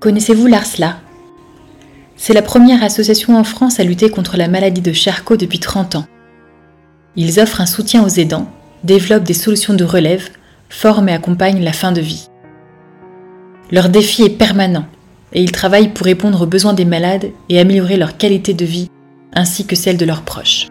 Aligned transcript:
Connaissez-vous 0.00 0.46
l'ARSLA? 0.46 1.00
C'est 2.14 2.32
la 2.32 2.42
première 2.42 2.84
association 2.84 3.36
en 3.36 3.42
France 3.42 3.80
à 3.80 3.82
lutter 3.82 4.10
contre 4.10 4.36
la 4.36 4.46
maladie 4.46 4.80
de 4.80 4.92
Charcot 4.92 5.36
depuis 5.36 5.58
30 5.58 5.96
ans. 5.96 6.06
Ils 7.16 7.40
offrent 7.40 7.60
un 7.60 7.66
soutien 7.66 8.04
aux 8.04 8.08
aidants, 8.08 8.48
développent 8.84 9.24
des 9.24 9.34
solutions 9.34 9.74
de 9.74 9.82
relève, 9.82 10.28
forment 10.68 11.08
et 11.08 11.14
accompagnent 11.14 11.64
la 11.64 11.72
fin 11.72 11.90
de 11.90 12.00
vie. 12.00 12.28
Leur 13.72 13.88
défi 13.88 14.22
est 14.22 14.38
permanent 14.38 14.86
et 15.32 15.42
ils 15.42 15.50
travaillent 15.50 15.92
pour 15.92 16.06
répondre 16.06 16.42
aux 16.42 16.46
besoins 16.46 16.74
des 16.74 16.84
malades 16.84 17.32
et 17.48 17.58
améliorer 17.58 17.96
leur 17.96 18.16
qualité 18.16 18.54
de 18.54 18.64
vie 18.64 18.90
ainsi 19.34 19.66
que 19.66 19.74
celle 19.74 19.96
de 19.96 20.06
leurs 20.06 20.22
proches. 20.22 20.68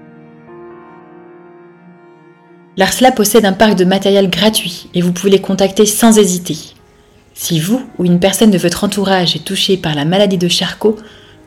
L'ARSLA 2.77 3.11
possède 3.11 3.43
un 3.43 3.53
parc 3.53 3.75
de 3.75 3.83
matériel 3.83 4.29
gratuit 4.29 4.89
et 4.93 5.01
vous 5.01 5.11
pouvez 5.11 5.31
les 5.31 5.41
contacter 5.41 5.85
sans 5.85 6.17
hésiter. 6.17 6.76
Si 7.39 7.59
vous 7.59 7.87
ou 7.99 8.05
une 8.05 8.19
personne 8.19 8.49
de 8.49 8.57
votre 8.57 8.83
entourage 8.83 9.35
est 9.35 9.45
touchée 9.45 9.77
par 9.77 9.93
la 9.93 10.05
maladie 10.05 10.39
de 10.39 10.47
Charcot, 10.47 10.97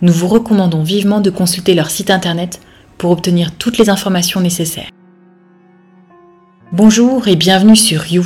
nous 0.02 0.12
vous 0.12 0.28
recommandons 0.28 0.84
vivement 0.84 1.20
de 1.20 1.30
consulter 1.30 1.74
leur 1.74 1.90
site 1.90 2.10
internet 2.10 2.60
pour 2.96 3.10
obtenir 3.10 3.50
toutes 3.56 3.76
les 3.76 3.90
informations 3.90 4.40
nécessaires. 4.40 4.88
Bonjour 6.70 7.26
et 7.26 7.34
bienvenue 7.34 7.74
sur 7.74 8.06
You, 8.06 8.24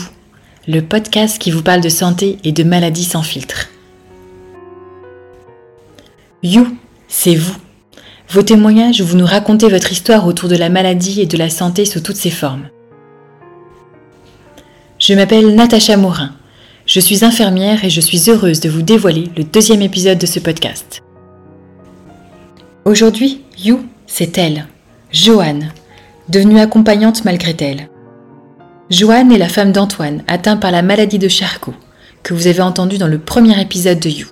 le 0.68 0.82
podcast 0.82 1.38
qui 1.38 1.50
vous 1.50 1.62
parle 1.62 1.80
de 1.80 1.88
santé 1.88 2.37
et 2.45 2.52
de 2.52 2.64
maladies 2.64 3.04
sans 3.04 3.23
filtre. 3.23 3.70
You, 6.42 6.66
c'est 7.09 7.34
vous. 7.34 7.56
Vos 8.28 8.42
témoignages 8.42 9.01
vous 9.01 9.16
nous 9.16 9.24
racontez 9.24 9.70
votre 9.70 9.90
histoire 9.90 10.26
autour 10.26 10.51
de 10.51 10.56
la 10.56 10.68
maladie 10.68 11.23
et 11.23 11.26
de 11.26 11.38
la 11.38 11.48
santé 11.48 11.87
sous 11.87 12.01
toutes 12.01 12.16
ses 12.16 12.30
formes. 12.30 12.68
Je 14.98 15.15
m'appelle 15.15 15.54
Natacha 15.54 15.96
Morin. 15.96 16.34
Je 16.94 17.00
suis 17.00 17.24
infirmière 17.24 17.84
et 17.84 17.90
je 17.90 18.00
suis 18.00 18.30
heureuse 18.30 18.60
de 18.60 18.68
vous 18.68 18.82
dévoiler 18.82 19.28
le 19.36 19.42
deuxième 19.42 19.82
épisode 19.82 20.18
de 20.18 20.26
ce 20.26 20.38
podcast. 20.38 21.02
Aujourd'hui, 22.84 23.42
You, 23.59 23.84
c'est 24.06 24.38
elle, 24.38 24.68
Joanne, 25.10 25.73
devenue 26.28 26.60
accompagnante 26.60 27.24
malgré 27.24 27.56
elle. 27.59 27.88
Joanne 28.90 29.32
est 29.32 29.38
la 29.38 29.48
femme 29.48 29.73
d'Antoine, 29.73 30.23
atteint 30.28 30.56
par 30.56 30.70
la 30.70 30.82
maladie 30.82 31.18
de 31.18 31.26
Charcot, 31.26 31.74
que 32.23 32.32
vous 32.32 32.46
avez 32.46 32.62
entendu 32.62 32.96
dans 32.96 33.08
le 33.08 33.18
premier 33.18 33.60
épisode 33.60 33.98
de 33.98 34.10
You. 34.10 34.29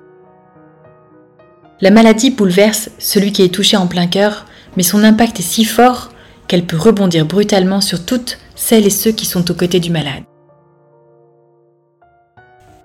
La 1.81 1.91
maladie 1.91 2.31
bouleverse 2.31 2.91
celui 2.97 3.33
qui 3.33 3.41
est 3.41 3.53
touché 3.53 3.75
en 3.75 3.87
plein 3.87 4.07
cœur, 4.07 4.45
mais 4.77 4.83
son 4.83 5.03
impact 5.03 5.41
est 5.41 5.43
si 5.43 5.65
fort 5.65 6.11
qu'elle 6.47 6.65
peut 6.65 6.77
rebondir 6.77 7.25
brutalement 7.25 7.81
sur 7.81 8.05
toutes 8.05 8.37
celles 8.55 8.85
et 8.85 8.89
ceux 8.89 9.11
qui 9.11 9.25
sont 9.25 9.51
aux 9.51 9.53
côtés 9.53 9.81
du 9.81 9.91
malade. 9.91 10.23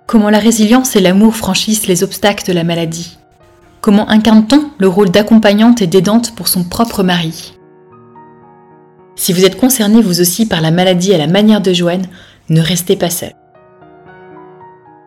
Comment 0.08 0.30
la 0.30 0.38
résilience 0.38 0.96
et 0.96 1.00
l'amour 1.00 1.36
franchissent 1.36 1.86
les 1.86 2.02
obstacles 2.02 2.46
de 2.46 2.54
la 2.54 2.64
maladie. 2.64 3.18
Comment 3.82 4.08
incarne-t-on 4.08 4.70
le 4.78 4.88
rôle 4.88 5.10
d'accompagnante 5.10 5.82
et 5.82 5.86
d'aidante 5.86 6.34
pour 6.34 6.48
son 6.48 6.64
propre 6.64 7.02
mari? 7.02 7.58
Si 9.16 9.34
vous 9.34 9.44
êtes 9.44 9.58
concerné 9.58 10.00
vous 10.00 10.22
aussi 10.22 10.46
par 10.46 10.62
la 10.62 10.70
maladie 10.70 11.12
à 11.12 11.18
la 11.18 11.26
manière 11.26 11.60
de 11.60 11.74
Joanne, 11.74 12.06
ne 12.48 12.62
restez 12.62 12.96
pas 12.96 13.10
seul. 13.10 13.34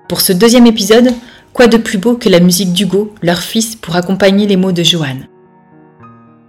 Pour 0.08 0.22
ce 0.22 0.34
deuxième 0.34 0.68
épisode, 0.68 1.12
quoi 1.52 1.66
de 1.66 1.78
plus 1.78 1.98
beau 1.98 2.14
que 2.14 2.30
la 2.30 2.40
musique 2.40 2.72
d'Hugo, 2.72 3.12
leur 3.24 3.40
fils, 3.40 3.76
pour 3.76 3.96
accompagner 3.96 4.46
les 4.46 4.56
mots 4.56 4.72
de 4.72 4.84
Joanne? 4.84 5.26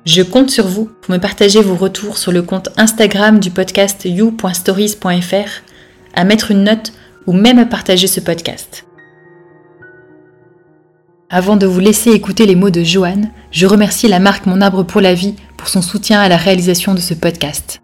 Je 0.05 0.21
compte 0.21 0.51
sur 0.51 0.67
vous 0.67 0.91
pour 1.01 1.15
me 1.15 1.21
partager 1.21 1.63
vos 1.63 1.77
retours 1.77 2.19
sur 2.19 2.33
le 2.33 2.43
compte 2.43 2.69
Instagram 2.77 3.41
du 3.41 3.51
podcast 3.51 4.05
you.stories.fr, 4.05 5.63
à 6.15 6.25
mettre 6.25 6.51
une 6.51 6.65
note 6.65 6.93
ou 7.27 7.33
même 7.33 7.59
à 7.59 7.67
partager 7.67 8.07
ce 8.07 8.21
podcast. 8.21 8.87
Avant 11.31 11.57
de 11.57 11.67
vous 11.67 11.81
laisser 11.81 12.11
écouter 12.11 12.45
les 12.45 12.57
mots 12.57 12.71
de 12.71 12.83
Joanne, 12.83 13.31
je 13.51 13.67
remercie 13.67 14.07
la 14.07 14.19
marque 14.19 14.45
Mon 14.45 14.61
Arbre 14.61 14.83
pour 14.83 15.01
la 15.01 15.15
Vie 15.15 15.35
pour 15.57 15.69
son 15.69 15.81
soutien 15.81 16.21
à 16.21 16.29
la 16.29 16.37
réalisation 16.37 16.93
de 16.93 17.01
ce 17.01 17.15
podcast. 17.15 17.81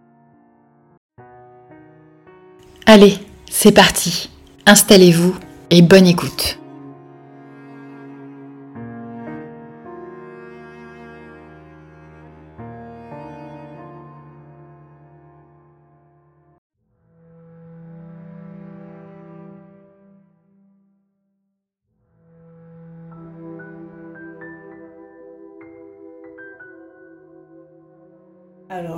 Allez, 2.85 3.15
c'est 3.51 3.73
parti. 3.73 4.31
Installez-vous 4.67 5.35
et 5.71 5.81
bonne 5.81 6.07
écoute. 6.07 6.59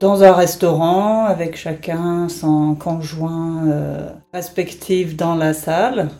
dans 0.00 0.22
un 0.22 0.32
restaurant 0.32 1.24
avec 1.24 1.56
chacun 1.56 2.28
son 2.28 2.74
conjoint 2.74 3.66
euh, 3.68 4.10
respectif 4.32 5.16
dans 5.16 5.34
la 5.34 5.54
salle. 5.54 6.10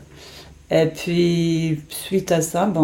Et 0.71 0.87
puis, 0.87 1.81
suite 1.89 2.33
à 2.33 2.41
ça, 2.41 2.67
ben, 2.67 2.81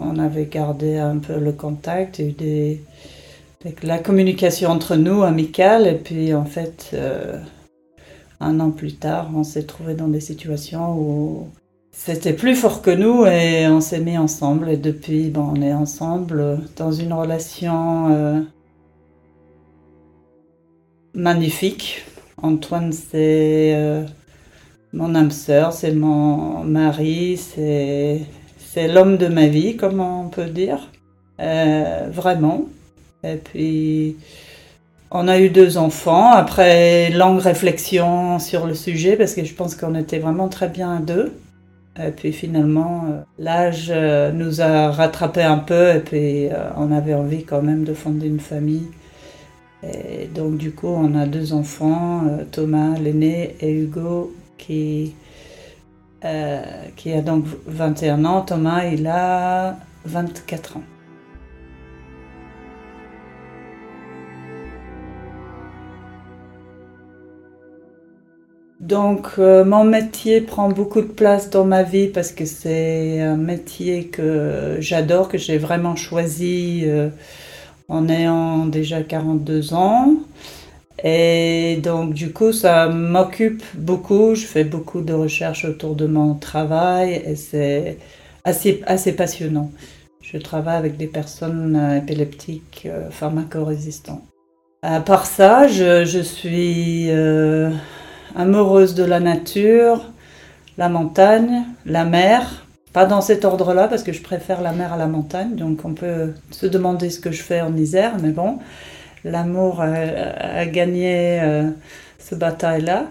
on 0.00 0.18
avait 0.18 0.46
gardé 0.46 0.98
un 0.98 1.16
peu 1.18 1.38
le 1.38 1.52
contact, 1.52 2.20
et 2.20 2.32
des, 2.32 2.82
la 3.82 3.98
communication 3.98 4.70
entre 4.70 4.96
nous 4.96 5.22
amicale. 5.22 5.86
Et 5.86 5.94
puis, 5.94 6.34
en 6.34 6.44
fait, 6.44 6.90
euh, 6.92 7.38
un 8.40 8.60
an 8.60 8.70
plus 8.70 8.96
tard, 8.96 9.30
on 9.34 9.44
s'est 9.44 9.62
trouvé 9.62 9.94
dans 9.94 10.08
des 10.08 10.20
situations 10.20 10.94
où 10.98 11.48
c'était 11.92 12.34
plus 12.34 12.56
fort 12.56 12.82
que 12.82 12.90
nous 12.90 13.24
et 13.24 13.66
on 13.68 13.80
s'est 13.80 14.00
mis 14.00 14.18
ensemble. 14.18 14.68
Et 14.68 14.76
depuis, 14.76 15.30
ben, 15.30 15.52
on 15.56 15.62
est 15.62 15.72
ensemble 15.72 16.60
dans 16.76 16.92
une 16.92 17.14
relation 17.14 18.08
euh, 18.10 18.40
magnifique. 21.14 22.04
Antoine, 22.42 22.92
c'est 22.92 23.72
euh, 23.74 24.02
mon 24.92 25.14
âme 25.14 25.30
sœur, 25.30 25.72
c'est 25.72 25.92
mon 25.92 26.64
mari, 26.64 27.38
c'est, 27.38 28.26
l'homme 28.88 29.16
de 29.16 29.28
ma 29.28 29.46
vie, 29.46 29.76
comme 29.76 30.00
on 30.00 30.28
peut 30.28 30.46
dire. 30.46 30.90
Euh, 31.40 32.08
vraiment. 32.12 32.66
Et 33.22 33.36
puis, 33.36 34.16
on 35.10 35.28
a 35.28 35.38
eu 35.38 35.48
deux 35.48 35.78
enfants 35.78 36.32
après 36.32 37.10
longue 37.10 37.40
réflexion 37.40 38.38
sur 38.38 38.66
le 38.66 38.74
sujet, 38.74 39.16
parce 39.16 39.34
que 39.34 39.44
je 39.44 39.54
pense 39.54 39.74
qu'on 39.74 39.94
était 39.94 40.18
vraiment 40.18 40.48
très 40.48 40.68
bien 40.68 40.96
à 40.96 41.00
deux. 41.00 41.32
Et 42.04 42.10
puis 42.10 42.32
finalement, 42.32 43.04
euh, 43.08 43.20
l'âge 43.38 43.92
nous 44.34 44.60
a 44.60 44.90
rattrapé 44.90 45.42
un 45.42 45.58
peu, 45.58 45.94
et 45.94 46.00
puis 46.00 46.48
on 46.76 46.90
avait 46.90 47.14
envie 47.14 47.44
quand 47.44 47.62
même 47.62 47.84
de 47.84 47.94
fonder 47.94 48.26
une 48.26 48.40
famille 48.40 48.88
Donc 50.34 50.56
du 50.56 50.72
coup, 50.72 50.88
on 50.88 51.14
a 51.14 51.26
deux 51.26 51.52
enfants, 51.52 52.22
Thomas 52.52 52.98
l'aîné 52.98 53.56
et 53.60 53.72
Hugo 53.72 54.34
qui, 54.58 55.14
qui 56.96 57.12
a 57.12 57.20
donc 57.22 57.44
21 57.66 58.24
ans. 58.24 58.42
Thomas, 58.42 58.84
il 58.84 59.06
a 59.06 59.76
24 60.04 60.78
ans. 60.78 60.82
Donc 68.84 69.28
euh, 69.38 69.64
mon 69.64 69.82
métier 69.82 70.42
prend 70.42 70.68
beaucoup 70.68 71.00
de 71.00 71.06
place 71.06 71.48
dans 71.48 71.64
ma 71.64 71.82
vie 71.82 72.08
parce 72.08 72.32
que 72.32 72.44
c'est 72.44 73.18
un 73.22 73.36
métier 73.36 74.08
que 74.08 74.76
j'adore, 74.78 75.28
que 75.28 75.38
j'ai 75.38 75.56
vraiment 75.56 75.96
choisi 75.96 76.82
euh, 76.84 77.08
en 77.88 78.08
ayant 78.08 78.66
déjà 78.66 79.02
42 79.02 79.74
ans. 79.74 80.14
Et 81.02 81.80
donc 81.82 82.14
du 82.14 82.32
coup 82.32 82.52
ça 82.52 82.88
m'occupe 82.88 83.62
beaucoup, 83.74 84.34
je 84.34 84.46
fais 84.46 84.64
beaucoup 84.64 85.00
de 85.02 85.12
recherches 85.12 85.64
autour 85.64 85.96
de 85.96 86.06
mon 86.06 86.34
travail 86.34 87.22
et 87.26 87.36
c'est 87.36 87.98
assez, 88.44 88.82
assez 88.86 89.12
passionnant. 89.12 89.70
Je 90.22 90.38
travaille 90.38 90.76
avec 90.76 90.96
des 90.96 91.06
personnes 91.06 91.76
euh, 91.76 91.98
épileptiques 91.98 92.88
pharmacorésistantes. 93.10 94.22
À 94.82 95.00
part 95.00 95.26
ça, 95.26 95.66
je, 95.66 96.04
je 96.04 96.20
suis 96.20 97.10
amoureuse 98.34 98.94
de 98.94 99.04
la 99.04 99.20
nature, 99.20 100.04
la 100.76 100.88
montagne, 100.88 101.64
la 101.86 102.04
mer. 102.04 102.63
Pas 102.94 103.06
dans 103.06 103.20
cet 103.20 103.44
ordre-là, 103.44 103.88
parce 103.88 104.04
que 104.04 104.12
je 104.12 104.22
préfère 104.22 104.62
la 104.62 104.70
mer 104.70 104.92
à 104.92 104.96
la 104.96 105.08
montagne, 105.08 105.56
donc 105.56 105.84
on 105.84 105.94
peut 105.94 106.32
se 106.52 106.64
demander 106.64 107.10
ce 107.10 107.18
que 107.18 107.32
je 107.32 107.42
fais 107.42 107.60
en 107.60 107.76
Isère, 107.76 108.18
mais 108.22 108.30
bon, 108.30 108.60
l'amour 109.24 109.80
a, 109.80 110.64
gagné 110.66 111.40
euh, 111.42 111.70
ce 112.20 112.36
bataille-là. 112.36 113.08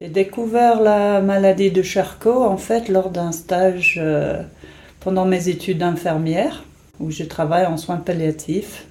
J'ai 0.00 0.10
découvert 0.10 0.80
la 0.80 1.20
maladie 1.20 1.72
de 1.72 1.82
Charcot 1.82 2.44
en 2.44 2.58
fait 2.58 2.88
lors 2.88 3.10
d'un 3.10 3.32
stage 3.32 3.98
euh, 4.00 4.42
pendant 5.00 5.24
mes 5.24 5.48
études 5.48 5.78
d'infirmière 5.78 6.62
où 7.00 7.10
je 7.10 7.24
travaille 7.24 7.66
en 7.66 7.76
soins 7.76 7.96
palliatifs. 7.96 8.86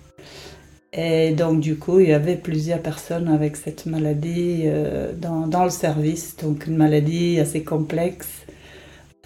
Et 0.94 1.32
donc, 1.32 1.62
du 1.62 1.78
coup, 1.78 2.02
il 2.02 2.10
y 2.10 2.14
avait 2.14 2.36
plusieurs 2.36 2.82
personnes 2.82 3.30
avec 3.30 3.56
cette 3.56 3.86
maladie 3.86 4.64
euh, 4.66 5.14
dans, 5.14 5.64
le 5.64 5.70
service. 5.70 6.36
Donc, 6.36 6.68
une 6.68 6.76
maladie 6.76 7.40
assez 7.40 7.64
complexe 7.64 8.28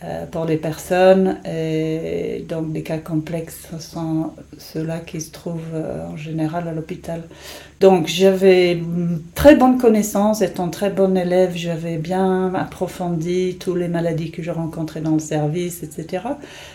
euh, 0.03 0.27
pour 0.27 0.45
les 0.45 0.57
personnes. 0.57 1.39
Et 1.43 2.45
donc, 2.47 2.71
des 2.71 2.83
cas 2.83 2.99
complexes 2.99 3.67
sont 3.79 4.33
ceux-là 4.59 4.99
qui 4.99 5.19
se 5.21 5.31
trouvent 5.31 5.73
euh, 5.73 6.05
en 6.05 6.17
général 6.17 6.67
à 6.67 6.71
l'hôpital. 6.71 7.23
Donc, 7.79 8.09
j'avais 8.09 8.77
très 9.33 9.55
bonne 9.55 9.79
connaissance. 9.79 10.43
Étant 10.43 10.69
très 10.69 10.91
bonne 10.91 11.17
élève, 11.17 11.53
j'avais 11.55 11.97
bien 11.97 12.53
approfondi 12.53 13.57
toutes 13.59 13.77
les 13.77 13.87
maladies 13.87 14.29
que 14.29 14.43
je 14.43 14.51
rencontrais 14.51 15.01
dans 15.01 15.13
le 15.13 15.19
service, 15.19 15.81
etc. 15.81 16.25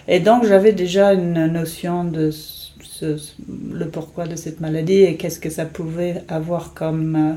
Et 0.09 0.19
donc, 0.19 0.45
j'avais 0.45 0.73
déjà 0.73 1.13
une 1.13 1.47
notion 1.47 2.03
de 2.03 2.33
le 3.03 3.89
pourquoi 3.89 4.27
de 4.27 4.37
cette 4.37 4.61
maladie 4.61 5.03
et 5.03 5.17
qu'est-ce 5.17 5.41
que 5.41 5.51
ça 5.51 5.65
pouvait 5.65 6.23
avoir 6.29 6.75
comme, 6.75 7.17
euh, 7.17 7.35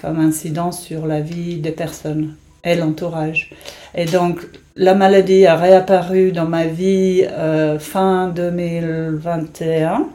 comme 0.00 0.18
incidence 0.18 0.82
sur 0.82 1.06
la 1.06 1.20
vie 1.20 1.58
des 1.58 1.72
personnes 1.72 2.34
et 2.64 2.74
l'entourage. 2.74 3.52
Et 3.94 4.04
donc, 4.06 4.40
la 4.74 4.94
maladie 4.94 5.46
a 5.46 5.56
réapparu 5.56 6.32
dans 6.32 6.46
ma 6.46 6.66
vie 6.66 7.24
euh, 7.30 7.78
fin 7.78 8.28
2021 8.28 10.08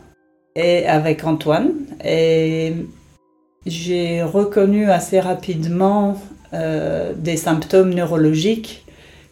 et 0.56 0.86
avec 0.86 1.24
Antoine. 1.24 1.72
Et 2.04 2.74
j'ai 3.66 4.22
reconnu 4.22 4.89
assez 4.89 5.19
rapidement 5.19 6.19
euh, 6.54 7.13
des 7.16 7.38
symptômes 7.38 7.94
neurologiques 7.94 8.86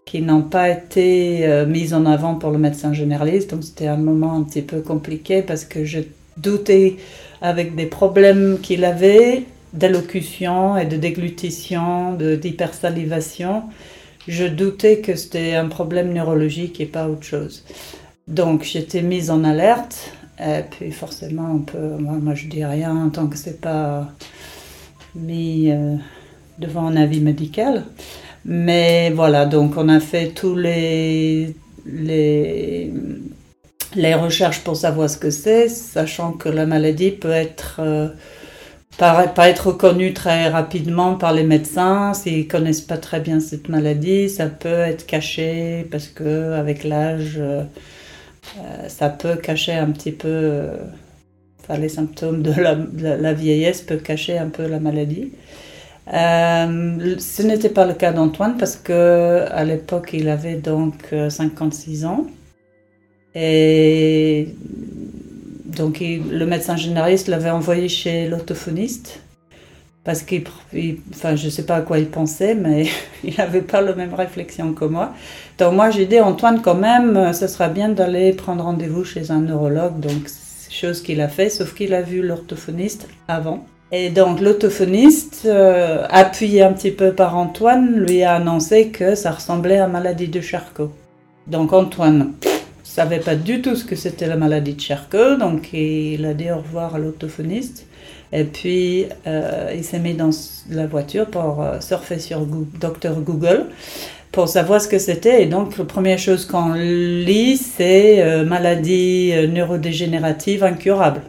qui 0.10 0.24
n'ont 0.24 0.42
pas 0.42 0.70
été 0.70 1.46
euh, 1.46 1.68
mises 1.68 1.94
en 1.94 2.08
avant 2.08 2.34
pour 2.34 2.50
le 2.50 2.58
médecin 2.58 2.94
généraliste. 2.94 3.52
Donc 3.52 3.64
c'était 3.64 3.86
un 3.86 3.98
moment 3.98 4.36
un 4.36 4.42
petit 4.42 4.64
peu 4.64 4.82
compliqué 4.82 5.44
parce 5.44 5.66
que 5.66 5.86
je 5.86 6.00
doutais 6.36 6.96
avec 7.44 7.76
des 7.76 7.86
problèmes 7.86 8.58
qu'il 8.60 8.86
avait 8.86 9.44
d'allocution 9.74 10.80
et 10.80 10.88
de 10.88 10.98
déglutition, 10.98 12.14
d'hypersalivation. 12.14 13.66
Je 14.28 14.46
doutais 14.46 14.98
que 14.98 15.14
c'était 15.14 15.54
un 15.54 15.68
problème 15.68 16.12
neurologique 16.12 16.82
et 16.82 16.88
pas 16.88 17.08
autre 17.08 17.24
chose. 17.24 17.64
Donc 18.28 18.64
j'étais 18.64 19.04
mise 19.04 19.30
en 19.30 19.44
alerte. 19.44 20.12
Et 20.40 20.64
puis 20.72 20.90
forcément, 20.90 21.64
moi, 22.00 22.16
moi 22.20 22.34
je 22.34 22.48
dis 22.48 22.66
rien 22.66 23.12
tant 23.14 23.28
que 23.28 23.38
c'est 23.38 23.62
pas 23.62 24.10
mis 25.14 25.70
euh, 25.70 25.98
devant 26.58 26.88
un 26.88 26.96
avis 26.96 27.22
médical. 27.22 27.86
Mais 28.46 29.12
voilà, 29.12 29.46
donc 29.46 29.74
on 29.78 29.90
a 29.90 30.00
fait 30.00 30.30
tous 30.30 30.56
les, 30.56 31.56
les, 31.86 32.92
les 33.96 34.14
recherches 34.16 34.64
pour 34.64 34.76
savoir 34.76 35.10
ce 35.10 35.18
que 35.18 35.30
c'est, 35.30 35.70
sachant 35.70 36.32
que 36.34 36.50
la 36.50 36.66
maladie 36.66 37.12
peut 37.12 37.32
être, 37.32 37.80
euh, 37.80 38.10
pas, 38.98 39.34
être 39.50 39.68
reconnue 39.68 40.14
très 40.14 40.50
rapidement 40.50 41.16
par 41.16 41.34
les 41.34 41.44
médecins 41.44 42.14
s'ils 42.14 42.48
connaissent 42.48 42.82
pas 42.82 42.98
très 42.98 43.20
bien 43.20 43.40
cette 43.40 43.70
maladie. 43.70 44.30
Ça 44.30 44.48
peut 44.48 44.68
être 44.68 45.06
caché 45.06 45.88
parce 45.92 46.08
que 46.08 46.54
avec 46.54 46.84
l'âge, 46.84 47.36
euh, 47.38 47.64
euh, 48.58 48.90
ça 48.90 49.10
peut 49.10 49.36
cacher 49.36 49.74
un 49.74 49.92
petit 49.92 50.12
peu. 50.12 50.68
Enfin, 51.62 51.80
les 51.80 51.90
symptômes 51.90 52.42
de 52.42 52.52
la, 52.52 52.76
de 52.76 53.08
la, 53.08 53.34
vieillesse 53.34 53.82
peuvent 53.82 54.02
cacher 54.02 54.38
un 54.38 54.50
peu 54.50 54.68
la 54.68 54.80
maladie. 54.80 55.32
Euh, 56.14 57.16
ce 57.20 57.44
n'était 57.44 57.70
pas 57.70 57.86
le 57.86 57.94
cas 57.94 58.12
d'Antoine 58.12 58.58
parce 58.58 58.76
que 58.76 59.46
à 59.52 59.64
l'époque 59.64 60.10
il 60.14 60.28
avait 60.28 60.56
donc 60.56 61.14
56 61.30 62.04
euh, 62.04 62.08
ans 62.08 62.26
et 63.36 64.48
donc 65.66 66.00
le 66.00 66.46
médecin 66.46 66.76
généraliste 66.78 67.28
l'avait 67.28 67.52
envoyé 67.52 67.88
chez 67.90 68.28
l'orthophoniste 68.28 69.22
parce 70.04 70.24
qu'il, 70.24 70.46
enfin 71.14 71.36
je 71.36 71.48
sais 71.48 71.66
pas 71.66 71.76
à 71.76 71.82
quoi 71.82 72.00
il 72.00 72.08
pensait 72.08 72.56
mais 72.56 72.88
il 73.24 73.36
n'avait 73.38 73.62
pas 73.62 73.82
la 73.82 73.94
même 73.94 74.16
réflexion 74.16 74.74
que 74.74 74.86
moi. 74.86 75.14
Donc 75.60 75.76
moi 75.76 75.92
j'ai 75.92 76.08
dit 76.08 76.20
Antoine 76.20 76.64
quand 76.64 76.74
même 76.74 77.34
ce 77.34 77.46
sera 77.46 77.70
bien 77.70 77.90
d'aller 77.90 78.34
prendre 78.34 78.64
rendez-vous 78.64 79.04
chez 79.04 79.30
un 79.30 79.42
neurologue 79.42 80.00
donc 80.00 80.28
chose 80.72 81.04
qu'il 81.04 81.22
a 81.22 81.28
fait 81.28 81.52
sauf 81.52 81.76
qu'il 81.76 81.94
a 81.94 82.02
vu 82.02 82.24
l'orthophoniste 82.24 83.08
avant. 83.28 83.64
Et 83.92 84.10
donc 84.12 84.40
l'autophoniste, 84.40 85.44
euh, 85.46 86.06
appuyé 86.10 86.62
un 86.62 86.74
petit 86.74 86.92
peu 86.92 87.12
par 87.14 87.36
Antoine, 87.36 87.96
lui 87.96 88.22
a 88.22 88.36
annoncé 88.36 88.90
que 88.90 89.16
ça 89.16 89.32
ressemblait 89.32 89.78
à 89.78 89.82
la 89.82 89.88
maladie 89.88 90.28
de 90.28 90.42
Charcot. 90.42 90.92
Donc 91.48 91.74
Antoine 91.74 92.34
savait 92.84 93.20
pas 93.20 93.36
du 93.36 93.62
tout 93.62 93.76
ce 93.76 93.86
que 93.86 93.96
c'était 93.96 94.28
la 94.28 94.36
maladie 94.36 94.74
de 94.74 94.82
Charcot, 94.82 95.38
donc 95.38 95.74
il 95.74 96.24
a 96.26 96.36
dit 96.36 96.52
au 96.52 96.58
revoir 96.58 96.96
à 96.96 97.00
l'autophoniste. 97.00 97.88
Et 98.32 98.44
puis 98.44 99.08
euh, 99.26 99.74
il 99.76 99.84
s'est 99.84 99.98
mis 99.98 100.14
dans 100.14 100.30
la 100.70 100.86
voiture 100.86 101.26
pour 101.26 101.64
euh, 101.64 101.80
surfer 101.80 102.20
sur 102.20 102.42
Docteur 102.42 103.20
Google 103.22 103.66
pour 104.32 104.48
savoir 104.48 104.80
ce 104.82 104.88
que 104.88 105.00
c'était. 105.00 105.42
Et 105.42 105.46
donc 105.48 105.80
la 105.80 105.86
première 105.86 106.20
chose 106.20 106.46
qu'on 106.46 106.74
lit, 106.74 107.58
c'est 107.58 108.44
maladie 108.46 109.34
neurodégénérative 109.48 110.64
incurable. 110.64 111.22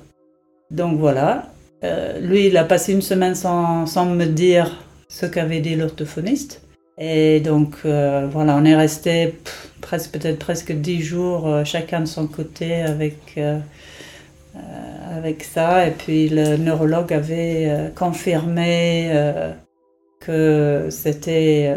Donc 0.71 0.99
voilà, 0.99 1.47
euh, 1.83 2.19
lui, 2.21 2.47
il 2.47 2.57
a 2.57 2.65
passé 2.65 2.93
une 2.93 3.03
semaine 3.03 3.35
sans, 3.35 4.07
me 4.07 4.27
dire 4.27 4.85
ce 5.09 5.27
qu'avait 5.27 5.61
dit 5.61 5.77
l'orthophoniste. 5.77 6.63
Et 6.99 7.41
donc, 7.41 7.77
euh, 7.85 8.29
voilà, 8.31 8.57
on 8.57 8.65
est 8.65 8.77
resté 8.77 9.35
presque, 9.81 10.13
peut-être 10.13 10.39
presque 10.39 10.73
dix 10.73 11.01
jours, 11.01 11.49
euh, 11.49 11.65
chacun 11.65 12.01
de 12.01 12.07
son 12.07 12.27
côté, 12.27 12.83
avec, 12.83 13.41
avec 15.11 15.43
ça. 15.43 15.87
Et 15.87 15.93
puis, 15.93 16.29
le 16.29 16.57
neurologue 16.57 17.13
avait 17.13 17.93
confirmé 17.97 19.11
que 20.21 20.89
c'était 20.91 21.75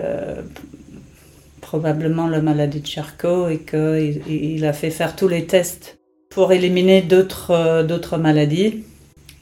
probablement 1.62 2.28
la 2.28 2.42
maladie 2.42 2.82
de 2.82 2.88
Charcot 2.88 3.48
et 3.48 3.60
qu'il 3.60 4.22
il 4.28 4.66
a 4.66 4.74
fait 4.74 4.90
faire 4.90 5.16
tous 5.16 5.30
les 5.30 5.46
tests 5.46 5.98
pour 6.30 6.52
éliminer 6.52 7.02
d'autres 7.02 8.18
maladies. 8.18 8.84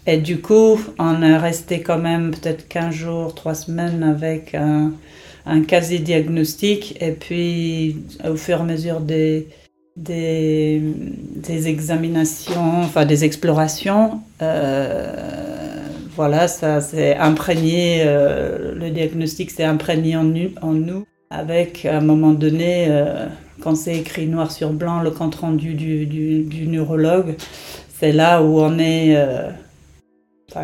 Et 0.07 0.17
du 0.17 0.41
coup, 0.41 0.79
on 0.97 1.21
est 1.21 1.37
resté 1.37 1.81
quand 1.81 1.99
même 1.99 2.31
peut-être 2.31 2.67
15 2.67 2.93
jours, 2.93 3.35
3 3.35 3.53
semaines 3.53 4.03
avec 4.03 4.55
un, 4.55 4.93
un 5.45 5.61
quasi-diagnostic. 5.61 6.97
Et 7.01 7.11
puis, 7.11 7.97
au 8.27 8.35
fur 8.35 8.57
et 8.57 8.61
à 8.61 8.63
mesure 8.63 8.99
des, 8.99 9.47
des, 9.95 10.81
des 11.35 11.67
examinations, 11.67 12.81
enfin 12.81 13.05
des 13.05 13.25
explorations, 13.25 14.21
euh, 14.41 15.13
voilà, 16.15 16.47
ça 16.47 16.81
s'est 16.81 17.15
imprégné, 17.15 18.01
euh, 18.03 18.73
le 18.75 18.89
diagnostic 18.89 19.51
s'est 19.51 19.63
imprégné 19.63 20.15
en, 20.17 20.23
nous. 20.23 21.05
avec 21.29 21.85
à 21.85 21.97
un 21.97 22.01
moment 22.01 22.31
donné, 22.31 22.87
quand 23.61 23.75
c'est 23.75 23.97
écrit 23.97 24.25
noir 24.25 24.51
sur 24.51 24.71
blanc, 24.71 25.01
le 25.01 25.11
compte 25.11 25.35
rendu 25.35 25.75
du, 25.75 26.05
du, 26.07 26.67
neurologue, 26.67 27.35
c'est 27.99 28.11
là 28.11 28.41
où 28.41 28.59
on 28.59 28.79
est 28.79 29.15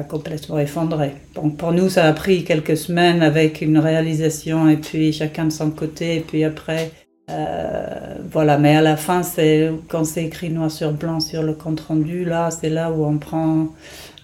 complètement 0.08 0.60
effondré. 0.60 1.12
Donc 1.36 1.58
pour 1.58 1.72
nous, 1.72 1.90
ça 1.90 2.06
a 2.06 2.14
pris 2.14 2.44
quelques 2.44 2.78
semaines 2.78 3.22
avec 3.22 3.62
une 3.62 3.78
réalisation 3.78 4.70
et 4.70 4.78
puis 4.78 5.14
chacun 5.14 5.46
de 5.46 5.52
son 5.52 5.72
côté, 5.72 6.18
et 6.18 6.20
puis 6.22 6.44
après 6.44 6.92
euh, 7.30 8.16
voilà, 8.32 8.58
mais 8.58 8.76
à 8.76 8.82
la 8.82 8.96
fin, 8.96 9.22
c'est 9.22 9.70
quand 9.90 10.06
c'est 10.06 10.24
écrit 10.26 10.50
noir 10.50 10.72
sur 10.72 10.94
blanc 10.94 11.20
sur 11.20 11.44
le 11.44 11.54
compte 11.54 11.82
rendu, 11.82 12.24
là, 12.24 12.50
c'est 12.52 12.70
là 12.70 12.92
où 12.92 13.06
on 13.06 13.18
prend 13.18 13.68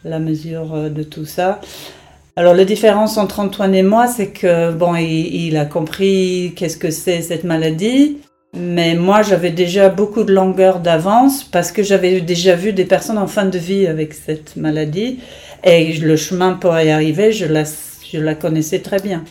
la 0.06 0.20
mesure 0.20 0.74
euh, 0.74 0.90
de 0.90 1.04
tout 1.04 1.26
ça. 1.26 1.60
Alors 2.36 2.54
la 2.56 2.66
différence 2.66 3.18
entre 3.18 3.42
Antoine 3.42 3.76
et 3.76 3.84
moi, 3.84 4.08
c'est 4.08 4.30
que 4.30 4.72
bon, 4.72 4.96
il, 4.96 5.56
a 5.58 5.66
compris 5.66 6.54
qu'est-ce 6.56 6.78
que 6.78 6.90
c'est 6.90 7.22
cette 7.22 7.44
maladie, 7.44 8.18
mais 8.54 8.96
moi 8.96 9.24
j'avais 9.24 9.50
déjà 9.50 9.90
beaucoup 9.90 10.24
de 10.24 10.34
longueur 10.34 10.80
d'avance 10.80 11.44
parce 11.44 11.72
que 11.72 11.82
j'avais 11.82 12.22
déjà 12.22 12.56
vu 12.56 12.72
des 12.72 12.86
personnes 12.86 13.18
en 13.18 13.28
fin 13.28 13.46
de 13.46 13.58
vie 13.58 13.88
avec 13.88 14.14
cette 14.14 14.56
maladie. 14.56 15.20
Et 15.64 15.94
le 15.94 16.16
chemin 16.16 16.54
pour 16.54 16.78
y 16.78 16.92
arriver, 16.92 17.32
je 17.32 17.46
la, 17.46 18.36
connaissais 18.36 18.80
très 18.80 19.00
bien. 19.00 19.24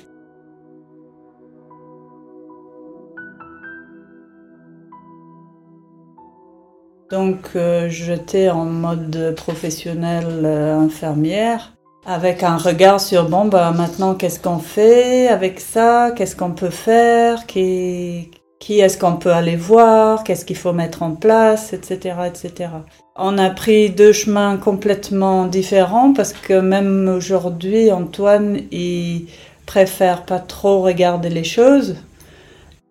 Donc 7.10 7.50
euh, 7.56 7.90
j'étais 7.90 8.48
en 8.48 8.64
mode 8.64 9.34
professionnel 9.36 10.24
euh, 10.44 10.78
infirmière 10.78 11.74
avec 12.06 12.42
un 12.42 12.56
regard 12.56 13.00
sur 13.00 13.28
bon 13.28 13.44
bah 13.44 13.70
maintenant 13.76 14.14
qu'est-ce 14.14 14.40
qu'on 14.40 14.58
fait 14.58 15.28
avec 15.28 15.60
ça, 15.60 16.12
qu'est-ce 16.16 16.34
qu'on 16.34 16.52
peut 16.52 16.70
faire, 16.70 17.46
qui, 17.46 18.30
qui 18.62 18.78
est-ce 18.78 18.96
qu'on 18.96 19.16
peut 19.16 19.32
aller 19.32 19.56
voir, 19.56 20.22
qu'est-ce 20.22 20.44
qu'il 20.44 20.56
faut 20.56 20.72
mettre 20.72 21.02
en 21.02 21.16
place, 21.16 21.72
etc., 21.72 22.14
etc. 22.28 22.70
On 23.16 23.36
a 23.36 23.50
pris 23.50 23.90
deux 23.90 24.12
chemins 24.12 24.56
complètement 24.56 25.46
différents 25.46 26.12
parce 26.12 26.32
que 26.32 26.60
même 26.60 27.08
aujourd'hui 27.08 27.90
Antoine 27.90 28.60
il 28.70 29.26
préfère 29.66 30.22
pas 30.24 30.38
trop 30.38 30.80
regarder 30.80 31.28
les 31.28 31.42
choses 31.42 31.96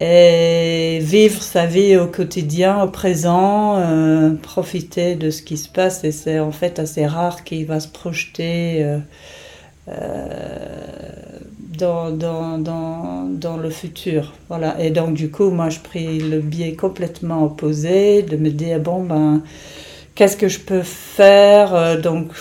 et 0.01 0.99
vivre 0.99 1.41
sa 1.41 1.67
vie 1.67 1.95
au 1.95 2.07
quotidien, 2.07 2.83
au 2.83 2.89
présent, 2.89 3.77
euh, 3.77 4.33
profiter 4.33 5.15
de 5.15 5.29
ce 5.29 5.41
qui 5.41 5.55
se 5.55 5.69
passe. 5.69 6.03
Et 6.03 6.11
c'est 6.11 6.39
en 6.39 6.51
fait 6.51 6.79
assez 6.79 7.05
rare 7.05 7.45
qu'il 7.45 7.65
va 7.65 7.79
se 7.79 7.87
projeter 7.87 8.83
euh, 8.83 8.99
euh, 9.87 11.30
dans, 11.81 13.57
le 13.57 13.69
futur. 13.69 14.33
Voilà. 14.50 14.81
Et 14.81 14.91
donc, 14.91 15.13
du 15.13 15.29
coup, 15.31 15.50
moi, 15.50 15.69
je 15.69 15.79
pris 15.79 16.19
le 16.19 16.39
biais 16.39 16.73
complètement 16.73 17.43
opposé 17.43 18.23
de 18.23 18.38
me 18.38 18.50
dire, 18.50 18.79
bon, 18.79 19.03
ben, 19.03 19.41
qu'est-ce 20.15 20.38
que 20.38 20.47
je 20.47 20.59
peux 20.59 20.83
faire 20.83 22.00
Donc, 22.01 22.31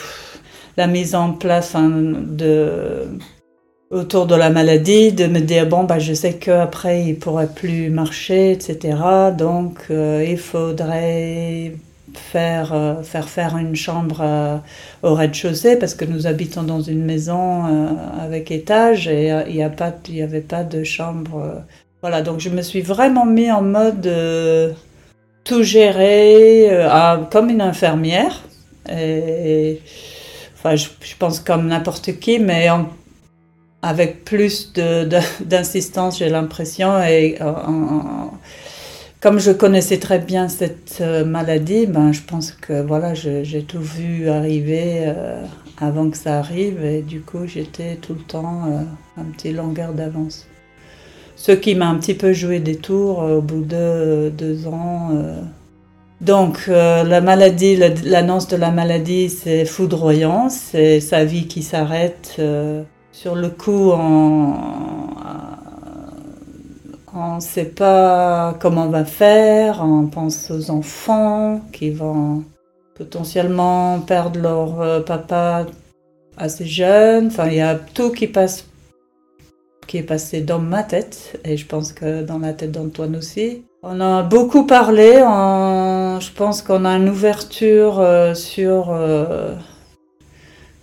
la 0.77 0.87
mise 0.87 1.15
en 1.15 1.33
place 1.33 1.75
hein, 1.75 1.91
de 1.91 3.09
autour 3.91 4.27
de 4.27 4.37
la 4.37 4.51
maladie, 4.51 5.13
de 5.13 5.27
me 5.27 5.41
dire 5.41 5.67
bon 5.67 5.85
bah 5.85 5.99
je 5.99 6.15
sais 6.15 6.35
qu'après 6.35 7.05
il 7.05 7.19
pourrait 7.19 7.53
plus 7.53 7.91
marcher, 7.91 8.53
etc. 8.53 8.97
Donc 9.37 9.87
euh, 9.91 10.25
il 10.27 10.39
faudrait 10.39 11.73
faire 12.15 12.73
euh, 12.73 13.03
faire 13.03 13.29
faire 13.29 13.57
une 13.57 13.77
chambre 13.77 14.21
euh, 14.21 14.57
au 15.03 15.15
rez-de-chaussée 15.15 15.77
parce 15.77 15.95
que 15.95 16.05
nous 16.05 16.27
habitons 16.27 16.63
dans 16.63 16.81
une 16.81 17.05
maison 17.05 17.65
avec 18.21 18.51
étage 18.51 19.09
et 19.09 19.29
il 19.49 19.55
n'y 19.55 20.23
avait 20.23 20.41
pas 20.41 20.65
de 20.65 20.85
chambre. 20.85 21.63
voilà 22.01 22.23
donc 22.23 22.41
je 22.41 22.49
me 22.51 22.63
suis 22.63 22.81
vraiment 22.81 23.27
mis 23.27 23.51
en 23.51 23.63
mode 23.63 24.11
tout 25.45 25.63
gérer 25.63 26.71
comme 27.31 27.51
une 27.51 27.63
infirmière 27.63 28.43
et, 28.91 29.81
enfin 30.57 30.77
je, 30.77 30.89
pense 31.19 31.41
comme 31.41 31.67
n'importe 31.69 32.19
qui 32.19 32.39
mais 32.39 32.69
avec 33.83 34.25
plus 34.25 34.73
d'insistance, 35.41 36.19
j'ai 36.19 36.29
l'impression. 36.29 36.93
Euh, 36.93 37.33
comme 39.21 39.39
je 39.39 39.51
connaissais 39.53 39.99
très 39.99 40.19
bien 40.19 40.49
cette 40.49 40.99
euh, 41.03 41.25
maladie, 41.25 41.87
ben, 41.87 42.13
je 42.13 42.23
pense 42.23 42.53
que 42.53 42.83
voilà, 42.83 43.13
j'ai 43.15 43.63
tout 43.63 43.81
vu 43.81 44.29
arriver 44.29 45.03
euh, 45.03 45.43
avant 45.79 46.09
que 46.09 46.17
ça 46.17 46.39
arrive. 46.39 46.85
Et 46.85 47.03
du 47.03 47.21
coup, 47.21 47.47
j'étais 47.47 47.97
tout 47.97 48.15
le 48.15 48.23
temps 48.23 48.63
un 49.19 49.25
petit 49.25 49.53
longueur 49.53 49.93
d'avance. 49.93 50.47
Ce 51.37 51.53
qui 51.53 51.75
m'a 51.75 51.89
un 51.89 51.97
petit 51.97 52.15
peu 52.15 52.33
joué 52.33 52.61
des 52.61 52.77
tours 52.77 53.19
au 53.19 53.41
bout 53.41 53.63
de 53.63 54.31
deux 54.37 54.67
ans. 54.67 55.11
Donc 56.21 56.67
la 56.67 57.21
maladie, 57.23 57.77
l'annonce 58.05 58.47
de 58.49 58.57
la 58.57 58.71
maladie, 58.71 59.31
c'est 59.31 59.65
foudroyant, 59.65 60.51
c'est 60.51 61.01
sa 61.01 61.25
vie 61.25 61.47
qui 61.47 61.63
s'arrête. 61.63 62.39
Sur 63.13 63.35
le 63.37 63.49
coup, 63.49 63.93
on 67.15 67.37
ne 67.37 67.41
sait 67.41 67.65
pas 67.65 68.57
comment 68.61 68.85
on 68.85 68.91
va 68.91 69.05
faire, 69.05 69.83
on 69.83 70.07
pense 70.07 70.51
aux 70.51 70.71
enfants 70.71 71.61
qui 71.73 71.91
vont 71.91 72.45
potentiellement 72.97 74.01
perdre 74.01 74.41
leur 74.41 74.81
euh, 74.81 75.01
papa 75.01 75.67
assez 76.37 76.67
jeune. 76.67 77.29
Enfin, 77.29 77.49
il 77.49 77.55
y 77.55 77.61
a 77.61 77.75
tout 77.75 78.11
qui 78.11 78.27
passe 78.27 78.67
qui 79.87 79.99
est 79.99 80.05
passé 80.05 80.41
dans 80.41 80.61
ma 80.61 80.85
tête 80.85 81.41
et 81.45 81.57
je 81.57 81.67
pense 81.67 81.93
que 81.93 82.23
dans 82.23 82.39
la 82.39 82.53
tête 82.53 82.71
d'Antoine 82.71 83.17
aussi. 83.17 83.65
On 83.83 84.01
a 84.01 84.23
beaucoup 84.23 84.65
parlé, 84.65 85.15
je 85.15 86.33
pense 86.33 86.63
qu'on 86.63 86.85
a 86.85 86.91
une 86.91 87.09
ouverture 87.09 87.99
euh, 87.99 88.35
sur 88.35 88.91
euh, 88.91 89.57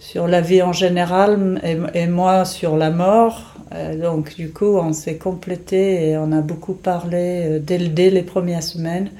sur 0.08 0.26
la 0.26 0.40
vie 0.40 0.62
en 0.62 0.72
général 0.72 1.60
et, 1.94 2.08
moi 2.08 2.46
sur 2.46 2.78
la 2.78 2.92
mort. 2.92 3.56
Euh, 3.74 4.02
donc 4.02 4.36
du 4.36 4.54
coup, 4.54 4.78
on 4.78 4.94
s'est 4.94 5.18
complété 5.18 6.08
et 6.08 6.18
on 6.18 6.32
a 6.32 6.40
beaucoup 6.40 6.76
parlé 6.76 7.44
euh, 7.46 7.60
dès, 7.60 8.10
les 8.10 8.22
premières 8.24 8.64
semaines 8.64 9.12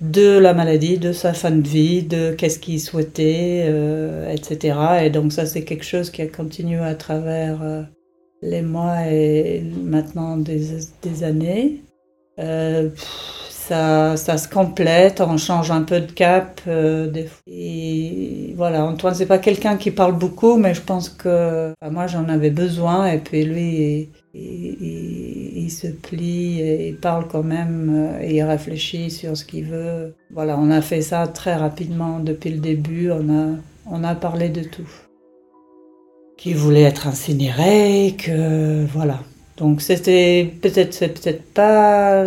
de 0.00 0.38
la 0.38 0.54
maladie, 0.54 0.96
de 0.96 1.12
sa 1.12 1.34
fin 1.34 1.50
de 1.50 1.68
vie, 1.68 2.02
de 2.02 2.32
qu'est-ce 2.32 2.58
qu'il 2.58 2.80
souhaitait, 2.80 3.64
euh, 3.66 4.32
etc. 4.32 4.78
Et 5.02 5.10
donc 5.10 5.30
ça, 5.30 5.44
c'est 5.44 5.62
quelque 5.62 5.84
chose 5.84 6.08
qui 6.08 6.22
a 6.22 6.26
continué 6.26 6.80
à 6.80 6.94
travers 6.94 7.58
les 8.40 8.62
mois 8.62 9.06
et 9.10 9.62
maintenant 9.84 10.38
des 10.38 11.22
années 11.22 11.82
ça, 14.16 14.38
se 14.38 14.48
complète, 14.48 15.20
on 15.20 15.36
change 15.36 15.70
un 15.70 15.82
peu 15.82 16.00
de 16.00 16.10
cap. 16.10 16.60
Euh, 16.66 17.08
des 17.08 17.28
Et 17.46 18.54
voilà, 18.56 18.84
Antoine, 18.84 19.14
c'est 19.14 19.26
pas 19.26 19.38
quelqu'un 19.38 19.76
qui 19.76 19.90
parle 19.90 20.12
beaucoup, 20.12 20.56
mais 20.56 20.74
je 20.74 20.82
pense 20.82 21.08
que 21.08 21.72
moi 21.90 22.06
j'en 22.06 22.28
avais 22.28 22.50
besoin. 22.50 23.06
Et 23.06 23.18
puis 23.18 23.44
lui, 23.44 24.10
il, 24.34 25.70
se 25.70 25.86
plie 25.86 26.88
il 26.88 26.96
parle 26.96 27.26
quand 27.28 27.42
même 27.42 27.90
euh, 27.94 28.20
et 28.22 28.36
il 28.36 28.42
réfléchit 28.42 29.10
sur 29.10 29.36
ce 29.36 29.44
qu'il 29.44 29.64
veut. 29.64 30.14
Voilà, 30.30 30.58
on 30.58 30.70
a 30.70 30.82
fait 30.82 31.02
ça 31.02 31.26
très 31.26 31.54
rapidement 31.54 32.18
depuis 32.18 32.50
le 32.50 32.58
début. 32.58 33.10
On 33.10 33.28
a, 33.30 33.46
on 33.86 34.04
a 34.04 34.14
parlé 34.14 34.48
de 34.48 34.62
tout. 34.62 34.90
Qu'il 36.36 36.56
voulait 36.56 36.82
être 36.82 37.06
incinéré, 37.06 38.16
que 38.18 38.84
voilà. 38.86 39.20
Donc 39.58 39.82
c'était 39.82 40.50
peut-être 40.62 40.98
peut-être 40.98 41.52
pas 41.52 42.24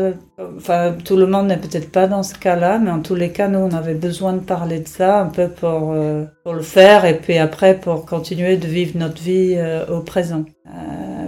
enfin 0.57 0.93
tout 1.03 1.15
le 1.15 1.25
monde 1.25 1.47
n'est 1.47 1.57
peut-être 1.57 1.91
pas 1.91 2.05
dans 2.05 2.21
ce 2.21 2.35
cas-là 2.35 2.77
mais 2.77 2.91
en 2.91 2.99
tous 2.99 3.15
les 3.15 3.31
cas 3.31 3.47
nous 3.47 3.59
on 3.59 3.73
avait 3.73 3.95
besoin 3.95 4.33
de 4.33 4.39
parler 4.39 4.79
de 4.79 4.87
ça 4.87 5.21
un 5.21 5.25
peu 5.25 5.47
pour 5.47 5.93
euh, 5.93 6.25
pour 6.43 6.53
le 6.53 6.61
faire 6.61 7.03
et 7.05 7.17
puis 7.17 7.37
après 7.37 7.79
pour 7.79 8.05
continuer 8.05 8.57
de 8.57 8.67
vivre 8.67 8.97
notre 8.99 9.21
vie 9.21 9.55
euh, 9.57 9.85
au 9.87 10.01
présent. 10.01 10.45
Euh, 10.67 10.69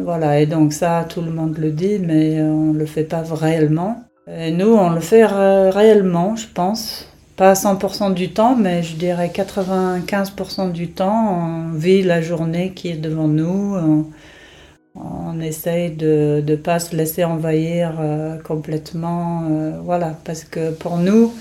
voilà 0.03 0.39
et 0.39 0.45
donc 0.45 0.71
ça 0.71 1.05
tout 1.09 1.21
le 1.21 1.31
monde 1.31 1.57
le 1.57 1.71
dit 1.71 1.97
mais 1.99 2.41
on 2.41 2.73
le 2.73 2.85
fait 2.85 3.03
pas 3.03 3.23
réellement. 3.23 4.03
Et 4.29 4.51
nous 4.51 4.73
on 4.75 4.91
le 4.91 5.01
fait 5.01 5.25
réellement 5.25 6.35
je 6.35 6.47
pense. 6.53 7.11
Pas 7.37 7.53
100% 7.53 8.15
du 8.15 8.31
temps, 8.31 8.55
mais 8.55 8.81
je 8.81 8.95
dirais 8.95 9.31
95% 9.31 10.71
du 10.71 10.89
temps, 10.89 11.69
on 11.69 11.77
vit 11.77 12.01
la 12.01 12.19
journée 12.19 12.71
qui 12.73 12.89
est 12.89 12.95
devant 12.95 13.27
nous. 13.27 13.77
Essaye 15.41 15.91
de 15.91 16.43
ne 16.45 16.55
pas 16.55 16.79
se 16.79 16.95
laisser 16.95 17.23
envahir 17.23 17.97
euh, 17.99 18.37
complètement. 18.39 19.43
Euh, 19.49 19.71
voilà, 19.83 20.17
parce 20.23 20.43
que 20.43 20.71
pour 20.71 20.97
nous, 20.97 21.33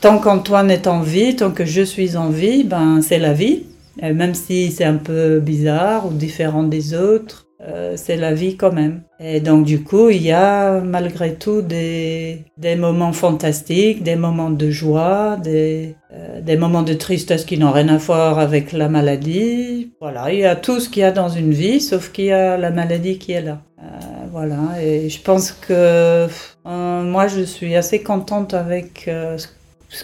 tant 0.00 0.18
qu'Antoine 0.18 0.70
est 0.70 0.86
en 0.86 1.00
vie, 1.00 1.36
tant 1.36 1.50
que 1.50 1.64
je 1.64 1.82
suis 1.82 2.16
en 2.16 2.30
vie, 2.30 2.64
ben, 2.64 3.00
c'est 3.02 3.18
la 3.18 3.32
vie. 3.32 3.64
Et 4.00 4.12
même 4.12 4.34
si 4.34 4.70
c'est 4.70 4.84
un 4.84 4.96
peu 4.96 5.40
bizarre 5.40 6.06
ou 6.06 6.10
différent 6.10 6.62
des 6.62 6.94
autres, 6.94 7.47
euh, 7.60 7.94
c'est 7.96 8.16
la 8.16 8.34
vie 8.34 8.56
quand 8.56 8.72
même. 8.72 9.02
Et 9.18 9.40
donc 9.40 9.64
du 9.64 9.82
coup, 9.82 10.10
il 10.10 10.22
y 10.22 10.30
a 10.30 10.80
malgré 10.80 11.34
tout 11.34 11.60
des, 11.60 12.44
des 12.56 12.76
moments 12.76 13.12
fantastiques, 13.12 14.04
des 14.04 14.14
moments 14.14 14.50
de 14.50 14.70
joie, 14.70 15.36
des, 15.42 15.96
euh, 16.12 16.40
des 16.40 16.56
moments 16.56 16.82
de 16.82 16.94
tristesse 16.94 17.44
qui 17.44 17.58
n'ont 17.58 17.72
rien 17.72 17.88
à 17.88 17.96
voir 17.96 18.38
avec 18.38 18.72
la 18.72 18.88
maladie. 18.88 19.92
Voilà, 20.00 20.32
il 20.32 20.38
y 20.40 20.44
a 20.44 20.54
tout 20.54 20.78
ce 20.78 20.88
qu'il 20.88 21.02
y 21.02 21.04
a 21.04 21.10
dans 21.10 21.28
une 21.28 21.52
vie, 21.52 21.80
sauf 21.80 22.12
qu'il 22.12 22.26
y 22.26 22.32
a 22.32 22.56
la 22.56 22.70
maladie 22.70 23.18
qui 23.18 23.32
est 23.32 23.42
là. 23.42 23.60
Euh, 23.80 23.82
voilà, 24.30 24.80
et 24.82 25.08
je 25.08 25.20
pense 25.20 25.52
que 25.52 26.26
moi 26.64 27.26
je 27.28 27.42
suis 27.42 27.74
assez 27.74 28.02
contente 28.02 28.54
avec 28.54 29.04
ce 29.06 29.46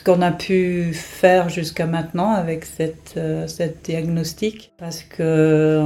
qu'on 0.05 0.23
a 0.23 0.33
pu 0.33 0.93
faire 0.95 1.49
jusqu'à 1.49 1.87
maintenant 1.87 2.33
avec 2.33 2.64
cette, 2.64 3.19
cette 3.47 3.85
diagnostic, 3.85 4.73
parce 4.79 5.03
que 5.03 5.81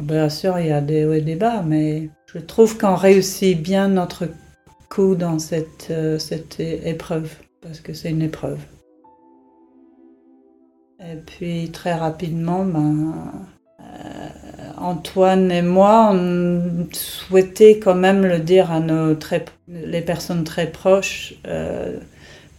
bien 0.00 0.28
sûr 0.28 0.58
il 0.58 0.68
y 0.68 0.72
a 0.72 0.80
des 0.80 1.04
hauts 1.04 1.14
et 1.14 1.20
des 1.20 1.34
bas, 1.34 1.62
mais 1.66 2.10
je 2.32 2.38
trouve 2.38 2.78
qu'on 2.78 2.94
réussit 2.94 3.60
bien 3.60 3.88
notre 3.88 4.28
coup 4.88 5.16
dans 5.16 5.38
cette, 5.38 5.92
cette 6.18 6.60
épreuve, 6.60 7.30
parce 7.60 7.80
que 7.80 7.92
c'est 7.92 8.10
une 8.10 8.22
épreuve. 8.22 8.60
Et 11.00 11.16
puis 11.16 11.70
très 11.70 11.94
rapidement, 11.94 12.64
ben, 12.64 13.14
euh, 13.80 14.28
Antoine 14.78 15.50
et 15.50 15.62
moi, 15.62 16.10
on 16.12 16.86
souhaitait 16.92 17.78
quand 17.78 17.94
même 17.94 18.24
le 18.24 18.38
dire 18.38 18.70
à 18.70 18.80
nos 18.80 19.14
très, 19.14 19.44
les 19.68 20.00
personnes 20.00 20.44
très 20.44 20.70
proches 20.70 21.34
euh, 21.46 21.98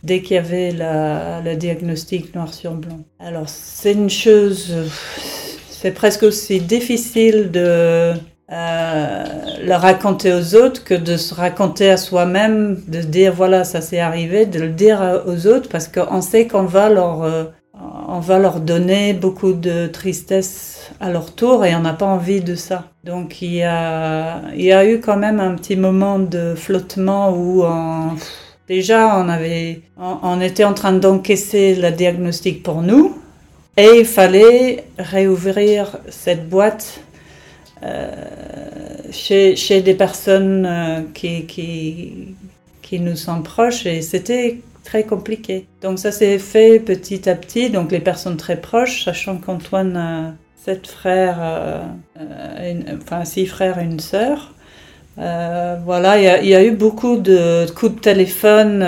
dès 0.05 0.21
qu'il 0.21 0.35
y 0.35 0.39
avait 0.39 0.71
la, 0.71 1.41
le 1.41 1.55
diagnostic 1.55 2.35
noir 2.35 2.53
sur 2.53 2.74
blanc. 2.74 3.00
Alors 3.19 3.50
c'est 3.50 3.93
une 3.93 4.09
chose, 4.09 4.74
c'est 5.69 5.91
presque 5.91 6.24
aussi 6.24 6.59
difficile 6.59 7.51
de 7.51 8.13
euh, 8.51 9.24
le 9.63 9.74
raconter 9.74 10.33
aux 10.33 10.55
autres 10.55 10.83
que 10.83 10.93
de 10.93 11.17
se 11.17 11.33
raconter 11.33 11.89
à 11.89 11.97
soi-même, 11.97 12.81
de 12.88 13.01
dire 13.01 13.33
voilà 13.33 13.63
ça 13.63 13.81
s'est 13.81 14.00
arrivé, 14.00 14.45
de 14.45 14.59
le 14.59 14.69
dire 14.69 15.24
aux 15.25 15.47
autres 15.47 15.69
parce 15.69 15.88
qu'on 15.88 16.21
sait 16.21 16.47
qu'on 16.47 16.63
va 16.63 16.89
leur 16.89 17.51
on 18.07 18.19
va 18.19 18.39
leur 18.39 18.59
donner 18.59 19.13
beaucoup 19.13 19.53
de 19.53 19.88
tristesse 19.88 20.91
à 21.00 21.09
leur 21.09 21.33
tour 21.33 21.65
et 21.65 21.75
on 21.75 21.81
n'a 21.81 21.93
pas 21.93 22.05
envie 22.05 22.41
de 22.41 22.55
ça. 22.55 22.85
Donc 23.03 23.41
il 23.41 23.53
y 23.53 23.63
a, 23.63 24.41
il 24.55 24.63
y 24.63 24.71
a 24.71 24.85
eu 24.85 25.00
quand 25.01 25.17
même 25.17 25.39
un 25.39 25.55
petit 25.55 25.75
moment 25.75 26.19
de 26.19 26.55
flottement 26.55 27.35
où 27.35 27.63
déjà 28.67 29.25
on, 29.98 30.41
était 30.41 30.63
en 30.63 30.74
train 30.74 30.93
d'encaisser 30.93 31.75
le 31.75 31.91
diagnostic 31.91 32.63
pour 32.63 32.81
nous 32.81 33.17
et 33.77 34.00
il 34.00 34.05
fallait 34.05 34.86
réouvrir 34.98 35.98
cette 36.10 36.50
boîte 36.50 37.01
euh, 37.84 38.12
chez, 39.12 39.81
des 39.81 39.93
personnes 39.93 40.65
euh, 40.65 41.01
qui, 41.13 42.36
nous 42.93 43.15
sont 43.15 43.41
proches 43.41 43.86
et 43.86 44.01
c'était 44.01 44.62
très 44.84 45.03
compliqué. 45.03 45.67
Donc 45.81 46.00
ça 46.00 46.12
s'est 46.12 46.39
fait 46.39 46.79
petit 46.79 47.29
à 47.29 47.36
petit, 47.36 47.69
donc 47.69 47.91
les 47.91 48.00
personnes 48.00 48.38
très 48.38 48.60
proches, 48.62 49.03
sachant 49.03 49.38
qu'Antoine 49.38 49.98
a 49.98 50.34
sept 50.55 50.88
frères, 50.88 51.38
euh, 51.41 51.84
enfin 52.95 53.25
six 53.25 53.45
frères 53.45 53.77
et 53.79 53.84
une 53.84 54.00
sœur. 54.00 54.54
Euh, 55.17 55.77
voilà, 55.84 56.39
il 56.41 56.48
y, 56.48 56.55
a 56.55 56.63
eu 56.63 56.72
beaucoup 56.72 57.17
de 57.17 57.65
coups 57.74 57.95
de 57.95 58.00
téléphone 58.00 58.86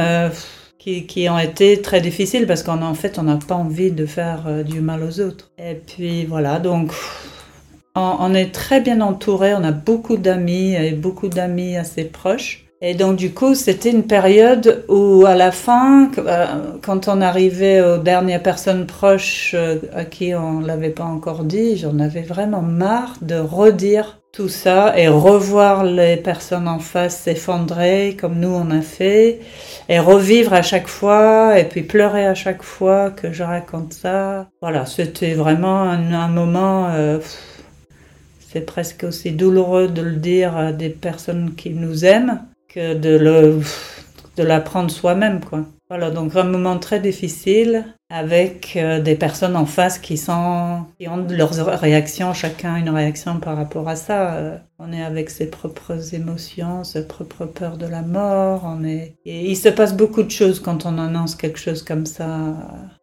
qui, 0.77 1.05
qui, 1.05 1.29
ont 1.29 1.39
été 1.39 1.81
très 1.81 2.01
difficiles 2.01 2.45
parce 2.47 2.63
qu'en 2.63 2.93
fait, 2.93 3.17
on 3.17 3.23
n'a 3.23 3.37
pas 3.37 3.55
envie 3.55 3.91
de 3.91 4.05
faire 4.05 4.63
du 4.65 4.81
mal 4.81 5.03
aux 5.03 5.19
autres. 5.21 5.51
Et 5.57 5.75
puis 5.75 6.25
voilà, 6.25 6.59
donc 6.59 6.91
on, 7.95 8.15
on 8.19 8.33
est 8.33 8.51
très 8.53 8.81
bien 8.81 8.99
entouré, 9.01 9.53
on 9.53 9.63
a 9.63 9.71
beaucoup 9.71 10.17
d'amis 10.17 10.75
et 10.75 10.91
beaucoup 10.91 11.29
d'amis 11.29 11.77
assez 11.77 12.03
proches. 12.03 12.67
Et 12.79 12.93
donc 12.93 13.15
du 13.15 13.33
coup, 13.33 13.55
c'était 13.55 13.89
une 13.89 14.05
période 14.05 14.85
où 14.87 15.25
à 15.25 15.33
la 15.33 15.51
fin, 15.51 16.11
euh, 16.19 16.45
quand 16.83 17.07
on 17.07 17.21
arrivait 17.21 17.81
aux 17.81 17.97
dernières 17.97 18.43
personnes 18.43 18.85
proches 18.85 19.55
euh, 19.55 19.79
à 19.95 20.05
qui 20.05 20.35
on 20.35 20.59
l'avait 20.59 20.91
pas 20.91 21.03
encore 21.03 21.43
dit, 21.43 21.77
j'en 21.77 21.97
avais 21.97 22.21
vraiment 22.21 22.61
marre 22.61 23.15
de 23.21 23.35
redire 23.35 24.16
tout 24.31 24.49
ça 24.49 24.97
et 24.97 25.07
revoir 25.07 25.83
les 25.83 26.17
personnes 26.17 26.67
en 26.67 26.79
face 26.79 27.21
s'effondrer 27.21 28.15
comme 28.19 28.39
nous 28.39 28.49
on 28.49 28.69
a 28.71 28.81
fait 28.81 29.39
et 29.89 29.99
revivre 29.99 30.53
à 30.53 30.61
chaque 30.61 30.87
fois 30.87 31.57
et 31.57 31.63
puis 31.63 31.83
pleurer 31.83 32.25
à 32.25 32.35
chaque 32.35 32.63
fois 32.63 33.09
que 33.11 33.31
je 33.31 33.43
raconte 33.43 33.93
ça. 33.93 34.47
Voilà, 34.61 34.85
c'était 34.85 35.33
vraiment 35.33 35.83
un, 35.83 36.27
moment... 36.27 36.89
Euh, 36.91 37.19
c'est 38.49 38.61
presque 38.61 39.03
aussi 39.03 39.31
douloureux 39.31 39.87
de 39.87 40.01
le 40.01 40.15
dire 40.15 40.55
à 40.55 40.71
des 40.71 40.89
personnes 40.89 41.53
qui 41.55 41.71
nous 41.71 42.05
aiment 42.05 42.41
que 42.69 42.93
de 42.93 43.17
le 43.17 43.59
de 44.37 44.43
l'apprendre 44.43 44.91
soi-même 44.91 45.43
quoi. 45.43 45.65
Voilà, 45.89 46.11
donc 46.11 46.35
un 46.35 46.43
moment 46.43 46.77
très 46.79 46.99
difficile 46.99 47.85
avec 48.09 48.75
euh, 48.75 48.99
des 48.99 49.15
personnes 49.15 49.55
en 49.55 49.65
face 49.65 49.99
qui 49.99 50.17
sont 50.17 50.85
qui 50.99 51.07
ont 51.07 51.25
leurs 51.29 51.53
réactions, 51.79 52.33
chacun 52.33 52.75
une 52.75 52.89
réaction 52.89 53.39
par 53.39 53.55
rapport 53.55 53.87
à 53.87 53.95
ça. 53.95 54.33
Euh, 54.35 54.57
on 54.79 54.91
est 54.91 55.01
avec 55.01 55.29
ses 55.29 55.49
propres 55.49 56.13
émotions, 56.13 56.83
ses 56.83 57.07
propres 57.07 57.45
peurs 57.45 57.77
de 57.77 57.85
la 57.87 58.01
mort. 58.01 58.63
On 58.65 58.83
est 58.83 59.15
et 59.23 59.49
il 59.49 59.55
se 59.55 59.69
passe 59.69 59.95
beaucoup 59.95 60.23
de 60.23 60.31
choses 60.31 60.59
quand 60.59 60.85
on 60.85 60.97
annonce 60.97 61.35
quelque 61.35 61.59
chose 61.59 61.83
comme 61.83 62.05
ça 62.05 62.27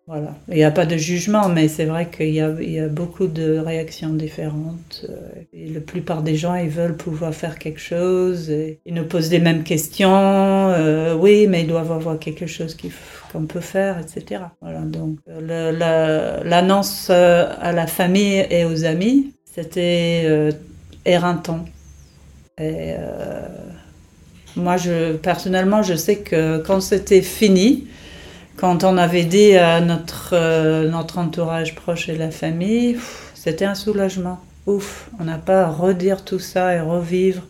voilà. 0.06 0.34
Il 0.48 0.56
n'y 0.56 0.64
a 0.64 0.70
pas 0.70 0.84
de 0.84 0.98
jugement, 0.98 1.48
mais 1.48 1.66
c'est 1.66 1.86
vrai 1.86 2.10
qu'il 2.10 2.34
y, 2.34 2.40
a, 2.40 2.88
beaucoup 2.88 3.26
de 3.26 3.56
réactions 3.56 4.10
différentes. 4.10 5.06
Euh, 5.08 5.16
et 5.54 5.68
la 5.68 5.80
plupart 5.80 6.20
des 6.22 6.36
gens, 6.36 6.54
ils 6.56 6.68
veulent 6.68 6.96
pouvoir 6.96 7.32
faire 7.32 7.58
quelque 7.58 7.80
chose. 7.80 8.52
Ils 8.84 8.92
nous 8.92 9.04
posent 9.04 9.30
les 9.30 9.38
mêmes 9.38 9.62
questions. 9.62 10.10
Euh, 10.12 11.14
oui, 11.14 11.46
mais 11.48 11.62
ils 11.62 11.66
doivent 11.66 11.92
avoir 11.92 12.18
quelque 12.18 12.46
chose 12.46 12.76
qu'on 13.32 13.46
peut 13.46 13.60
faire, 13.60 13.98
etc. 13.98 14.42
Voilà. 14.60 14.80
Donc, 14.80 15.16
l'annonce 15.26 17.08
euh, 17.10 17.46
à 17.58 17.72
la 17.72 17.86
famille 17.86 18.46
et 18.50 18.66
aux 18.66 18.84
amis, 18.84 19.32
c'était 19.54 20.50
éreintant. 21.06 21.64
Et 22.58 22.92
moi, 24.54 24.76
personnellement, 25.22 25.82
je 25.82 25.94
sais 25.94 26.16
que 26.16 26.58
quand 26.58 26.80
c'était 26.80 27.22
fini, 27.22 27.86
quand 28.56 28.84
on 28.84 28.96
avait 28.96 29.24
dit 29.24 29.56
à 29.56 29.80
notre, 29.80 30.30
euh, 30.32 30.88
notre 30.88 31.18
entourage 31.18 31.74
proche 31.74 32.08
et 32.08 32.16
la 32.16 32.30
famille, 32.30 32.98
c'était 33.34 33.64
un 33.64 33.74
soulagement. 33.74 34.38
Ouf, 34.66 35.10
on 35.20 35.24
n'a 35.24 35.38
pas 35.38 35.64
à 35.64 35.70
redire 35.70 36.24
tout 36.24 36.38
ça 36.38 36.74
et 36.74 36.80
revivre 36.80 37.42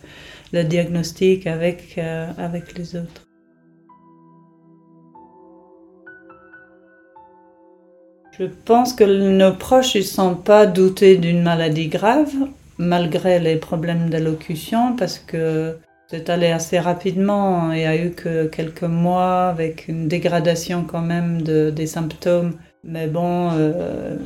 le 0.52 0.64
diagnostic 0.64 1.46
avec, 1.46 1.94
euh, 1.98 2.28
avec 2.38 2.76
les 2.76 2.96
autres. 2.96 3.22
Je 8.36 8.46
pense 8.64 8.92
que 8.92 9.04
nos 9.04 9.52
proches 9.52 9.94
ne 9.94 10.00
sont 10.00 10.34
pas 10.34 10.66
doutés 10.66 11.16
d'une 11.16 11.42
maladie 11.42 11.86
grave, 11.86 12.32
malgré 12.78 13.38
les 13.38 13.56
problèmes 13.56 14.10
d'allocution, 14.10 14.96
parce 14.96 15.20
que 15.20 15.76
c'est 16.08 16.28
allé 16.28 16.48
assez 16.48 16.78
rapidement. 16.78 17.72
Il 17.72 17.80
y 17.80 17.84
a 17.84 17.96
eu 17.96 18.10
que 18.10 18.46
quelques 18.46 18.82
mois 18.82 19.48
avec 19.48 19.88
une 19.88 20.06
dégradation 20.08 20.84
quand 20.84 21.00
même 21.00 21.42
de, 21.42 21.70
des 21.70 21.86
symptômes. 21.86 22.54
Mais 22.84 23.06
bon, 23.06 23.50
euh, 23.52 24.16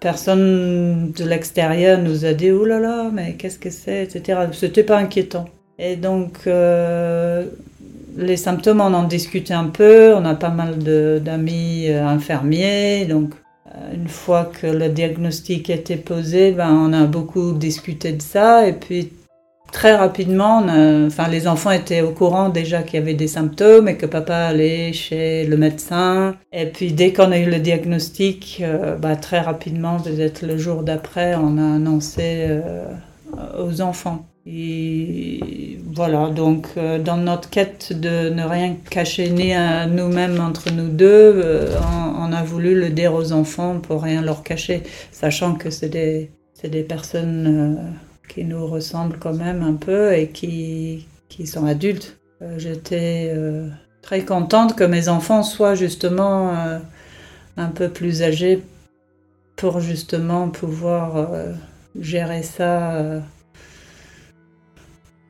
personne 0.00 1.12
de 1.12 1.24
l'extérieur 1.24 2.00
nous 2.00 2.24
a 2.24 2.32
dit 2.32 2.50
«Oh 2.52 2.64
là 2.64 2.78
là, 2.78 3.10
mais 3.12 3.34
qu'est-ce 3.34 3.58
que 3.58 3.70
c'est?» 3.70 4.02
etc. 4.04 4.40
C'était 4.52 4.84
pas 4.84 4.98
inquiétant. 4.98 5.46
Et 5.80 5.96
donc, 5.96 6.38
euh, 6.46 7.44
les 8.16 8.36
symptômes, 8.36 8.80
on 8.80 8.94
en 8.94 9.04
discutait 9.04 9.54
un 9.54 9.66
peu. 9.66 10.14
On 10.14 10.24
a 10.24 10.34
pas 10.34 10.50
mal 10.50 10.78
d'amis 10.78 11.86
euh, 11.88 12.06
infirmiers. 12.06 13.06
Donc, 13.06 13.34
une 13.92 14.08
fois 14.08 14.44
que 14.60 14.66
le 14.66 14.88
diagnostic 14.88 15.70
était 15.70 15.96
posé, 15.96 16.52
ben, 16.52 16.70
on 16.72 16.92
a 16.92 17.04
beaucoup 17.04 17.52
discuté 17.52 18.12
de 18.12 18.22
ça. 18.22 18.66
Et 18.66 18.72
puis, 18.72 19.12
très 19.72 19.94
rapidement, 19.96 20.64
enfin, 21.06 21.28
les 21.28 21.46
enfants 21.46 21.70
étaient 21.70 22.00
au 22.00 22.10
courant 22.10 22.48
déjà 22.48 22.82
qu'il 22.82 22.98
y 22.98 23.02
avait 23.02 23.14
des 23.14 23.28
symptômes 23.28 23.88
et 23.88 23.96
que 23.96 24.06
papa 24.06 24.34
allait 24.34 24.92
chez 24.92 25.46
le 25.46 25.56
médecin. 25.56 26.36
Et 26.52 26.66
puis 26.66 26.92
dès 26.92 27.12
qu'on 27.12 27.32
a 27.32 27.38
eu 27.38 27.50
le 27.50 27.58
diagnostic, 27.58 28.60
euh, 28.62 28.96
bah, 28.96 29.16
très 29.16 29.40
rapidement, 29.40 29.98
peut-être 30.00 30.42
le 30.42 30.56
jour 30.58 30.82
d'après, 30.82 31.34
on 31.36 31.58
a 31.58 31.76
annoncé 31.76 32.46
euh, 32.48 32.86
aux 33.58 33.80
enfants. 33.80 34.26
Et 34.46 35.78
voilà, 35.94 36.30
donc 36.30 36.68
euh, 36.78 36.98
dans 36.98 37.18
notre 37.18 37.50
quête 37.50 37.92
de 37.92 38.30
ne 38.30 38.44
rien 38.44 38.76
cacher 38.88 39.28
ni 39.28 39.52
à 39.52 39.86
nous-mêmes 39.86 40.40
entre 40.40 40.72
nous 40.72 40.88
deux, 40.88 41.44
on, 42.18 42.32
a 42.32 42.42
voulu 42.42 42.78
le 42.78 42.90
dire 42.90 43.14
aux 43.14 43.32
enfants 43.32 43.78
pour 43.80 44.02
rien 44.02 44.22
leur 44.22 44.42
cacher, 44.42 44.82
sachant 45.12 45.54
que 45.54 45.70
c'est 45.70 45.88
des, 45.88 46.30
des 46.62 46.82
personnes 46.82 47.78
qui 48.28 48.44
nous 48.44 48.66
ressemblent 48.66 49.18
quand 49.18 49.34
même 49.34 49.62
un 49.62 49.74
peu 49.74 50.14
et 50.14 50.28
qui, 50.28 51.08
qui 51.28 51.46
sont 51.46 51.66
adultes. 51.66 52.18
Euh, 52.40 52.58
j'étais 52.58 53.32
euh, 53.34 53.68
très 54.02 54.24
contente 54.24 54.76
que 54.76 54.84
mes 54.84 55.08
enfants 55.08 55.42
soient 55.42 55.74
justement 55.74 56.54
euh, 56.54 56.78
un 57.56 57.68
peu 57.68 57.88
plus 57.88 58.22
âgés 58.22 58.62
pour 59.56 59.80
justement 59.80 60.48
pouvoir 60.48 61.26
gérer 61.98 62.44
ça 62.44 63.20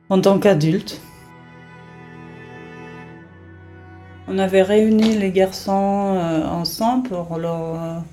en 0.07 0.21
tant 0.21 0.37
qu'adultes. 0.37 1.01
On 4.27 4.37
avait 4.37 4.61
réuni 4.61 5.17
les 5.17 5.31
garçons 5.31 5.71
ensemble 5.71 7.09
pour 7.09 7.39
leur 7.39 8.03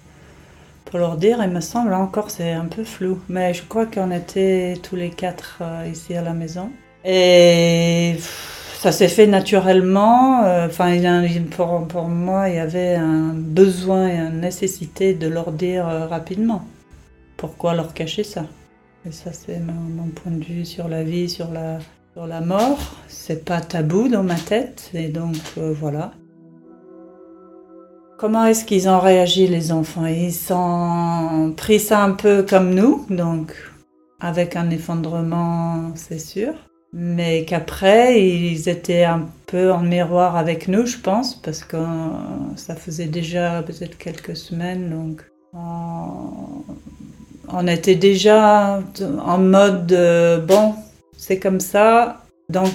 pour 0.87 1.01
leur 1.01 1.16
dire, 1.16 1.40
il 1.42 1.51
me 1.51 1.61
semble 1.61 1.92
encore 1.92 2.31
c'est 2.31 2.53
un 2.53 2.64
peu 2.64 2.85
flou, 2.85 3.18
mais 3.29 3.53
je 3.53 3.62
crois 3.62 3.87
qu'on 3.87 4.11
était 4.11 4.75
tous 4.83 4.96
les 4.96 5.11
quatre 5.11 5.59
euh, 5.61 5.90
ici 5.92 6.14
à 6.14 6.22
la 6.22 6.33
maison. 6.33 6.70
Et 7.05 8.16
ça 8.79 8.92
s'est 8.92 9.09
fait 9.09 9.27
naturellement. 9.27 10.44
Euh, 10.44 10.66
enfin, 10.66 10.96
pour, 11.88 12.09
moi, 12.09 12.49
il 12.49 12.55
y 12.55 12.59
avait 12.59 12.94
un 12.94 13.35
besoin 13.35 14.09
et 14.09 14.16
une 14.16 14.40
nécessité 14.40 15.12
de 15.12 15.29
leur 15.29 15.53
dire 15.53 15.87
euh, 15.88 16.07
rapidement 16.07 16.64
pourquoi 17.37 17.75
leur 17.75 17.92
cacher 17.92 18.25
ça? 18.25 18.46
Et 19.07 19.12
ça, 19.12 19.33
c'est 19.33 19.61
mon, 19.61 20.09
point 20.09 20.33
de 20.33 20.42
vue 20.42 20.64
sur 20.64 20.88
la 20.88 21.05
vie, 21.05 21.29
sur 21.29 21.53
la, 21.53 21.79
sur 22.14 22.27
la 22.27 22.40
mort. 22.40 22.96
C'est 23.09 23.44
pas 23.44 23.61
tabou 23.61 24.09
dans 24.09 24.22
ma 24.22 24.37
tête, 24.37 24.90
et 24.94 25.09
donc 25.09 25.37
voilà. 25.57 26.12
Comment 28.18 28.46
est-ce 28.46 28.64
qu'ils 28.64 28.88
ont 28.88 28.98
réagi 28.98 29.46
les 29.46 29.72
enfants? 29.72 30.07
Ils 30.07 30.52
ont 30.52 31.52
pris 31.57 31.81
ça 31.81 32.02
un 32.02 32.12
peu 32.12 32.42
comme 32.42 32.74
nous, 32.74 33.07
donc 33.11 33.55
avec 34.20 34.57
un 34.57 34.70
effondrement, 34.70 35.92
c'est 35.94 36.18
sûr 36.18 36.55
mais 36.98 37.44
qu'après, 37.44 38.26
ils 38.26 38.70
étaient 38.70 39.05
un 39.05 39.29
peu 39.46 39.70
en 39.70 39.83
miroir 39.83 40.37
avec 40.37 40.66
nous, 40.66 40.87
je 40.87 40.96
pense, 40.96 41.35
parce 41.35 41.62
que 41.62 41.76
ça 42.57 42.74
faisait 42.74 43.07
déjà 43.07 43.62
peut-être 43.62 43.98
quelques 43.98 44.35
semaines, 44.35 44.88
donc 44.88 45.22
on, 45.52 47.66
était 47.66 47.96
déjà 47.96 48.81
en 49.20 49.38
mode 49.38 49.94
bon, 50.48 50.74
c'est 51.18 51.38
comme 51.38 51.61
ça, 51.61 52.22
donc 52.48 52.72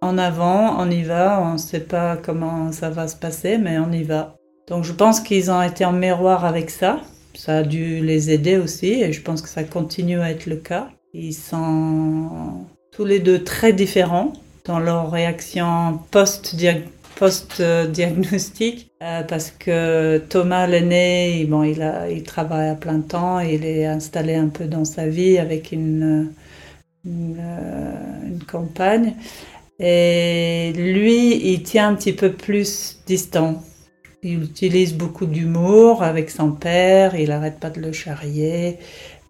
en 0.00 0.18
avant, 0.18 0.74
on 0.80 0.90
y 0.90 1.04
va, 1.04 1.40
on 1.40 1.52
ne 1.52 1.58
sait 1.58 1.80
pas 1.80 2.16
comment 2.16 2.72
ça 2.72 2.90
va 2.90 3.06
se 3.06 3.16
passer, 3.16 3.56
mais 3.56 3.78
on 3.78 3.92
y 3.92 4.02
va. 4.02 4.34
Donc 4.68 4.84
je 4.84 4.92
pense 4.92 5.20
qu'ils 5.20 5.50
ont 5.50 5.62
été 5.62 5.84
en 5.84 5.92
miroir 5.92 6.44
avec 6.44 6.70
ça, 6.70 7.00
ça 7.34 7.58
a 7.58 7.62
dû 7.62 8.00
les 8.00 8.30
aider 8.30 8.56
aussi, 8.56 9.02
et 9.02 9.12
je 9.12 9.20
pense 9.20 9.42
que 9.42 9.48
ça 9.48 9.64
continue 9.64 10.20
à 10.20 10.30
être 10.30 10.46
le 10.46 10.56
cas. 10.56 10.88
Ils 11.12 11.34
sont 11.34 12.64
tous 12.92 13.04
les 13.04 13.20
deux 13.20 13.44
très 13.44 13.72
différents 13.72 14.32
dans 14.64 14.78
leur 14.78 15.10
réaction 15.10 15.98
post-diagnostic, 16.10 18.90
euh, 19.02 19.22
parce 19.24 19.50
que 19.50 20.18
Thomas 20.28 20.66
l'aîné, 20.66 21.44
bon, 21.48 21.62
il, 21.62 22.22
travaille 22.22 22.70
à 22.70 22.74
plein 22.74 23.00
temps, 23.00 23.40
il 23.40 23.66
est 23.66 23.84
installé 23.84 24.34
un 24.34 24.48
peu 24.48 24.64
dans 24.64 24.86
sa 24.86 25.06
vie 25.06 25.36
avec 25.38 25.72
une, 25.72 26.32
une, 27.04 27.36
euh, 27.38 28.26
une 28.26 28.42
compagne. 28.44 29.14
Et 29.78 30.72
lui, 30.76 31.52
il 31.52 31.62
tient 31.62 31.88
un 31.88 31.94
petit 31.94 32.12
peu 32.12 32.32
plus 32.32 33.00
distant. 33.06 33.62
Il 34.26 34.42
utilise 34.42 34.94
beaucoup 34.94 35.26
d'humour 35.26 36.02
avec 36.02 36.30
son 36.30 36.50
père, 36.50 37.14
il 37.14 37.28
n'arrête 37.28 37.60
pas 37.60 37.68
de 37.68 37.78
le 37.78 37.92
charrier 37.92 38.78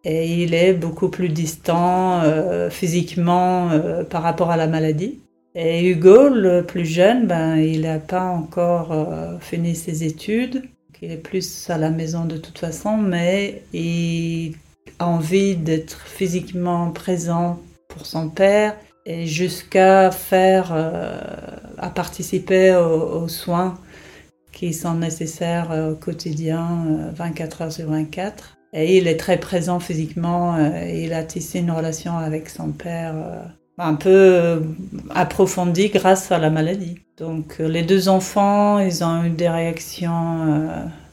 et 0.04 0.42
il 0.44 0.54
est 0.54 0.72
beaucoup 0.72 1.08
plus 1.08 1.30
distant 1.30 2.20
euh, 2.22 2.70
physiquement 2.70 3.70
euh, 3.72 4.04
par 4.04 4.22
rapport 4.22 4.52
à 4.52 4.56
la 4.56 4.68
maladie. 4.68 5.18
Et 5.56 5.84
Hugo, 5.84 6.28
le 6.28 6.62
plus 6.62 6.86
jeune, 6.86 7.26
ben, 7.26 7.56
il 7.56 7.80
n'a 7.82 7.98
pas 7.98 8.22
encore 8.22 8.92
euh, 8.92 9.36
fini 9.40 9.74
ses 9.74 10.04
études. 10.04 10.62
Il 11.02 11.10
est 11.10 11.16
plus 11.16 11.68
à 11.70 11.76
la 11.76 11.90
maison 11.90 12.24
de 12.24 12.36
toute 12.36 12.58
façon, 12.58 12.96
mais 12.96 13.64
il 13.72 14.54
a 15.00 15.08
envie 15.08 15.56
d'être 15.56 16.06
physiquement 16.06 16.92
présent 16.92 17.60
pour 17.88 18.06
son 18.06 18.28
père 18.28 18.76
et 19.06 19.26
jusqu'à 19.26 20.10
faire, 20.10 20.72
à 21.76 21.90
participer 21.90 22.74
aux, 22.74 23.24
aux, 23.24 23.28
soins 23.28 23.74
qui 24.64 24.72
sont 24.72 24.94
nécessaires 24.94 25.70
au 25.90 25.94
quotidien, 25.94 27.10
24 27.14 27.62
heures 27.62 27.72
sur 27.72 27.90
24. 27.90 28.56
Et 28.72 28.96
il 28.96 29.06
est 29.06 29.18
très 29.18 29.36
présent 29.36 29.78
physiquement. 29.78 30.56
Euh, 30.56 30.90
il 30.90 31.12
a 31.12 31.22
tissé 31.22 31.58
une 31.58 31.70
relation 31.70 32.16
avec 32.16 32.48
son 32.48 32.70
père 32.70 33.14
euh, 33.14 33.42
un 33.76 33.94
peu 33.94 34.08
euh, 34.08 34.60
approfondie 35.10 35.90
grâce 35.90 36.32
à 36.32 36.38
la 36.38 36.48
maladie. 36.48 36.98
Donc 37.18 37.58
les 37.58 37.82
deux 37.82 38.08
enfants, 38.08 38.78
ils 38.78 39.04
ont 39.04 39.24
eu 39.24 39.30
des 39.30 39.50
réactions 39.50 40.66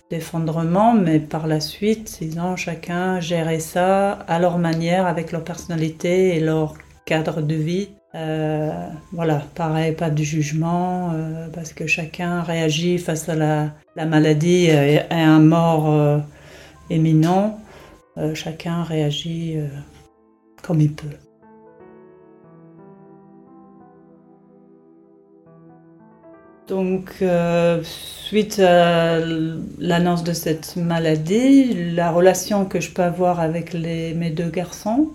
d'effondrement, 0.10 0.94
mais 0.94 1.20
par 1.20 1.46
la 1.46 1.60
suite, 1.60 2.20
ils 2.22 2.40
ont 2.40 2.56
chacun 2.56 3.20
géré 3.20 3.60
ça 3.60 4.14
à 4.14 4.40
leur 4.40 4.60
manière, 4.60 5.06
avec 5.08 5.34
leur 5.34 5.44
personnalité 5.44 6.38
et 6.38 6.40
leur 6.40 6.76
cadre 7.06 7.42
de 7.42 7.56
vie. 7.56 7.90
Voilà, 8.13 9.41
pareil, 9.56 9.93
pas 9.93 10.10
de 10.10 10.24
jugement, 10.24 11.13
parce 11.54 11.74
que 11.74 11.88
chacun 11.88 12.41
réagit 12.41 12.97
face 12.97 13.30
à 13.30 13.36
la, 13.36 13.71
la 13.95 14.06
maladie 14.06 14.65
et 14.65 15.00
à 15.10 15.30
un 15.30 15.39
mort 15.39 16.21
éminent, 16.89 17.58
euh, 18.17 18.36
chacun 18.36 18.84
réagit 18.84 19.54
euh, 19.58 19.67
comme 20.62 20.82
il 20.82 20.93
peut. 20.93 21.08
Donc, 26.67 27.15
euh, 27.21 27.82
suite 27.84 28.60
à 28.60 29.19
l'annonce 29.80 30.24
de 30.24 30.34
cette 30.34 30.76
maladie, 30.78 31.93
la 31.93 32.12
relation 32.12 32.65
que 32.65 32.80
je 32.80 32.91
peux 32.91 33.04
avoir 33.04 33.39
avec 33.39 33.74
mes 33.74 34.30
deux 34.30 34.50
garçons, 34.50 35.10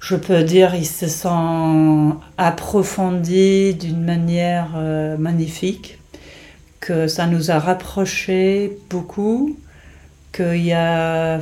je 0.00 0.16
peux 0.16 0.42
dire 0.42 0.74
ils 0.74 0.86
se 0.86 1.08
sont 1.08 2.16
approfondis 2.36 3.74
d'une 3.74 4.04
manière 4.04 4.76
magnifique, 5.18 5.98
que 6.80 7.08
ça 7.08 7.26
nous 7.26 7.50
a 7.50 7.58
rapprochés 7.58 8.78
beaucoup, 8.90 9.58
qu'il 10.32 10.64
y 10.64 10.72
a, 10.72 11.40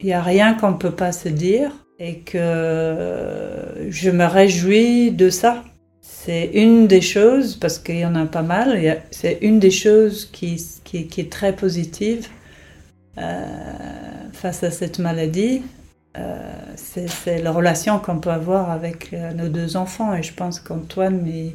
il 0.00 0.14
rien 0.14 0.54
qu'on 0.54 0.72
ne 0.72 0.76
peut 0.76 0.90
pas 0.90 1.12
se 1.12 1.28
dire 1.28 1.70
et 1.98 2.18
que 2.18 3.86
je 3.88 4.10
me 4.10 4.24
réjouis 4.24 5.10
de 5.12 5.30
ça. 5.30 5.64
C'est 6.02 6.50
une 6.52 6.86
des 6.86 7.00
choses, 7.00 7.56
parce 7.56 7.78
qu'il 7.78 7.98
y 7.98 8.04
en 8.04 8.14
a 8.14 8.26
pas 8.26 8.42
mal, 8.42 9.02
c'est 9.10 9.38
une 9.40 9.58
des 9.58 9.70
choses 9.70 10.26
qui 10.26 10.56
est 10.92 11.32
très 11.32 11.54
positive 11.54 12.28
euh, 13.18 13.44
face 14.32 14.62
à 14.62 14.70
cette 14.70 14.98
maladie. 14.98 15.62
Euh, 16.18 16.52
c'est 16.74 17.40
la 17.40 17.52
relation 17.52 18.00
qu'on 18.00 18.18
peut 18.18 18.30
avoir 18.30 18.70
avec 18.70 19.12
euh, 19.12 19.32
nos 19.32 19.48
deux 19.48 19.76
enfants. 19.76 20.14
Et 20.14 20.22
je 20.22 20.32
pense 20.32 20.58
qu'Antoine, 20.58 21.24
il, 21.26 21.54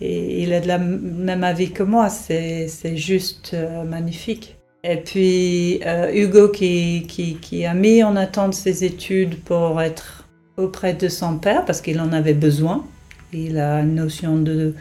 il, 0.00 0.52
est 0.52 0.60
de 0.60 0.68
la 0.68 0.78
même 0.78 1.44
avis 1.44 1.70
que 1.70 1.82
moi. 1.82 2.08
C'est 2.10 2.96
juste 2.96 3.56
magnifique. 3.86 4.56
Et 4.84 4.96
puis 4.96 5.80
euh, 5.86 6.12
Hugo 6.12 6.48
qui, 6.48 7.06
qui, 7.08 7.36
qui, 7.36 7.64
a 7.64 7.72
mis 7.72 8.02
en 8.02 8.16
attente 8.16 8.54
ses 8.54 8.82
études 8.82 9.38
pour 9.40 9.80
être 9.80 10.28
auprès 10.56 10.92
de 10.92 11.08
son 11.08 11.38
père 11.38 11.64
parce 11.64 11.80
qu'il 11.80 12.00
en 12.00 12.12
avait 12.12 12.34
besoin. 12.34 12.84
Il 13.32 13.58
a 13.58 13.80
une 13.80 13.94
notion 13.94 14.36
de... 14.36 14.74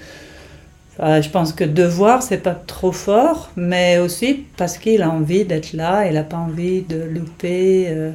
je 1.00 1.30
pense 1.30 1.54
que 1.54 1.64
devoir, 1.64 2.24
c'est 2.24 2.40
pas 2.40 2.56
trop 2.56 2.92
fort, 2.92 3.52
mais 3.56 4.00
aussi 4.00 4.44
parce 4.58 4.80
qu'il 4.80 5.04
a 5.04 5.10
envie 5.10 5.46
d'être 5.46 5.72
là, 5.74 6.08
il 6.08 6.16
n'a 6.16 6.24
pas 6.24 6.38
envie 6.38 6.82
de 6.82 7.04
louper 7.04 8.12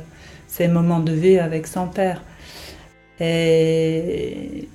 ses 0.57 0.69
moments 0.69 1.01
de 1.01 1.13
vie 1.13 1.39
avec 1.39 1.67
son 1.67 1.87
père. 1.87 2.23
Et 3.21 4.69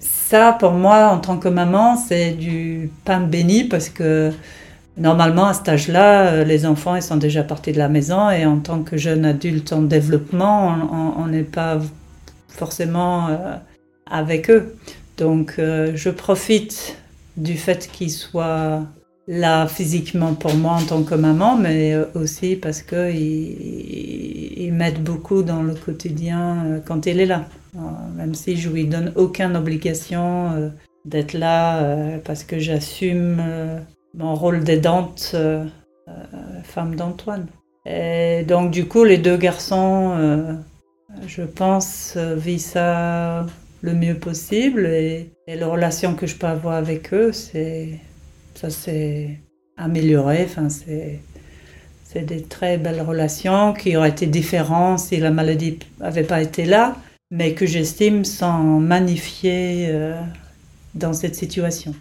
ça, 0.00 0.56
pour 0.58 0.72
moi, 0.72 1.08
en 1.08 1.18
tant 1.18 1.38
que 1.38 1.48
maman, 1.48 1.96
c'est 1.96 2.32
du 2.32 2.90
pain 3.04 3.20
béni 3.20 3.64
parce 3.64 3.88
que 3.88 4.32
Normalement, 4.98 5.46
à 5.46 5.54
cet 5.54 5.68
âge-là, 5.68 6.42
les 6.42 6.66
enfants 6.66 6.96
ils 6.96 7.02
sont 7.02 7.16
déjà 7.16 7.44
partis 7.44 7.70
de 7.70 7.78
la 7.78 7.88
maison 7.88 8.30
et 8.30 8.44
en 8.44 8.58
tant 8.58 8.82
que 8.82 8.96
jeune 8.96 9.24
adulte 9.24 9.72
en 9.72 9.82
développement, 9.82 11.14
on 11.16 11.26
n'est 11.28 11.44
pas 11.44 11.78
forcément 12.48 13.28
euh, 13.28 13.54
avec 14.10 14.50
eux. 14.50 14.74
Donc, 15.16 15.54
euh, 15.58 15.92
je 15.94 16.10
profite 16.10 16.96
du 17.36 17.56
fait 17.56 17.88
qu'ils 17.92 18.10
soient 18.10 18.82
là 19.28 19.68
physiquement 19.68 20.34
pour 20.34 20.54
moi 20.54 20.72
en 20.72 20.82
tant 20.82 21.02
que 21.04 21.14
maman, 21.14 21.56
mais 21.56 21.94
aussi 22.14 22.56
parce 22.56 22.82
qu'ils 22.82 24.58
il, 24.58 24.72
m'aident 24.72 25.04
beaucoup 25.04 25.42
dans 25.42 25.62
le 25.62 25.74
quotidien 25.74 26.80
quand 26.86 27.06
il 27.06 27.20
est 27.20 27.26
là. 27.26 27.44
Même 28.16 28.34
si 28.34 28.56
je 28.56 28.68
lui 28.70 28.86
donne 28.86 29.12
aucune 29.14 29.54
obligation 29.54 30.72
d'être 31.04 31.34
là 31.34 32.18
parce 32.24 32.42
que 32.42 32.58
j'assume 32.58 33.40
mon 34.14 34.34
rôle 34.34 34.64
d'aidante 34.64 35.32
euh, 35.34 35.64
euh, 36.08 36.12
femme 36.64 36.94
d'Antoine. 36.94 37.46
Et 37.86 38.44
donc 38.46 38.70
du 38.70 38.86
coup, 38.86 39.04
les 39.04 39.18
deux 39.18 39.36
garçons, 39.36 40.12
euh, 40.16 40.52
je 41.26 41.42
pense, 41.42 42.16
vivent 42.16 42.58
ça 42.58 43.46
le 43.80 43.94
mieux 43.94 44.16
possible 44.16 44.86
et, 44.86 45.30
la 45.46 45.66
relation 45.66 46.14
que 46.14 46.26
je 46.26 46.36
peux 46.36 46.46
avoir 46.46 46.74
avec 46.74 47.14
eux, 47.14 47.32
c'est 47.32 47.98
ça 48.54 48.70
s'est 48.70 49.38
amélioré. 49.76 50.44
Enfin, 50.44 50.68
c'est, 50.68 51.20
des 52.14 52.42
très 52.42 52.78
belles 52.78 53.02
relations 53.02 53.72
qui 53.74 53.96
auraient 53.96 54.08
été 54.08 54.26
différentes 54.26 54.98
si 54.98 55.18
la 55.18 55.30
maladie 55.30 55.78
n'avait 56.00 56.24
pas 56.24 56.42
été 56.42 56.64
là, 56.64 56.96
mais 57.30 57.52
que 57.52 57.64
j'estime 57.64 58.24
sont 58.24 58.80
magnifiées 58.80 59.86
euh, 59.90 60.20
dans 60.94 61.12
cette 61.12 61.36
situation. 61.36 61.94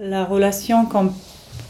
La 0.00 0.24
relation 0.24 0.84
qu'on 0.86 1.12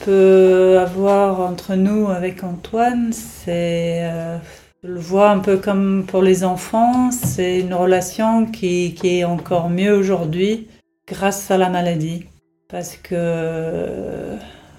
peut 0.04 0.78
avoir 0.80 1.40
entre 1.40 1.74
nous 1.74 2.08
avec 2.08 2.42
Antoine, 2.42 3.12
c'est, 3.12 4.00
euh, 4.02 4.36
je 4.82 4.88
le 4.88 5.00
vois 5.00 5.30
un 5.30 5.38
peu 5.38 5.58
comme 5.58 6.04
pour 6.06 6.22
les 6.22 6.44
enfants, 6.44 7.10
c'est 7.12 7.60
une 7.60 7.74
relation 7.74 8.46
qui, 8.46 8.94
qui 8.94 9.18
est 9.18 9.24
encore 9.24 9.70
mieux 9.70 9.94
aujourd'hui 9.94 10.66
grâce 11.06 11.50
à 11.50 11.56
la 11.56 11.68
maladie. 11.68 12.26
Parce 12.68 12.96
que 12.96 13.14
euh, 13.14 14.36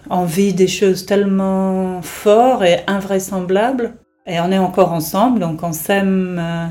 on 0.09 0.25
vit 0.25 0.53
des 0.53 0.67
choses 0.67 1.05
tellement 1.05 2.01
fortes 2.01 2.63
et 2.63 2.79
invraisemblables, 2.87 3.93
et 4.27 4.39
on 4.41 4.51
est 4.51 4.57
encore 4.57 4.91
ensemble, 4.91 5.39
donc 5.39 5.63
on 5.63 5.73
s'aime 5.73 6.37
euh, 6.39 6.67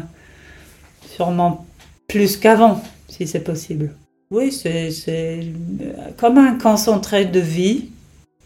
sûrement 1.08 1.64
plus 2.06 2.36
qu'avant, 2.36 2.82
si 3.08 3.26
c'est 3.26 3.44
possible. 3.44 3.94
Oui, 4.30 4.52
c'est 4.52 4.90
comme 6.18 6.38
un 6.38 6.58
concentré 6.58 7.24
de 7.24 7.40
vie. 7.40 7.90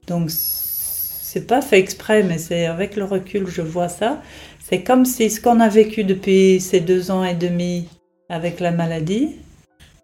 Donc, 0.06 0.30
c'est 0.30 1.46
pas 1.46 1.60
fait 1.60 1.78
exprès, 1.78 2.22
mais 2.22 2.38
c'est 2.38 2.66
avec 2.66 2.96
le 2.96 3.04
recul, 3.04 3.46
je 3.46 3.62
vois 3.62 3.88
ça. 3.88 4.22
C'est 4.68 4.82
comme 4.82 5.04
si 5.04 5.30
ce 5.30 5.40
qu'on 5.40 5.60
a 5.60 5.68
vécu 5.68 6.04
depuis 6.04 6.60
ces 6.60 6.80
deux 6.80 7.10
ans 7.10 7.24
et 7.24 7.34
demi 7.34 7.88
avec 8.28 8.60
la 8.60 8.70
maladie, 8.70 9.36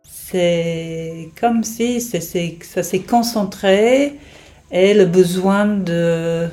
c'est 0.05 1.31
comme 1.41 1.65
si 1.65 2.01
ça 2.01 2.21
s'est 2.83 3.01
concentré 3.01 4.19
et 4.71 4.95
le 4.95 5.05
besoin 5.05 5.67
de 5.67 6.49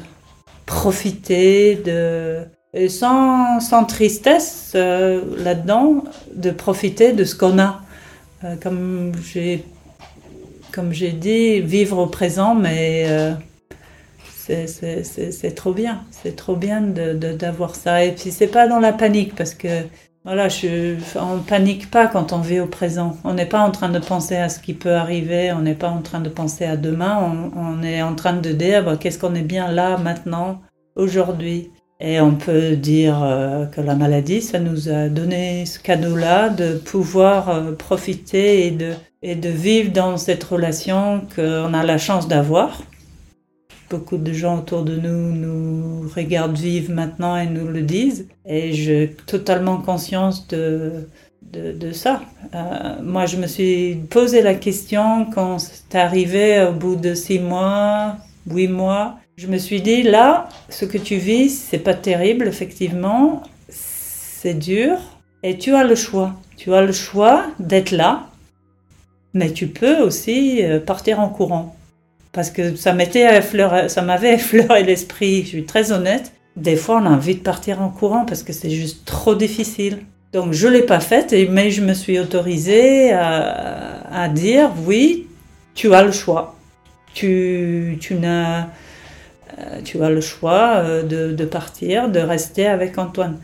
profiter, 0.65 1.75
de, 1.75 2.45
sans, 2.89 3.59
sans 3.59 3.85
tristesse 3.85 4.73
euh, 4.75 5.21
là-dedans, 5.37 6.03
de 6.35 6.51
profiter 6.51 7.13
de 7.13 7.23
ce 7.23 7.35
qu'on 7.35 7.57
a. 7.59 7.81
Euh, 8.43 8.55
comme 8.61 9.11
j'ai 9.23 9.65
comme 10.71 10.93
j'ai 10.93 11.11
dit, 11.11 11.61
vivre 11.61 11.97
au 11.97 12.07
présent, 12.07 12.55
mais 12.55 13.05
euh, 13.07 13.33
c'est 14.49 15.55
trop 15.55 15.73
bien. 15.73 16.03
C'est 16.11 16.35
trop 16.35 16.55
bien 16.55 16.81
d'avoir 16.81 17.71
de, 17.71 17.75
ça. 17.75 18.03
Et 18.03 18.11
puis 18.13 18.31
c'est 18.31 18.47
pas 18.47 18.67
dans 18.67 18.79
la 18.79 18.93
panique 18.93 19.35
parce 19.35 19.53
que 19.53 19.83
voilà, 20.25 20.47
on 21.15 21.39
panique 21.39 21.89
pas 21.89 22.07
quand 22.07 22.33
on 22.33 22.39
vit 22.39 22.59
au 22.59 22.65
présent. 22.67 23.17
On 23.23 23.33
n'est 23.33 23.45
pas 23.45 23.61
en 23.61 23.71
train 23.71 23.89
de 23.89 23.99
penser 23.99 24.35
à 24.35 24.49
ce 24.49 24.59
qui 24.59 24.73
peut 24.73 24.95
arriver. 24.95 25.51
On 25.51 25.61
n'est 25.61 25.75
pas 25.75 25.89
en 25.89 26.01
train 26.01 26.19
de 26.19 26.29
penser 26.29 26.65
à 26.65 26.77
demain. 26.77 27.51
On, 27.55 27.81
est 27.83 28.01
en 28.01 28.15
train 28.15 28.33
de 28.33 28.51
dire 28.51 28.97
qu'est-ce 28.99 29.17
qu'on 29.17 29.35
est 29.35 29.43
bien 29.43 29.71
là 29.71 29.97
maintenant, 29.97 30.61
aujourd'hui. 30.95 31.71
Et 32.01 32.21
on 32.21 32.35
peut 32.35 32.75
dire 32.77 33.21
euh, 33.23 33.65
que 33.65 33.81
la 33.81 33.95
maladie, 33.95 34.41
ça 34.41 34.59
nous 34.59 34.87
a 34.87 35.09
donné 35.09 35.65
ce 35.65 35.79
cadeau-là 35.79 36.47
de 36.47 36.77
pouvoir 36.77 37.49
euh, 37.49 37.71
profiter 37.73 38.67
et 38.67 38.71
de, 38.71 38.93
et 39.21 39.35
de 39.35 39.49
vivre 39.49 39.91
dans 39.91 40.17
cette 40.17 40.43
relation 40.43 41.21
qu'on 41.35 41.73
a 41.73 41.83
la 41.83 41.97
chance 41.97 42.27
d'avoir. 42.27 42.83
Beaucoup 43.89 44.17
de 44.17 44.31
gens 44.31 44.59
autour 44.59 44.83
de 44.83 44.95
nous 44.95 45.31
nous 45.31 46.09
regardent 46.15 46.57
vivre 46.57 46.93
maintenant 46.93 47.35
et 47.35 47.47
nous 47.47 47.67
le 47.67 47.81
disent. 47.81 48.27
Et 48.45 48.71
j'ai 48.73 49.15
totalement 49.25 49.77
conscience 49.77 50.47
de, 50.47 51.07
de, 51.51 51.91
ça. 51.91 52.21
Euh, 52.53 52.95
moi, 53.01 53.25
je 53.25 53.37
me 53.37 53.47
suis 53.47 53.95
posé 54.09 54.41
la 54.41 54.53
question 54.55 55.25
quand 55.25 55.59
c'est 55.59 55.95
arrivé 55.95 56.61
au 56.61 56.73
bout 56.73 56.95
de 56.95 57.13
six 57.15 57.39
mois, 57.39 58.17
huit 58.47 58.67
mois, 58.67 59.17
je 59.39 59.47
me 59.47 59.57
suis 59.57 59.81
dit, 59.81 60.03
là, 60.03 60.49
ce 60.67 60.85
que 60.85 60.97
tu 60.97 61.15
vis, 61.15 61.49
c'est 61.49 61.79
pas 61.79 61.93
terrible, 61.93 62.47
effectivement, 62.47 63.41
c'est 63.69 64.53
dur, 64.53 64.97
et 65.43 65.57
tu 65.57 65.73
as 65.75 65.85
le 65.85 65.95
choix. 65.95 66.33
Tu 66.57 66.73
as 66.73 66.81
le 66.81 66.91
choix 66.91 67.45
d'être 67.57 67.91
là, 67.91 68.28
mais 69.33 69.51
tu 69.51 69.67
peux 69.67 69.99
aussi 69.99 70.63
euh, 70.63 70.79
partir 70.79 71.19
en 71.19 71.29
courant. 71.29 71.75
Parce 72.31 72.51
que 72.51 72.75
ça 72.75 72.93
m'était 72.93 73.41
ça 73.89 74.01
m'avait 74.01 74.33
effleuré 74.35 74.83
l'esprit, 74.83 75.43
je 75.43 75.47
suis 75.47 75.65
très 75.65 75.91
honnête. 75.91 76.31
Des 76.55 76.75
fois, 76.75 76.97
on 77.01 77.05
a 77.05 77.09
envie 77.09 77.35
de 77.35 77.41
partir 77.41 77.81
en 77.81 77.89
courant 77.89 78.25
parce 78.25 78.43
que 78.43 78.53
c'est 78.53 78.69
juste 78.69 79.05
trop 79.05 79.35
difficile. 79.35 79.99
Donc, 80.33 80.53
je 80.53 80.67
l'ai 80.67 80.83
pas 80.83 80.99
faite, 80.99 81.33
mais 81.49 81.71
je 81.71 81.81
me 81.81 81.93
suis 81.93 82.19
autorisée 82.19 83.11
à, 83.13 84.23
à 84.23 84.29
dire, 84.29 84.71
oui, 84.85 85.27
tu 85.73 85.93
as 85.93 86.03
le 86.03 86.11
choix. 86.11 86.55
Tu, 87.13 87.97
tu 87.99 88.15
n'as 88.15 88.67
euh, 89.59 89.81
tu 89.83 90.01
as 90.03 90.09
le 90.09 90.21
choix 90.21 90.77
euh, 90.77 91.03
de, 91.33 91.45
partir, 91.45 92.09
de 92.09 92.19
rester 92.19 92.67
avec 92.67 92.97
Antoine. 92.97 93.39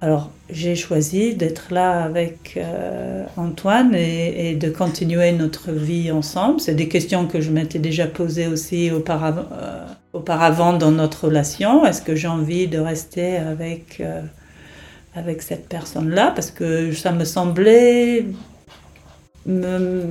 Alors 0.00 0.30
j'ai 0.52 0.76
choisi 0.76 1.34
d'être 1.34 1.72
là 1.72 2.02
avec 2.02 2.54
euh, 2.56 3.24
Antoine 3.36 3.94
et, 3.94 4.54
de 4.54 4.68
continuer 4.68 5.32
notre 5.32 5.72
vie 5.72 6.10
ensemble. 6.10 6.60
C'est 6.60 6.74
des 6.74 6.88
questions 6.88 7.26
que 7.26 7.40
je 7.40 7.50
m'étais 7.50 7.78
déjà 7.78 8.06
posées 8.06 8.46
aussi 8.46 8.90
auparavant, 8.90 9.46
auparavant 10.12 10.72
dans 10.72 10.90
notre 10.90 11.26
relation. 11.26 11.86
Est-ce 11.86 12.02
que 12.02 12.14
j'ai 12.14 12.28
envie 12.28 12.68
de 12.68 12.78
rester 12.78 13.36
avec, 13.36 14.02
avec 15.14 15.42
cette 15.42 15.68
personne-là? 15.68 16.32
Parce 16.34 16.50
que 16.50 16.92
ça 16.92 17.12
me 17.12 17.24
semblait 17.24 18.26
me 19.46 20.04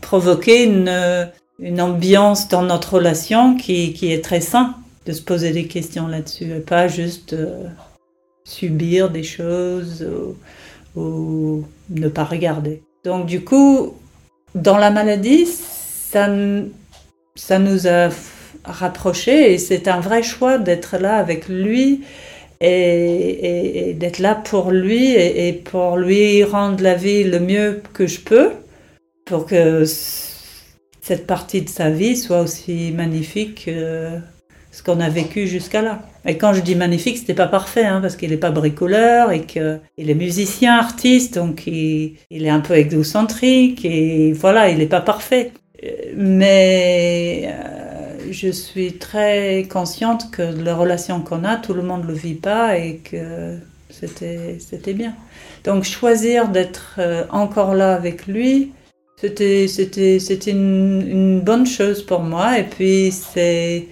provoquer 0.00 0.64
une 0.64 1.28
une 1.58 1.80
ambiance 1.80 2.48
dans 2.48 2.62
notre 2.62 2.94
relation 2.94 3.56
qui, 3.56 3.92
qui, 3.92 4.12
est 4.12 4.24
très 4.24 4.40
sain 4.40 4.76
de 5.06 5.12
se 5.12 5.22
poser 5.22 5.52
des 5.52 5.66
questions 5.66 6.06
là-dessus 6.06 6.52
et 6.52 6.60
pas 6.60 6.86
juste 6.86 7.32
euh, 7.32 7.64
subir 8.48 9.10
des 9.10 9.22
choses 9.22 10.08
ou, 10.96 11.64
ne 11.90 12.08
pas 12.08 12.24
regarder. 12.24 12.82
Donc 13.04 13.26
du 13.26 13.44
coup, 13.44 13.94
dans 14.54 14.78
la 14.78 14.90
maladie, 14.90 15.46
ça, 15.46 16.28
nous 16.28 17.86
a 17.86 18.08
rapprochés 18.64 19.52
et 19.52 19.58
c'est 19.58 19.86
un 19.86 20.00
vrai 20.00 20.22
choix 20.22 20.58
d'être 20.58 20.98
là 20.98 21.16
avec 21.16 21.48
lui 21.48 22.02
et, 22.60 23.94
d'être 23.96 24.18
là 24.18 24.34
pour 24.34 24.72
lui 24.72 25.12
et, 25.12 25.48
et 25.48 25.52
pour 25.52 25.96
lui 25.96 26.42
rendre 26.42 26.82
la 26.82 26.94
vie 26.94 27.24
le 27.24 27.38
mieux 27.38 27.80
que 27.94 28.06
je 28.06 28.20
peux 28.20 28.50
pour 29.24 29.46
que 29.46 29.84
cette 29.84 31.26
partie 31.26 31.62
de 31.62 31.68
sa 31.68 31.90
vie 31.90 32.16
soit 32.16 32.40
aussi 32.40 32.92
magnifique 32.92 33.66
que 33.66 34.18
ce 34.78 34.82
qu'on 34.84 35.00
a 35.00 35.08
vécu 35.08 35.48
jusqu'à 35.48 35.82
là. 35.82 36.02
Et 36.24 36.38
quand 36.38 36.52
je 36.52 36.60
dis 36.60 36.76
magnifique, 36.76 37.18
c'était 37.18 37.34
pas 37.34 37.48
parfait, 37.48 37.84
hein, 37.84 38.00
parce 38.00 38.14
qu'il 38.14 38.30
n'est 38.30 38.36
pas 38.36 38.52
bricoleur 38.52 39.32
et 39.32 39.40
qu'il 39.40 39.80
est 39.96 40.14
musicien, 40.14 40.78
artiste, 40.78 41.34
donc 41.34 41.66
il, 41.66 42.16
est 42.30 42.48
un 42.48 42.60
peu 42.60 42.74
exocentrique 42.74 43.84
et 43.84 44.32
voilà, 44.34 44.68
il 44.68 44.78
n'est 44.78 44.86
pas 44.86 45.00
parfait. 45.00 45.50
Mais 46.16 47.48
euh, 47.48 48.28
je 48.30 48.52
suis 48.52 48.92
très 48.92 49.66
consciente 49.68 50.30
que 50.30 50.42
la 50.42 50.76
relation 50.76 51.22
qu'on 51.22 51.42
a, 51.42 51.56
tout 51.56 51.74
le 51.74 51.82
monde 51.82 52.04
ne 52.04 52.08
le 52.08 52.14
vit 52.14 52.34
pas 52.34 52.78
et 52.78 52.98
que 52.98 53.56
c'était 53.90 54.94
bien. 54.94 55.14
Donc 55.64 55.82
choisir 55.82 56.50
d'être 56.50 56.98
euh, 56.98 57.24
encore 57.30 57.74
là 57.74 57.94
avec 57.96 58.28
lui, 58.28 58.70
c'était, 59.20 59.66
c'était 59.66 60.52
une, 60.52 61.40
bonne 61.40 61.66
chose 61.66 62.00
pour 62.04 62.20
moi. 62.20 62.60
Et 62.60 62.62
puis, 62.62 63.10
c'est 63.10 63.86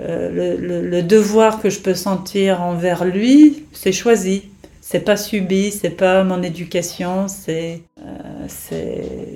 euh, 0.00 0.56
le, 0.90 1.02
devoir 1.02 1.60
que 1.60 1.70
je 1.70 1.80
peux 1.80 1.94
sentir 1.94 2.62
envers 2.62 3.04
lui, 3.04 3.64
c'est 3.72 3.92
choisi. 3.92 4.44
C'est 4.80 5.00
pas 5.00 5.16
subi, 5.16 5.70
c'est 5.70 5.90
pas 5.90 6.24
mon 6.24 6.42
éducation, 6.42 7.28
c'est, 7.28 7.82
euh, 8.00 8.46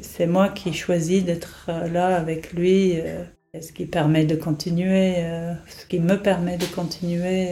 c'est, 0.03 0.27
moi 0.27 0.49
qui 0.49 0.73
choisis 0.73 1.23
d'être 1.25 1.69
là 1.93 2.17
avec 2.17 2.53
lui. 2.53 2.95
Euh, 2.97 3.23
ce 3.61 3.71
qui 3.71 3.85
permet 3.85 4.25
de 4.25 4.35
continuer, 4.35 5.17
ce 5.69 5.85
qui 5.85 6.01
me 6.01 6.17
permet 6.17 6.57
de 6.57 6.65
continuer 6.65 7.49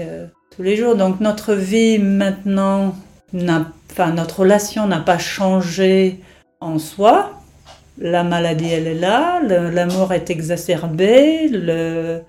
tous 0.57 0.63
les 0.63 0.75
jours. 0.75 0.97
Donc 0.97 1.21
notre 1.21 1.53
vie 1.53 1.99
maintenant, 1.99 2.95
n'a, 3.35 3.71
enfin 3.91 4.13
notre 4.13 4.41
relation 4.41 4.87
n'a 4.87 5.01
pas 5.01 5.19
changé 5.19 6.21
en 6.61 6.79
soi, 6.79 7.40
la 8.01 8.25
maladie 8.25 8.71
elle 8.71 8.87
est 8.87 8.95
là, 8.95 9.41
l'amour 9.43 10.13
est 10.13 10.31
exacerbé, 10.31 11.51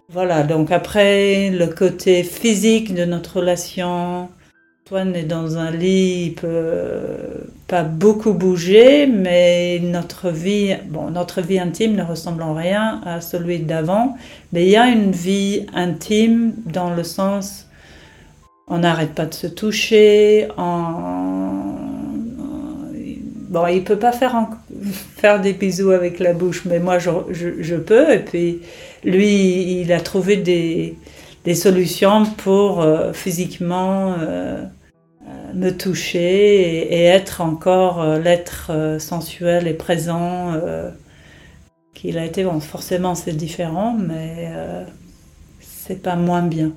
voilà, 0.09 0.43
donc 0.43 0.69
après 0.71 1.49
le 1.49 1.67
côté 1.67 2.23
physique 2.23 2.93
de 2.93 3.05
notre 3.05 3.37
relation, 3.37 4.27
Antoine 4.85 5.15
est 5.15 5.23
dans 5.23 5.57
un 5.57 5.71
lit, 5.71 6.25
il 6.25 6.33
peut 6.33 7.47
pas 7.67 7.83
beaucoup 7.83 8.33
bouger, 8.33 9.07
mais 9.07 9.79
notre 9.81 10.29
vie, 10.29 10.75
bon, 10.89 11.09
notre 11.09 11.39
vie 11.39 11.59
intime 11.59 11.95
ne 11.95 12.03
ressemble 12.03 12.43
en 12.43 12.53
rien 12.53 12.99
à 13.05 13.21
celui 13.21 13.59
d'avant, 13.59 14.17
mais 14.51 14.65
il 14.65 14.69
y 14.69 14.75
a 14.75 14.89
une 14.89 15.11
vie 15.11 15.65
intime 15.73 16.53
dans 16.65 16.93
le 16.93 17.05
sens, 17.05 17.67
on 18.67 18.79
n'arrête 18.79 19.13
pas 19.13 19.25
de 19.25 19.33
se 19.33 19.47
toucher, 19.47 20.49
on, 20.57 21.90
bon, 23.51 23.67
il 23.67 23.83
peut 23.83 23.99
pas 23.99 24.13
faire 24.13 24.47
faire 25.17 25.39
des 25.39 25.53
bisous 25.53 25.91
avec 25.91 26.19
la 26.19 26.33
bouche, 26.33 26.63
mais 26.65 26.79
moi 26.79 26.97
je, 26.97 27.75
peux. 27.75 28.11
Et 28.13 28.19
puis 28.19 28.61
lui, 29.03 29.81
il 29.81 29.93
a 29.93 29.99
trouvé 29.99 30.37
des, 30.37 30.95
solutions 31.55 32.25
pour 32.25 32.81
euh, 32.81 33.13
physiquement 33.13 34.13
euh, 34.13 34.63
euh, 35.27 35.53
me 35.53 35.69
toucher 35.71 36.93
et, 36.93 37.03
être 37.03 37.41
encore 37.41 38.03
l'être 38.17 38.97
sensuel 38.99 39.67
et 39.67 39.73
présent 39.73 40.53
qu'il 41.93 42.17
a 42.17 42.25
été. 42.25 42.43
Bon, 42.43 42.59
forcément, 42.59 43.15
c'est 43.15 43.35
différent, 43.35 43.95
mais 43.99 44.49
c'est 45.59 46.01
pas 46.01 46.15
moins 46.15 46.41
bien. 46.43 46.71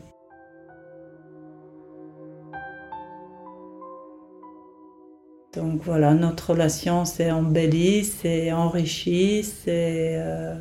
Donc 5.56 5.82
voilà, 5.84 6.14
notre 6.14 6.50
relation 6.50 7.04
s'est 7.04 7.30
embellie, 7.30 8.04
s'est 8.04 8.52
enrichie, 8.52 9.44
c'est. 9.44 10.16
Euh, 10.16 10.54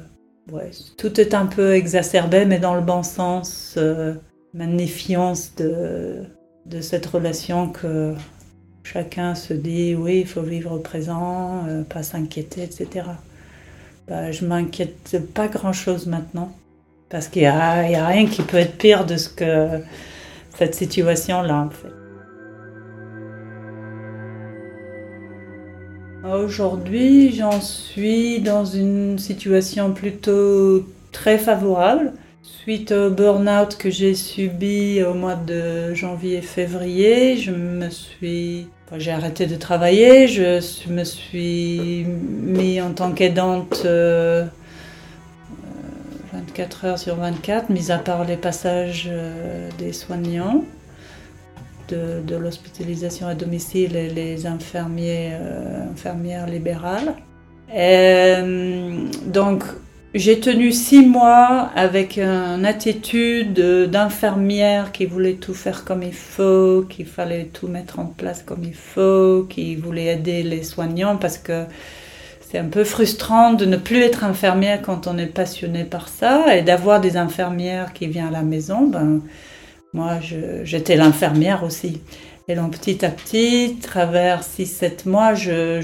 tout 0.97 1.19
est 1.19 1.33
un 1.33 1.45
peu 1.45 1.73
exacerbé, 1.73 2.45
mais 2.45 2.59
dans 2.59 2.75
le 2.75 2.81
bon 2.81 3.01
sens, 3.01 3.75
euh, 3.77 4.13
magnifiance 4.53 5.55
de, 5.55 6.25
cette 6.81 7.05
relation 7.05 7.69
que 7.69 8.13
chacun 8.83 9.35
se 9.35 9.53
dit 9.53 9.95
oui, 9.95 10.19
il 10.21 10.27
faut 10.27 10.41
vivre 10.41 10.73
au 10.73 10.79
présent, 10.79 11.65
euh, 11.67 11.83
pas 11.83 12.03
s'inquiéter, 12.03 12.63
etc. 12.63 13.07
Bah, 14.07 14.31
je 14.31 14.45
m'inquiète 14.45 15.17
pas 15.33 15.47
grand-chose 15.47 16.07
maintenant, 16.07 16.51
parce 17.09 17.29
qu'il 17.29 17.43
n'y 17.43 17.47
a, 17.47 17.57
a 17.57 18.07
rien 18.07 18.27
qui 18.27 18.41
peut 18.41 18.57
être 18.57 18.77
pire 18.77 19.05
de 19.05 19.15
ce 19.15 19.29
que 19.29 19.81
cette 20.57 20.75
situation-là, 20.75 21.61
en 21.61 21.69
fait. 21.69 22.02
Aujourd'hui, 26.23 27.35
j'en 27.35 27.59
suis 27.59 28.39
dans 28.39 28.63
une 28.63 29.19
situation 29.19 29.91
plutôt 29.91 30.85
très 31.11 31.37
favorable. 31.37 32.13
Suite 32.41 32.93
au 32.93 33.09
burn-out 33.09 33.75
que 33.75 33.89
j'ai 33.89 34.15
subi 34.15 35.03
au 35.03 35.13
mois 35.15 35.35
de 35.35 35.93
janvier-février, 35.93 37.35
je 37.35 37.51
me 37.51 37.89
suis, 37.89 38.67
j'ai 38.95 39.11
arrêté 39.11 39.47
de 39.47 39.57
travailler, 39.57 40.29
je 40.29 40.61
me 40.89 41.03
suis 41.03 42.05
mis 42.05 42.79
en 42.79 42.93
tant 42.93 43.11
qu'aidante 43.11 43.85
24 43.85 43.85
euh, 43.85 44.47
heures 46.87 46.99
sur 46.99 47.17
24, 47.17 47.69
mis 47.69 47.91
à 47.91 47.97
part 47.97 48.23
les 48.23 48.37
passages 48.37 49.09
euh, 49.11 49.69
des 49.77 49.91
soignants 49.91 50.63
de, 51.89 52.35
l'hospitalisation 52.35 53.27
à 53.27 53.35
domicile 53.35 53.95
et 53.95 54.09
les 54.09 54.45
infirmiers, 54.45 55.31
euh, 55.33 55.91
infirmières 55.91 56.47
libérales. 56.47 57.15
Euh, 57.73 59.07
donc, 59.25 59.63
j'ai 60.13 60.39
tenu 60.39 60.71
six 60.71 61.03
mois 61.03 61.71
avec 61.75 62.17
une 62.17 62.65
attitude 62.65 63.59
d'infirmière 63.89 64.91
qui 64.91 65.05
voulait 65.05 65.33
tout 65.33 65.55
faire 65.55 65.83
comme 65.85 66.03
il 66.03 66.13
faut, 66.13 66.85
qu'il 66.87 67.07
fallait 67.07 67.45
tout 67.45 67.67
mettre 67.67 67.97
en 67.99 68.05
place 68.05 68.43
comme 68.43 68.63
il 68.63 68.75
faut, 68.75 69.47
qui 69.49 69.75
voulait 69.75 70.13
aider 70.13 70.43
les 70.43 70.63
soignants 70.63 71.17
parce 71.17 71.39
que 71.39 71.63
c'est 72.41 72.59
un 72.59 72.65
peu 72.65 72.83
frustrant 72.83 73.53
de 73.53 73.65
ne 73.65 73.77
plus 73.77 74.03
être 74.03 74.23
infirmière 74.23 74.83
quand 74.83 75.07
on 75.07 75.17
est 75.17 75.25
passionné 75.25 75.83
par 75.83 76.07
ça 76.07 76.55
et 76.55 76.61
d'avoir 76.61 77.01
des 77.01 77.17
infirmières 77.17 77.93
qui 77.93 78.05
viennent 78.05 78.27
à 78.27 78.31
la 78.31 78.43
maison. 78.43 78.85
Ben, 78.85 79.21
moi, 79.93 80.19
j'étais 80.63 80.95
l'infirmière 80.95 81.63
aussi. 81.63 82.01
Et 82.47 82.55
donc 82.55 82.77
petit 82.77 83.05
à 83.05 83.09
petit, 83.09 83.77
travers 83.81 84.41
6-7 84.41 85.07
mois, 85.07 85.33
je, 85.33 85.81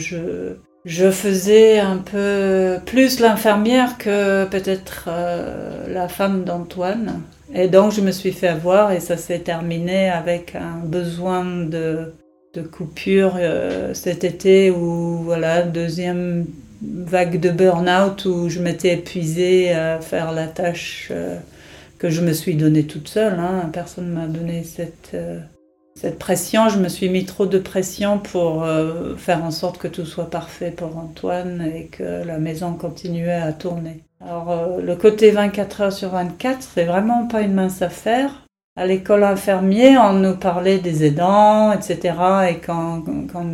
je, 0.85 1.11
faisais 1.11 1.79
un 1.79 1.97
peu 1.97 2.79
plus 2.85 3.19
l'infirmière 3.19 3.97
que 3.97 4.45
peut-être 4.45 5.05
euh, 5.07 5.93
la 5.93 6.09
femme 6.09 6.43
d'Antoine. 6.43 7.21
Et 7.53 7.67
donc 7.67 7.91
je 7.91 8.01
me 8.01 8.11
suis 8.11 8.33
fait 8.33 8.49
avoir 8.49 8.91
et 8.91 8.99
ça 8.99 9.15
s'est 9.15 9.39
terminé 9.39 10.09
avec 10.09 10.55
un 10.55 10.85
besoin 10.85 11.45
de, 11.45 12.13
de 12.53 12.61
coupure 12.61 13.35
euh, 13.37 13.93
cet 13.93 14.23
été 14.23 14.69
où, 14.69 15.21
voilà, 15.23 15.61
deuxième 15.61 16.45
vague 16.81 17.39
de 17.39 17.49
burn-out 17.49 18.25
où 18.25 18.49
je 18.49 18.59
m'étais 18.59 18.93
épuisée 18.93 19.71
à 19.71 19.99
faire 19.99 20.31
la 20.31 20.47
tâche. 20.47 21.09
Euh, 21.11 21.37
que 21.99 22.09
je 22.09 22.21
me 22.21 22.33
suis 22.33 22.55
donnée 22.55 22.87
toute 22.87 23.09
seule. 23.09 23.37
Hein. 23.39 23.69
Personne 23.71 24.09
ne 24.09 24.15
m'a 24.15 24.27
donné 24.27 24.63
cette, 24.63 25.11
euh, 25.13 25.39
cette 25.95 26.17
pression. 26.17 26.69
Je 26.69 26.79
me 26.79 26.87
suis 26.87 27.09
mis 27.09 27.25
trop 27.25 27.45
de 27.45 27.59
pression 27.59 28.17
pour 28.17 28.63
euh, 28.63 29.15
faire 29.17 29.43
en 29.43 29.51
sorte 29.51 29.77
que 29.77 29.87
tout 29.89 30.05
soit 30.05 30.29
parfait 30.29 30.71
pour 30.71 30.97
Antoine 30.97 31.69
et 31.75 31.87
que 31.87 32.23
la 32.25 32.39
maison 32.39 32.73
continuait 32.73 33.33
à 33.33 33.51
tourner. 33.51 34.03
Alors 34.21 34.49
euh, 34.49 34.81
le 34.81 34.95
côté 34.95 35.31
24 35.31 35.81
heures 35.81 35.93
sur 35.93 36.09
24, 36.09 36.61
c'est 36.61 36.85
vraiment 36.85 37.27
pas 37.27 37.41
une 37.41 37.53
mince 37.53 37.81
affaire. 37.81 38.45
À 38.77 38.85
l'école 38.85 39.25
infirmier, 39.25 39.97
on 39.97 40.13
nous 40.13 40.37
parlait 40.37 40.77
des 40.77 41.03
aidants, 41.03 41.73
etc. 41.73 42.13
Et 42.49 42.55
quand, 42.65 43.03
quand, 43.29 43.45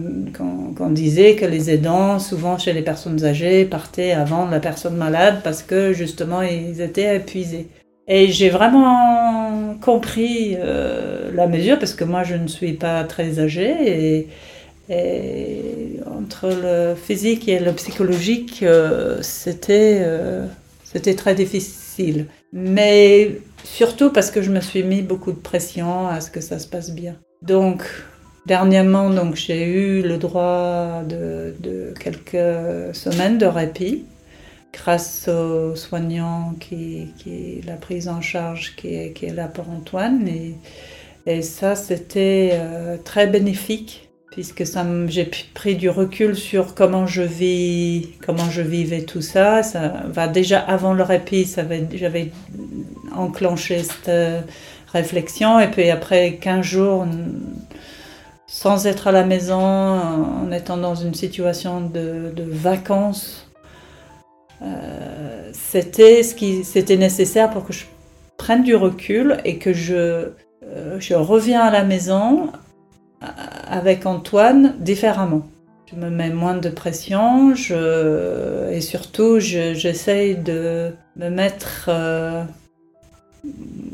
on 0.79 0.89
disait 0.91 1.35
que 1.35 1.45
les 1.45 1.71
aidants, 1.71 2.19
souvent 2.19 2.59
chez 2.59 2.73
les 2.73 2.83
personnes 2.83 3.25
âgées, 3.25 3.65
partaient 3.65 4.11
avant 4.11 4.45
la 4.45 4.59
personne 4.59 4.95
malade 4.95 5.41
parce 5.43 5.63
que 5.63 5.93
justement 5.93 6.43
ils 6.43 6.79
étaient 6.79 7.15
épuisés. 7.15 7.69
Et 8.07 8.31
j'ai 8.31 8.49
vraiment 8.49 9.75
compris 9.81 10.55
euh, 10.59 11.31
la 11.33 11.47
mesure 11.47 11.79
parce 11.79 11.93
que 11.93 12.03
moi 12.03 12.23
je 12.23 12.35
ne 12.35 12.47
suis 12.47 12.73
pas 12.73 13.03
très 13.03 13.39
âgée 13.39 14.27
et, 14.89 15.99
entre 16.15 16.47
le 16.47 16.93
physique 16.95 17.47
et 17.47 17.59
le 17.59 17.71
psychologique 17.73 18.61
euh, 18.61 19.17
c'était 19.23 19.97
euh, 20.01 20.45
c'était 20.83 21.15
très 21.15 21.33
difficile. 21.33 22.27
Mais 22.53 23.39
surtout 23.63 24.11
parce 24.11 24.29
que 24.29 24.43
je 24.43 24.51
me 24.51 24.61
suis 24.61 24.83
mis 24.83 25.01
beaucoup 25.01 25.31
de 25.31 25.39
pression 25.39 26.07
à 26.07 26.21
ce 26.21 26.29
que 26.29 26.41
ça 26.41 26.59
se 26.59 26.67
passe 26.67 26.91
bien. 26.91 27.15
Donc 27.41 27.83
dernièrement 28.45 29.09
donc 29.09 29.35
j'ai 29.35 29.65
eu 29.65 30.03
le 30.03 30.17
droit 30.17 31.01
de 31.09 31.55
quelques 31.99 32.95
semaines 32.95 33.39
de 33.39 33.47
répit 33.47 34.05
grâce 34.75 35.27
aux 35.27 35.75
soignants 35.75 36.53
qui, 36.59 37.07
qui 37.17 37.61
la 37.65 37.75
prise 37.75 38.07
en 38.07 38.21
charge 38.21 38.75
qui 38.75 38.95
est, 38.95 39.13
qui 39.13 39.25
est 39.25 39.33
là 39.33 39.47
pour 39.47 39.69
Antoine. 39.69 40.27
Et, 40.27 40.55
et 41.25 41.41
ça, 41.41 41.75
c'était 41.75 42.51
euh, 42.53 42.97
très 43.03 43.27
bénéfique 43.27 44.09
puisque 44.31 44.65
j'ai 45.07 45.31
pris 45.53 45.75
du 45.75 45.89
recul 45.89 46.35
sur 46.35 46.75
comment 46.75 47.07
je 47.07 47.21
vis, 47.21 48.09
comment 48.25 48.49
je 48.49 48.61
vivais 48.61 49.03
tout 49.03 49.21
ça. 49.21 49.63
Ça 49.63 50.03
va 50.07 50.27
déjà 50.27 50.59
avant 50.59 50.93
le 50.93 51.03
répit, 51.03 51.49
j'avais 51.93 52.31
enclenché 53.15 53.81
cette 53.81 54.09
euh, 54.09 54.41
réflexion 54.91 55.59
et 55.61 55.71
puis 55.71 55.89
après 55.89 56.35
15 56.35 56.65
jours 56.65 57.07
sans 58.47 58.87
être 58.87 59.07
à 59.07 59.11
la 59.11 59.25
maison, 59.25 59.55
en 59.57 60.51
étant 60.51 60.77
dans 60.77 60.95
une 60.95 61.13
situation 61.13 61.81
de, 61.81 62.31
de 62.35 62.43
vacances 62.43 63.44
euh, 64.65 65.49
c'était 65.53 66.23
ce 66.23 66.33
qui 66.35 66.63
c'était 66.63 66.97
nécessaire 66.97 67.51
pour 67.51 67.65
que 67.65 67.73
je 67.73 67.85
prenne 68.37 68.63
du 68.63 68.75
recul 68.75 69.37
et 69.45 69.57
que 69.57 69.73
je, 69.73 70.29
euh, 70.63 70.99
je 70.99 71.13
reviens 71.13 71.61
à 71.61 71.71
la 71.71 71.83
maison 71.83 72.51
euh, 73.23 73.27
avec 73.67 74.05
Antoine 74.05 74.75
différemment. 74.79 75.43
Je 75.89 75.95
me 75.95 76.09
mets 76.09 76.31
moins 76.31 76.55
de 76.55 76.69
pression 76.69 77.53
je, 77.53 78.71
et 78.71 78.81
surtout 78.81 79.39
j'essaye 79.39 80.35
de 80.35 80.93
me 81.15 81.29
mettre 81.29 81.91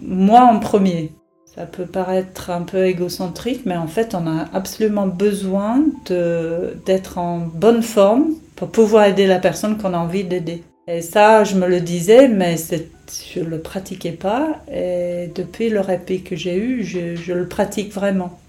moi 0.02 0.42
en 0.42 0.60
premier. 0.60 1.12
Ça 1.54 1.66
peut 1.66 1.86
paraître 1.86 2.50
un 2.50 2.62
peu 2.62 2.86
égocentrique, 2.86 3.64
mais 3.66 3.76
en 3.76 3.88
fait, 3.88 4.16
on 4.16 4.26
a 4.26 4.46
absolument 4.54 5.08
besoin 5.08 5.84
d'être 6.86 7.18
en 7.18 7.40
bonne 7.40 7.84
forme 7.84 8.36
pour 8.62 8.70
pouvoir 8.70 9.06
aider 9.06 9.26
la 9.26 9.40
personne 9.40 9.80
qu'on 9.80 9.96
a 9.96 9.98
envie 9.98 10.24
d'aider. 10.24 10.62
Et 10.88 11.02
ça, 11.02 11.44
je 11.44 11.56
me 11.56 11.68
le 11.68 11.82
disais, 11.82 12.28
mais 12.28 12.58
je 13.34 13.40
ne 13.40 13.46
le 13.46 13.60
pratiquais 13.60 14.12
pas. 14.12 14.50
Et 14.72 15.32
depuis 15.34 15.70
le 15.70 15.80
répit 15.80 16.22
que 16.22 16.36
j'ai 16.36 16.58
eu, 16.58 16.84
je, 16.84 17.34
le 17.34 17.48
pratique 17.48 17.92
vraiment. 17.92 18.40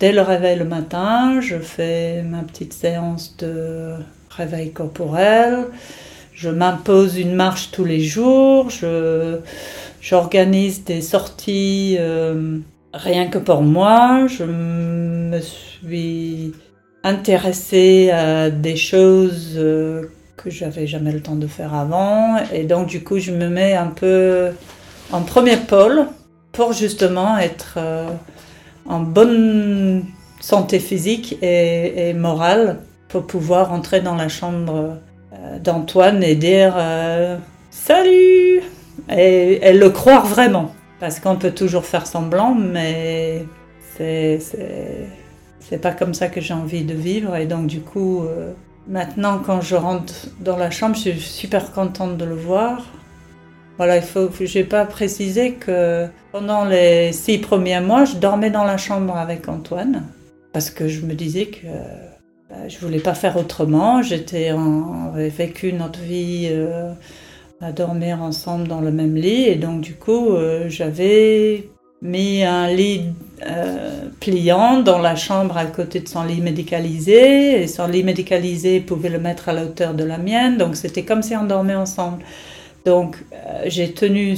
Dès 0.00 0.10
le 0.10 0.22
réveil 0.22 0.58
le 0.58 0.64
matin, 0.64 1.40
je 1.40 1.56
fais 1.58 2.22
ma 2.22 2.42
petite 2.42 2.72
séance 2.72 3.36
de 3.36 3.92
réveil 4.28 4.72
corporel. 4.72 5.66
Je 6.32 6.50
m'impose 6.50 7.16
une 7.16 7.36
marche 7.36 7.70
tous 7.70 7.84
les 7.84 8.00
jours. 8.00 8.70
j'organise 10.00 10.82
des 10.82 11.00
sorties 11.00 11.94
euh, 12.00 12.58
rien 12.92 13.28
que 13.28 13.38
pour 13.38 13.62
moi. 13.62 14.26
Je 14.26 14.42
me 14.42 15.38
suis 15.38 16.54
intéressée 17.04 18.10
à 18.10 18.50
des 18.50 18.76
choses 18.76 19.52
euh, 19.56 20.06
que 20.38 20.50
j'avais 20.50 20.86
jamais 20.86 21.12
le 21.12 21.20
temps 21.20 21.36
de 21.36 21.46
faire 21.46 21.74
avant. 21.74 22.38
Et 22.52 22.64
donc, 22.64 22.88
du 22.88 23.04
coup, 23.04 23.18
je 23.18 23.30
me 23.30 23.48
mets 23.48 23.74
un 23.74 23.88
peu 23.88 24.48
en 25.12 25.20
premier 25.20 25.58
pôle 25.58 26.06
pour 26.50 26.72
justement 26.72 27.38
être 27.38 27.74
euh, 27.76 28.08
en 28.86 29.00
bonne 29.00 30.04
santé 30.40 30.80
physique 30.80 31.38
et, 31.42 32.12
morale 32.14 32.78
pour 33.08 33.26
pouvoir 33.26 33.72
entrer 33.72 34.00
dans 34.00 34.16
la 34.16 34.28
chambre 34.28 34.96
euh, 35.34 35.58
d'Antoine 35.58 36.22
et 36.22 36.34
dire 36.34 36.74
salut 37.70 38.62
et, 39.10 39.72
le 39.72 39.88
croire 39.90 40.26
vraiment. 40.26 40.74
Parce 41.00 41.20
qu'on 41.20 41.36
peut 41.36 41.50
toujours 41.50 41.84
faire 41.84 42.06
semblant, 42.06 42.54
mais 42.54 43.44
c'est 43.96 44.38
c'est 45.74 45.80
pas 45.80 45.92
comme 45.92 46.14
ça 46.14 46.28
que 46.28 46.40
j'ai 46.40 46.54
envie 46.54 46.84
de 46.84 46.94
vivre 46.94 47.34
et 47.34 47.46
donc 47.46 47.66
du 47.66 47.80
coup 47.80 48.22
euh, 48.22 48.52
Maintenant, 48.86 49.38
quand 49.38 49.62
je 49.62 49.76
rentre 49.76 50.26
dans 50.40 50.58
la 50.58 50.70
chambre, 50.70 50.94
je 50.94 51.12
suis 51.12 51.20
super 51.20 51.72
contente 51.72 52.18
de 52.18 52.24
le 52.26 52.34
voir. 52.34 52.84
Voilà, 53.78 53.96
il 53.96 54.02
faut, 54.02 54.28
je 54.38 54.58
n'ai 54.58 54.64
pas 54.64 54.84
précisé 54.84 55.52
que 55.54 56.06
pendant 56.32 56.66
les 56.66 57.12
six 57.12 57.38
premiers 57.38 57.80
mois, 57.80 58.04
je 58.04 58.16
dormais 58.16 58.50
dans 58.50 58.64
la 58.64 58.76
chambre 58.76 59.16
avec 59.16 59.48
Antoine 59.48 60.04
parce 60.52 60.70
que 60.70 60.86
je 60.86 61.00
me 61.00 61.14
disais 61.14 61.46
que 61.46 61.66
bah, 62.50 62.68
je 62.68 62.78
voulais 62.78 63.00
pas 63.00 63.14
faire 63.14 63.38
autrement. 63.38 64.02
J'étais, 64.02 64.50
j'avais 64.50 65.30
vécu 65.30 65.72
notre 65.72 66.00
vie 66.00 66.48
euh, 66.50 66.92
à 67.62 67.72
dormir 67.72 68.20
ensemble 68.22 68.68
dans 68.68 68.82
le 68.82 68.92
même 68.92 69.16
lit 69.16 69.44
et 69.44 69.56
donc 69.56 69.80
du 69.80 69.94
coup, 69.94 70.34
euh, 70.34 70.68
j'avais 70.68 71.70
mis 72.04 72.44
un 72.44 72.68
lit 72.68 73.06
euh, 73.44 74.08
pliant 74.20 74.80
dans 74.80 74.98
la 74.98 75.16
chambre 75.16 75.56
à 75.56 75.64
côté 75.64 76.00
de 76.00 76.08
son 76.08 76.22
lit 76.22 76.40
médicalisé. 76.40 77.62
Et 77.62 77.66
son 77.66 77.88
lit 77.88 78.04
médicalisé 78.04 78.80
pouvait 78.80 79.08
le 79.08 79.18
mettre 79.18 79.48
à 79.48 79.52
la 79.52 79.64
hauteur 79.64 79.94
de 79.94 80.04
la 80.04 80.18
mienne. 80.18 80.58
Donc 80.58 80.76
c'était 80.76 81.02
comme 81.02 81.22
si 81.22 81.34
on 81.34 81.44
dormait 81.44 81.74
ensemble. 81.74 82.22
Donc 82.84 83.16
euh, 83.32 83.64
j'ai 83.66 83.92
tenu 83.92 84.36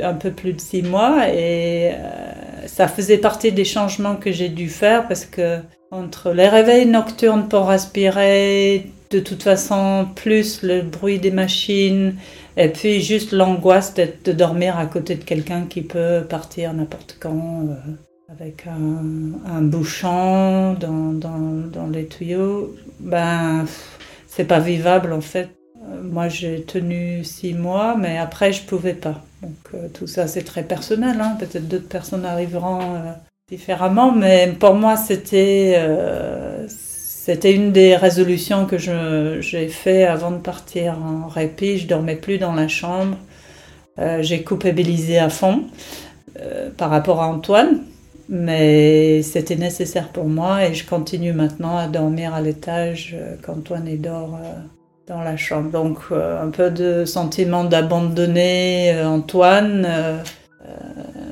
un 0.00 0.14
peu 0.14 0.30
plus 0.30 0.52
de 0.52 0.60
six 0.60 0.82
mois 0.82 1.28
et 1.28 1.90
euh, 1.92 2.66
ça 2.66 2.86
faisait 2.86 3.18
partie 3.18 3.50
des 3.50 3.64
changements 3.64 4.14
que 4.14 4.30
j'ai 4.30 4.48
dû 4.48 4.68
faire 4.68 5.08
parce 5.08 5.24
que 5.24 5.58
entre 5.90 6.30
les 6.32 6.48
réveils 6.48 6.86
nocturnes 6.86 7.48
pour 7.48 7.66
respirer, 7.66 8.86
de 9.10 9.20
toute 9.20 9.42
façon, 9.42 10.06
plus 10.14 10.62
le 10.62 10.82
bruit 10.82 11.18
des 11.18 11.30
machines, 11.30 12.14
et 12.58 12.68
puis 12.70 13.00
juste 13.00 13.30
l'angoisse 13.32 13.94
de 13.94 14.32
dormir 14.32 14.76
à 14.76 14.86
côté 14.86 15.14
de 15.14 15.22
quelqu'un 15.22 15.66
qui 15.66 15.82
peut 15.82 16.26
partir 16.28 16.74
n'importe 16.74 17.16
quand 17.20 17.68
euh, 17.68 17.74
avec 18.28 18.66
un, 18.66 19.62
bouchon 19.62 20.74
dans, 20.74 21.12
dans, 21.12 21.68
dans, 21.72 21.86
les 21.86 22.06
tuyaux, 22.06 22.74
ben 22.98 23.64
c'est 24.26 24.44
pas 24.44 24.58
vivable 24.58 25.12
en 25.12 25.20
fait. 25.20 25.50
Euh, 25.76 26.02
moi 26.02 26.28
j'ai 26.28 26.62
tenu 26.62 27.22
six 27.22 27.54
mois, 27.54 27.96
mais 27.96 28.18
après 28.18 28.52
je 28.52 28.64
pouvais 28.64 28.94
pas. 28.94 29.22
Donc 29.40 29.52
euh, 29.74 29.88
tout 29.94 30.08
ça 30.08 30.26
c'est 30.26 30.42
très 30.42 30.64
personnel. 30.64 31.20
Hein. 31.20 31.36
Peut-être 31.38 31.68
d'autres 31.68 31.88
personnes 31.88 32.24
arriveront 32.24 32.80
différemment, 33.48 34.10
mais 34.10 34.52
pour 34.58 34.74
moi 34.74 34.96
c'était 34.96 35.80
c'était 37.28 37.52
une 37.52 37.72
des 37.72 37.94
résolutions 37.94 38.64
que 38.64 38.78
j'ai 38.78 39.68
fait 39.68 40.06
avant 40.06 40.30
de 40.30 40.38
partir 40.38 40.94
en 40.94 41.28
répit. 41.28 41.76
Je 41.76 41.86
dormais 41.86 42.16
plus 42.16 42.38
dans 42.38 42.54
la 42.54 42.68
chambre. 42.68 43.18
Euh, 43.98 44.22
j'ai 44.22 44.42
culpabilisé 44.42 45.18
à 45.18 45.28
fond 45.28 45.64
euh, 46.40 46.70
par 46.74 46.88
rapport 46.88 47.20
à 47.20 47.26
Antoine, 47.26 47.82
mais 48.30 49.20
c'était 49.20 49.56
nécessaire 49.56 50.08
pour 50.08 50.24
moi 50.24 50.64
et 50.64 50.72
je 50.72 50.86
continue 50.86 51.34
maintenant 51.34 51.76
à 51.76 51.86
dormir 51.86 52.32
à 52.32 52.40
l'étage 52.40 53.14
euh, 53.14 53.34
quand 53.42 53.58
Antoine 53.58 53.94
dort 53.98 54.38
dans 55.06 55.20
la 55.20 55.36
chambre. 55.36 55.70
Donc 55.70 55.98
un 56.10 56.48
peu 56.48 56.70
de 56.70 57.04
sentiment 57.04 57.64
d'abandonner 57.64 59.02
Antoine 59.04 59.86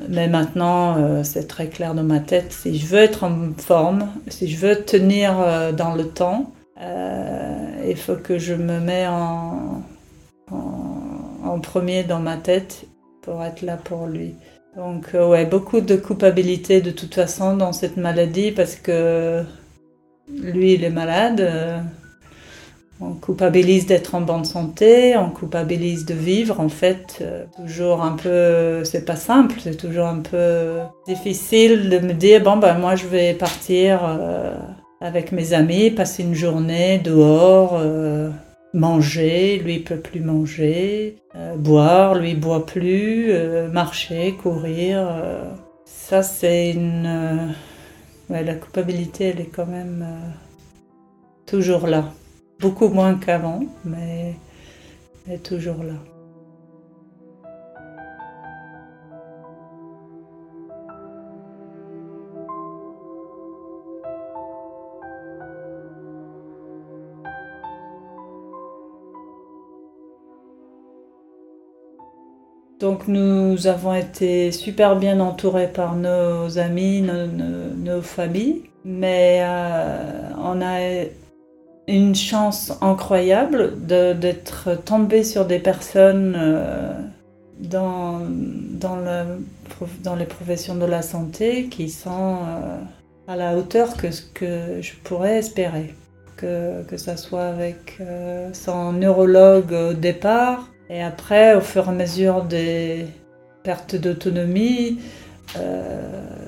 mais 0.09 0.27
maintenant, 0.27 0.97
euh, 0.97 1.23
c'est 1.23 1.47
très 1.47 1.67
clair 1.67 1.93
dans 1.93 2.03
ma 2.03 2.19
tête. 2.19 2.51
Si 2.51 2.77
je 2.77 2.85
veux 2.87 2.99
être 2.99 3.23
en 3.23 3.53
forme, 3.57 4.07
si 4.27 4.47
je 4.47 4.57
veux 4.57 4.75
tenir 4.83 5.39
euh, 5.39 5.71
dans 5.71 5.95
le 5.95 6.07
temps, 6.07 6.51
euh, 6.81 7.85
il 7.87 7.97
faut 7.97 8.15
que 8.15 8.37
je 8.37 8.53
me 8.53 8.79
mette 8.79 9.07
en, 9.09 9.83
en, 10.51 11.59
premier 11.59 12.03
dans 12.03 12.19
ma 12.19 12.37
tête 12.37 12.85
pour 13.21 13.43
être 13.43 13.61
là 13.61 13.77
pour 13.77 14.07
lui. 14.07 14.35
Donc, 14.75 15.07
ouais, 15.13 15.45
beaucoup 15.45 15.81
de 15.81 15.95
culpabilité 15.95 16.81
de 16.81 16.91
toute 16.91 17.15
façon 17.15 17.57
dans 17.57 17.73
cette 17.73 17.97
maladie 17.97 18.51
parce 18.51 18.75
que 18.75 19.43
lui, 20.29 20.73
il 20.73 20.83
est 20.83 20.91
malade 20.91 21.83
on 22.99 23.13
culpabilise 23.13 23.85
d'être 23.85 24.15
en 24.15 24.21
bonne 24.21 24.45
santé, 24.45 25.15
on 25.17 25.29
culpabilise 25.29 26.05
de 26.05 26.15
vivre. 26.15 26.59
En 26.59 26.69
fait, 26.69 27.19
euh, 27.21 27.45
toujours 27.55 28.01
un 28.01 28.13
peu, 28.13 28.83
c'est 28.83 29.05
pas 29.05 29.15
simple, 29.15 29.55
c'est 29.59 29.77
toujours 29.77 30.07
un 30.07 30.19
peu 30.19 30.79
difficile 31.07 31.89
de 31.89 31.99
me 31.99 32.13
dire 32.13 32.43
bon 32.43 32.57
ben 32.57 32.77
moi 32.79 32.95
je 32.95 33.05
vais 33.05 33.33
partir 33.33 33.99
euh, 34.03 34.57
avec 34.99 35.31
mes 35.31 35.53
amis, 35.53 35.91
passer 35.91 36.23
une 36.23 36.33
journée 36.33 36.97
dehors, 36.97 37.77
euh, 37.79 38.31
manger, 38.73 39.59
lui 39.63 39.75
il 39.75 39.83
peut 39.83 39.99
plus 39.99 40.21
manger, 40.21 41.17
boire, 41.57 42.15
lui 42.15 42.33
boit 42.33 42.65
plus, 42.65 43.31
marcher, 43.71 44.33
courir. 44.41 45.07
ça 45.85 46.23
c'est 46.23 46.71
une, 46.71 47.53
ouais, 48.29 48.43
la 48.43 48.55
culpabilité 48.55 49.25
elle 49.25 49.39
est 49.41 49.51
quand 49.55 49.67
même 49.67 50.05
toujours 51.45 51.87
là. 51.87 52.05
Beaucoup 52.59 52.89
moins 52.89 53.15
qu'avant, 53.15 53.61
mais 53.85 54.35
elle 55.27 55.35
est 55.35 55.37
toujours 55.43 55.83
là. 55.83 55.93
Donc 72.79 73.07
nous 73.07 73.65
avons 73.65 73.95
été 73.95 74.51
super 74.51 74.97
bien 74.97 75.19
entourés 75.19 75.67
par 75.67 75.95
nos 75.95 76.59
amis, 76.59 77.01
nos, 77.01 78.01
familles, 78.03 78.63
mais 78.85 79.39
euh, 79.41 80.29
on 80.37 80.61
a 80.61 81.05
une 81.87 82.15
chance 82.15 82.73
incroyable 82.81 83.73
d'être 83.85 84.75
tombé 84.83 85.23
sur 85.23 85.45
des 85.45 85.59
personnes 85.59 86.35
euh, 86.37 86.93
dans, 87.59 88.21
dans, 88.29 88.97
le, 88.97 89.39
dans, 90.03 90.15
les 90.15 90.25
professions 90.25 90.75
de 90.75 90.85
la 90.85 91.01
santé 91.01 91.67
qui 91.67 91.89
sont 91.89 92.35
euh, 92.35 92.79
à 93.27 93.35
la 93.35 93.55
hauteur 93.55 93.95
que 93.95 94.11
ce 94.11 94.21
que 94.21 94.81
je 94.81 94.93
pourrais 95.03 95.37
espérer. 95.37 95.93
Que, 96.35 96.83
que 96.83 96.97
ça 96.97 97.17
soit 97.17 97.45
avec 97.45 97.97
euh, 97.99 98.49
son 98.53 98.93
neurologue 98.93 99.71
au 99.71 99.93
départ 99.93 100.69
et 100.89 101.03
après, 101.03 101.55
au 101.55 101.61
fur 101.61 101.85
et 101.85 101.89
à 101.89 101.91
mesure 101.91 102.43
des 102.43 103.07
pertes 103.63 103.95
d'autonomie, 103.95 104.99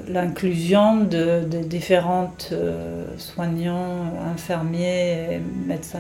l'inclusion 0.10 0.98
de, 1.04 1.44
différentes 1.64 2.50
euh, 2.52 3.06
soignants, 3.18 4.14
infirmiers, 4.34 5.42
médecins, 5.66 6.00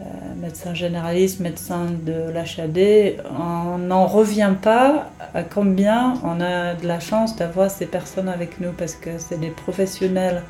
euh, 0.00 0.04
médecins 0.36 0.74
généralistes, 0.74 1.40
médecins 1.40 1.86
de 2.04 2.30
l'HAD, 2.32 3.24
on 3.30 3.78
n'en 3.78 4.06
revient 4.06 4.54
pas 4.60 5.10
à 5.34 5.42
combien 5.42 6.14
on 6.24 6.40
a 6.40 6.74
de 6.74 6.86
la 6.86 7.00
chance 7.00 7.36
d'avoir 7.36 7.70
ces 7.70 7.86
personnes 7.86 8.28
avec 8.28 8.60
nous 8.60 8.72
parce 8.72 8.94
que 8.94 9.18
c'est 9.18 9.38
des 9.38 9.50
professionnels 9.50 10.42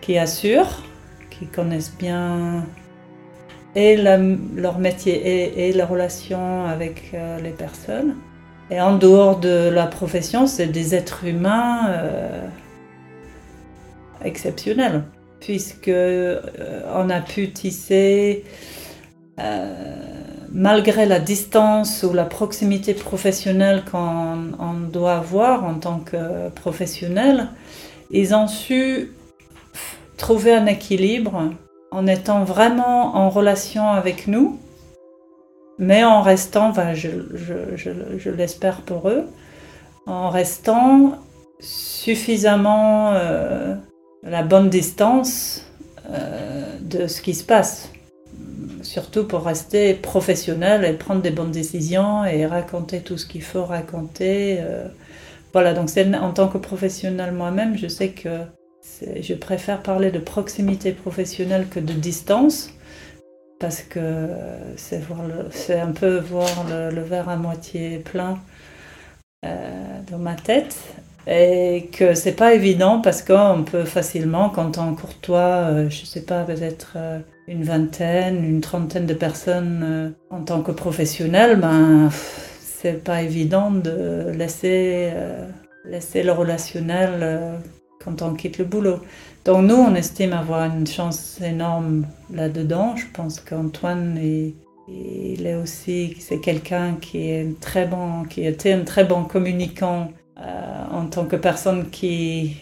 qui 0.00 0.18
assurent, 0.18 0.82
qui 1.30 1.46
connaissent 1.46 1.94
bien 1.96 2.64
et 3.76 3.96
leur 3.96 4.78
métier 4.78 5.14
et, 5.14 5.68
et 5.68 5.72
la 5.72 5.84
relation 5.84 6.64
avec 6.66 7.12
les 7.42 7.50
personnes. 7.50 8.14
Et 8.70 8.80
en 8.80 8.96
dehors 8.96 9.38
de 9.38 9.68
la 9.68 9.86
profession, 9.86 10.46
c'est 10.46 10.66
des 10.66 10.94
êtres 10.94 11.24
humains 11.24 11.88
euh, 11.88 12.46
exceptionnels, 14.24 15.04
puisque 15.40 15.88
euh, 15.88 16.40
on 16.94 17.10
a 17.10 17.20
pu 17.20 17.50
tisser, 17.50 18.44
euh, 19.38 19.74
malgré 20.50 21.04
la 21.04 21.20
distance 21.20 22.06
ou 22.08 22.14
la 22.14 22.24
proximité 22.24 22.94
professionnelle 22.94 23.82
qu'on 23.90 24.74
doit 24.90 25.16
avoir 25.16 25.64
en 25.64 25.74
tant 25.74 25.98
que 25.98 26.48
professionnel, 26.50 27.48
ils 28.10 28.34
ont 28.34 28.48
su 28.48 29.12
trouver 30.16 30.54
un 30.54 30.66
équilibre 30.66 31.50
en 31.90 32.06
étant 32.06 32.44
vraiment 32.44 33.16
en 33.16 33.28
relation 33.28 33.88
avec 33.88 34.26
nous 34.26 34.58
mais 35.78 36.04
en 36.04 36.22
restant, 36.22 36.72
je, 36.94 38.30
l'espère 38.30 38.82
pour 38.82 39.08
eux, 39.08 39.24
en 40.06 40.28
restant 40.30 41.18
suffisamment 41.60 43.12
euh, 43.12 43.74
à 44.24 44.30
la 44.30 44.42
bonne 44.42 44.68
distance 44.68 45.66
euh, 46.10 46.78
de 46.80 47.06
ce 47.06 47.22
qui 47.22 47.34
se 47.34 47.44
passe. 47.44 47.90
Surtout 48.82 49.24
pour 49.24 49.44
rester 49.44 49.94
professionnel 49.94 50.84
et 50.84 50.92
prendre 50.92 51.22
des 51.22 51.30
bonnes 51.30 51.50
décisions 51.50 52.24
et 52.24 52.44
raconter 52.46 53.00
tout 53.00 53.16
ce 53.16 53.26
qu'il 53.26 53.42
faut 53.42 53.64
raconter. 53.64 54.58
Euh. 54.60 54.86
Voilà, 55.52 55.72
donc 55.72 55.88
en 56.20 56.32
tant 56.32 56.48
que 56.48 56.58
professionnel 56.58 57.32
moi-même, 57.32 57.78
je 57.78 57.88
sais 57.88 58.10
que 58.10 58.40
je 59.20 59.34
préfère 59.34 59.82
parler 59.82 60.10
de 60.10 60.18
proximité 60.18 60.92
professionnelle 60.92 61.66
que 61.68 61.80
de 61.80 61.92
distance 61.92 62.70
parce 63.64 63.80
que 63.80 64.28
c'est 64.76 65.80
un 65.80 65.92
peu 65.92 66.18
voir 66.18 66.66
le, 66.68 67.00
verre 67.00 67.30
à 67.30 67.36
moitié 67.36 67.98
plein 67.98 68.38
euh, 69.42 69.48
dans 70.10 70.18
ma 70.18 70.34
tête. 70.34 70.76
Et 71.26 71.88
que 71.90 72.12
c'est 72.12 72.36
pas 72.36 72.52
évident 72.52 73.00
parce 73.00 73.22
qu'on 73.22 73.64
peut 73.64 73.84
facilement, 73.84 74.50
quand 74.50 74.76
on 74.76 74.94
courtois, 74.94 75.38
euh, 75.38 75.88
je 75.88 76.04
sais 76.04 76.20
pas, 76.26 76.44
peut-être 76.44 76.92
euh, 76.96 77.20
une 77.48 77.64
vingtaine, 77.64 78.44
une 78.44 78.60
trentaine 78.60 79.06
de 79.06 79.14
personnes 79.14 80.12
en 80.28 80.42
tant 80.42 80.60
que 80.60 80.70
professionnel, 80.70 81.58
ben, 81.58 82.10
c'est 82.60 83.02
pas 83.02 83.22
évident 83.22 83.70
de 83.70 84.30
laisser, 84.36 85.10
laisser 85.86 86.22
le 86.22 86.32
relationnel 86.32 87.60
quand 88.04 88.22
on 88.22 88.34
quitte 88.34 88.58
le 88.58 88.64
boulot. 88.64 89.00
Donc 89.44 89.64
nous, 89.64 89.76
on 89.76 89.94
estime 89.94 90.32
avoir 90.32 90.64
une 90.64 90.86
chance 90.86 91.40
énorme 91.40 92.06
là-dedans. 92.32 92.96
Je 92.96 93.06
pense 93.12 93.40
qu'Antoine 93.40 94.18
est, 94.18 94.54
il 94.88 95.46
est 95.46 95.54
aussi, 95.54 96.16
c'est 96.20 96.40
quelqu'un 96.40 96.96
qui 97.00 97.30
est 97.30 97.60
très 97.60 97.86
bon, 97.86 98.24
qui 98.24 98.46
était 98.46 98.72
un 98.72 98.84
très 98.84 99.04
bon 99.04 99.24
communicant 99.24 100.08
euh, 100.38 100.84
en 100.90 101.06
tant 101.06 101.24
que 101.24 101.36
personne 101.36 101.90
qui, 101.90 102.56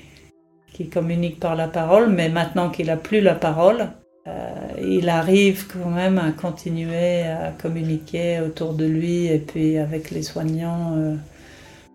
qui 0.73 0.89
communique 0.89 1.41
par 1.41 1.57
la 1.57 1.69
parole, 1.69 2.11
mais 2.11 2.29
maintenant 2.29 2.71
qu'il 2.71 2.87
n'a 2.87 2.97
plus 2.97 3.21
la 3.21 3.35
parole, 3.35 3.89
euh, 4.29 4.51
il 4.81 5.09
arrive 5.09 5.67
quand 5.67 5.91
même 5.91 6.19
à 6.19 6.31
continuer 6.33 7.23
à 7.23 7.51
communiquer 7.51 8.41
autour 8.41 8.75
de 8.75 8.85
lui 8.85 9.27
et 9.27 9.39
puis 9.39 9.79
avec 9.79 10.11
les 10.11 10.23
soignants 10.23 10.93
euh, 10.97 11.15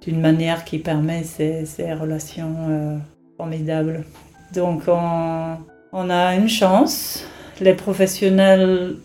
d'une 0.02 0.20
manière 0.20 0.66
qui 0.66 0.80
permet 0.80 1.24
ces, 1.24 1.66
ces 1.66 1.94
relations 1.94 3.00
formidables. 3.38 4.04
Donc 4.54 4.84
on, 4.88 6.10
a 6.10 6.36
une 6.36 6.50
chance. 6.50 7.24
Les 7.62 7.74
professionnels 7.74 8.96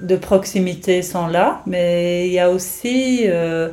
de 0.00 0.16
proximité 0.16 1.02
sont 1.02 1.26
là, 1.26 1.62
mais 1.66 2.28
il 2.28 2.32
y 2.32 2.38
a 2.38 2.50
aussi, 2.50 3.22
euh, 3.24 3.68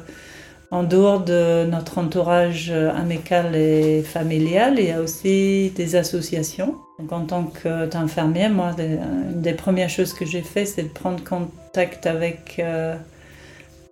en 0.72 0.84
dehors 0.84 1.22
de 1.22 1.66
notre 1.66 1.98
entourage 1.98 2.72
amical 2.72 3.56
et 3.56 4.02
familial, 4.02 4.76
il 4.78 4.86
y 4.86 4.92
a 4.92 5.02
aussi 5.02 5.72
des 5.76 5.96
associations. 5.96 6.76
Donc 7.00 7.12
en 7.12 7.26
tant 7.26 7.44
qu'infirmière, 7.44 8.50
moi, 8.50 8.76
une 8.80 9.42
des 9.42 9.54
premières 9.54 9.90
choses 9.90 10.14
que 10.14 10.26
j'ai 10.26 10.42
fait, 10.42 10.66
c'est 10.66 10.84
de 10.84 10.90
prendre 10.90 11.24
contact 11.24 12.08
avec 12.08 12.56
euh, 12.60 12.96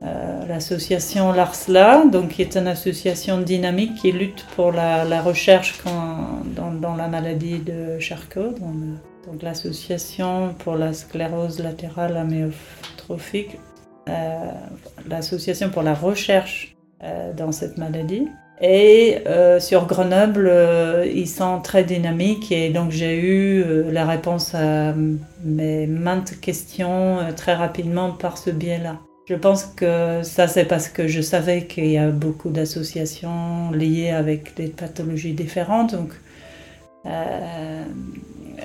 euh, 0.04 0.46
l'association 0.48 1.32
LARSLA, 1.32 2.06
donc 2.06 2.30
qui 2.30 2.41
est 2.41 2.56
une 2.56 2.68
association 2.68 3.39
dynamique 3.39 3.96
qui 3.96 4.12
lutte 4.12 4.46
pour 4.56 4.72
la, 4.72 5.22
recherche 5.22 5.82
dans, 5.86 6.96
la 6.96 7.08
maladie 7.08 7.60
de 7.60 7.98
Charcot, 8.00 8.52
donc 8.52 9.41
l'association 9.41 10.54
pour 10.60 10.76
la 10.76 10.93
sclérose 10.93 11.60
latérale 11.60 12.18
amyotrophique, 12.18 13.58
euh, 14.10 14.52
l'association 15.10 15.70
pour 15.70 15.82
la 15.82 15.93
recherche 15.93 16.76
euh, 17.04 17.34
dans 17.34 17.52
cette 17.52 17.78
maladie. 17.78 18.28
Et 18.62 19.22
sur 19.60 19.86
Grenoble, 19.86 20.50
ils 21.14 21.28
sont 21.28 21.60
très 21.60 21.84
dynamiques 21.84 22.54
et 22.54 22.70
donc 22.70 22.91
j'ai 22.91 23.20
eu 23.20 23.91
la 23.91 24.06
réponse 24.06 24.56
à 24.56 24.93
mes 25.43 25.88
maintes 25.88 26.39
questions 26.39 27.18
très 27.36 27.54
rapidement 27.54 28.12
par 28.12 28.38
ce 28.38 28.52
biais-là. 28.52 28.96
Je 29.26 29.34
pense 29.34 29.66
que 29.66 30.22
ça, 30.22 30.48
c'est 30.48 30.66
parce 30.66 30.88
que 30.88 31.08
je 31.08 31.20
savais 31.20 31.66
qu'il 31.66 31.88
y 31.88 31.98
a 31.98 32.12
beaucoup 32.12 32.50
d'associations 32.50 33.72
liées 33.72 34.12
avec 34.12 34.56
des 34.56 34.68
pathologies 34.68 35.34
différentes. 35.34 35.94
Donc, 35.94 36.12
euh, 37.08 37.84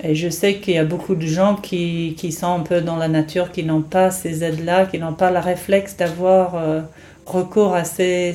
et 0.02 0.14
je 0.14 0.28
sais 0.28 0.56
qu'il 0.56 0.74
y 0.74 0.78
a 0.78 0.84
beaucoup 0.84 1.14
de 1.14 1.26
gens 1.26 1.56
qui, 1.56 2.14
qui, 2.18 2.30
sont 2.30 2.54
un 2.54 2.60
peu 2.60 2.82
dans 2.82 2.96
la 2.96 3.08
nature, 3.08 3.52
qui 3.52 3.64
n'ont 3.64 3.80
pas 3.80 4.10
ces 4.10 4.44
aides-là, 4.44 4.84
qui 4.84 4.98
n'ont 4.98 5.14
pas 5.14 5.30
le 5.30 5.38
réflexe 5.38 5.96
d'avoir 5.96 6.54
euh, 6.56 6.82
recours 7.24 7.74
à 7.74 7.84
ces, 7.84 8.34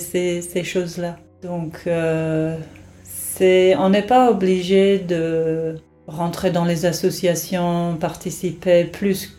choses-là. 0.64 1.18
Donc, 1.44 1.82
euh, 1.86 2.58
c'est, 3.04 3.76
on 3.76 3.90
n'est 3.90 4.02
pas 4.02 4.32
obligé 4.32 4.98
de 4.98 5.76
rentrer 6.08 6.50
dans 6.50 6.66
les 6.66 6.88
associations, 6.88 7.98
participer 7.98 8.84
plus 8.86 9.35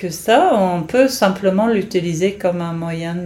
que 0.00 0.08
ça, 0.08 0.52
on 0.54 0.82
peut 0.82 1.08
simplement 1.08 1.66
l'utiliser 1.66 2.32
comme 2.32 2.62
un 2.62 2.72
moyen 2.72 3.16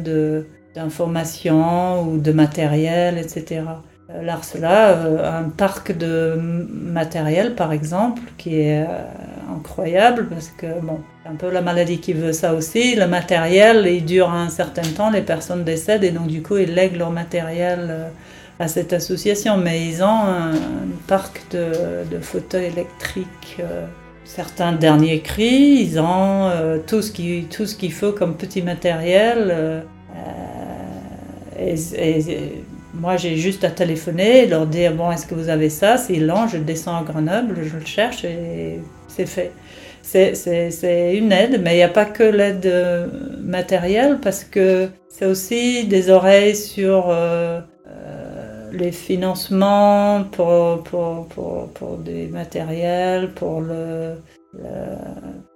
d'information 0.74 2.02
ou 2.02 2.18
de 2.18 2.32
matériel, 2.32 3.16
etc. 3.16 3.62
Euh, 4.10 4.22
L'Arsela 4.22 4.90
euh, 4.90 5.40
un 5.40 5.50
parc 5.50 5.96
de 5.96 6.34
matériel, 6.36 7.54
par 7.54 7.72
exemple, 7.72 8.22
qui 8.38 8.58
est 8.58 8.82
euh, 8.82 9.56
incroyable 9.56 10.26
parce 10.28 10.48
que, 10.48 10.66
bon, 10.82 10.98
c'est 11.22 11.30
un 11.30 11.36
peu 11.36 11.48
la 11.48 11.62
maladie 11.62 12.00
qui 12.00 12.12
veut 12.12 12.32
ça 12.32 12.54
aussi. 12.54 12.96
Le 12.96 13.06
matériel, 13.06 13.86
il 13.86 14.04
dure 14.04 14.30
un 14.32 14.48
certain 14.48 14.82
temps, 14.82 15.10
les 15.10 15.22
personnes 15.22 15.62
décèdent 15.62 16.02
et 16.02 16.10
donc, 16.10 16.26
du 16.26 16.42
coup, 16.42 16.56
ils 16.56 16.74
lèguent 16.74 16.96
leur 16.96 17.12
matériel 17.12 18.10
à 18.58 18.66
cette 18.66 18.92
association. 18.92 19.58
Mais 19.58 19.86
ils 19.86 20.02
ont 20.02 20.24
un, 20.26 20.54
parc 21.06 21.40
de, 21.52 21.66
de 22.10 22.18
fauteuils 22.18 22.66
électriques 22.66 23.60
certains 24.24 24.72
derniers 24.72 25.20
cris, 25.20 25.78
ils 25.80 26.00
ont 26.00 26.48
euh, 26.48 26.78
tout 26.78 27.02
ce 27.02 27.12
qu'il 27.12 27.92
faut 27.92 28.12
comme 28.12 28.36
petit 28.36 28.62
matériel. 28.62 29.48
Euh, 29.50 29.80
et, 31.58 32.52
moi, 32.94 33.16
j'ai 33.16 33.36
juste 33.36 33.64
à 33.64 33.70
téléphoner, 33.70 34.46
leur 34.46 34.66
dire 34.66 34.94
bon, 34.94 35.10
est-ce 35.10 35.26
que 35.26 35.34
vous 35.34 35.48
avez 35.48 35.68
ça? 35.68 35.96
S'ils 35.96 36.26
l'ont, 36.26 36.46
je 36.46 36.58
descends 36.58 36.98
à 36.98 37.02
Grenoble, 37.02 37.56
je 37.64 37.76
le 37.76 37.84
cherche 37.84 38.24
et 38.24 38.78
c'est 39.08 39.26
fait. 39.26 39.50
C'est 40.02 41.16
une 41.16 41.32
aide, 41.32 41.60
mais 41.62 41.74
il 41.74 41.76
n'y 41.78 41.82
a 41.82 41.88
pas 41.88 42.04
que 42.04 42.22
l'aide 42.22 42.66
euh, 42.66 43.06
matérielle 43.42 44.18
parce 44.22 44.44
que 44.44 44.88
c'est 45.08 45.26
aussi 45.26 45.86
des 45.86 46.10
oreilles 46.10 46.54
sur 46.54 47.06
les 48.74 48.92
financements 48.92 50.24
pour, 50.32 50.82
pour, 50.84 51.26
pour, 51.28 51.68
pour, 51.68 51.96
des 51.98 52.26
matériels, 52.26 53.32
pour 53.32 53.60
le, 53.60 54.16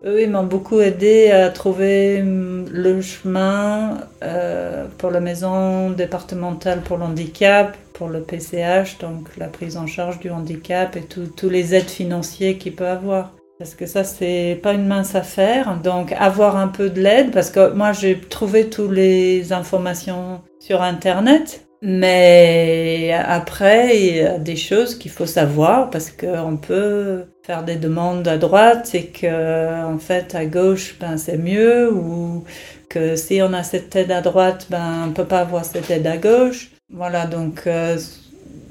Eux, 0.04 0.22
ils 0.22 0.30
m'ont 0.30 0.44
beaucoup 0.44 0.80
aidé 0.80 1.30
à 1.30 1.50
trouver 1.50 2.22
le 2.22 3.00
chemin 3.00 3.98
euh, 4.22 4.86
pour 4.98 5.10
la 5.10 5.20
maison 5.20 5.90
départementale 5.90 6.80
pour 6.82 6.96
l'handicap, 6.98 7.76
pour 7.94 8.08
le 8.08 8.22
PCH, 8.22 8.98
donc 8.98 9.36
la 9.36 9.48
prise 9.48 9.76
en 9.76 9.86
charge 9.86 10.20
du 10.20 10.30
handicap 10.30 10.96
et 10.96 11.02
tous 11.02 11.48
les 11.48 11.74
aides 11.74 11.90
financières 11.90 12.58
qu'il 12.58 12.74
peut 12.74 12.86
avoir. 12.86 13.32
Parce 13.58 13.74
que 13.74 13.86
ça, 13.86 14.04
c'est 14.04 14.60
pas 14.62 14.72
une 14.72 14.86
mince 14.86 15.16
affaire. 15.16 15.80
Donc, 15.82 16.12
avoir 16.12 16.56
un 16.56 16.68
peu 16.68 16.90
de 16.90 17.00
l'aide, 17.00 17.32
parce 17.32 17.50
que 17.50 17.72
moi, 17.72 17.90
j'ai 17.90 18.20
trouvé 18.20 18.70
toutes 18.70 18.92
les 18.92 19.52
informations 19.52 20.42
sur 20.60 20.80
Internet. 20.80 21.67
Mais 21.80 23.12
après, 23.12 23.96
il 23.96 24.16
y 24.16 24.20
a 24.20 24.38
des 24.38 24.56
choses 24.56 24.96
qu'il 24.98 25.12
faut 25.12 25.26
savoir 25.26 25.90
parce 25.90 26.10
qu'on 26.10 26.56
peut 26.56 27.26
faire 27.44 27.64
des 27.64 27.76
demandes 27.76 28.26
à 28.26 28.36
droite 28.36 28.90
et 28.94 29.06
que, 29.06 29.84
en 29.84 29.98
fait, 29.98 30.34
à 30.34 30.44
gauche, 30.44 30.96
ben, 30.98 31.16
c'est 31.16 31.38
mieux 31.38 31.92
ou 31.92 32.44
que 32.88 33.14
si 33.16 33.40
on 33.42 33.52
a 33.52 33.62
cette 33.62 33.94
aide 33.94 34.10
à 34.10 34.22
droite, 34.22 34.66
ben, 34.70 35.06
on 35.08 35.12
peut 35.12 35.24
pas 35.24 35.40
avoir 35.40 35.64
cette 35.64 35.90
aide 35.90 36.06
à 36.06 36.16
gauche. 36.16 36.70
Voilà, 36.90 37.26
donc, 37.26 37.62
euh, 37.66 37.96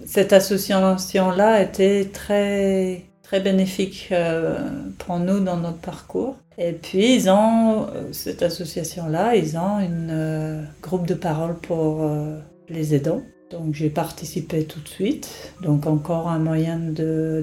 cette 0.05 0.33
association-là 0.33 1.61
été 1.61 2.09
très, 2.11 3.03
très 3.23 3.39
bénéfique 3.39 4.09
euh, 4.11 4.57
pour 4.97 5.19
nous 5.19 5.39
dans 5.39 5.57
notre 5.57 5.77
parcours. 5.79 6.35
Et 6.57 6.73
puis, 6.73 7.15
ils 7.15 7.29
ont, 7.29 7.87
cette 8.11 8.41
association-là, 8.41 9.35
ils 9.35 9.57
ont 9.57 9.77
un 9.77 10.09
euh, 10.09 10.63
groupe 10.81 11.07
de 11.07 11.13
parole 11.13 11.55
pour 11.55 12.03
les 12.69 12.95
aidants. 12.95 13.21
Donc 13.51 13.73
j'ai 13.73 13.89
participé 13.89 14.65
tout 14.65 14.79
de 14.81 14.87
suite. 14.87 15.53
Donc 15.61 15.87
encore 15.87 16.27
un 16.27 16.39
moyen 16.39 16.77
de, 16.79 17.41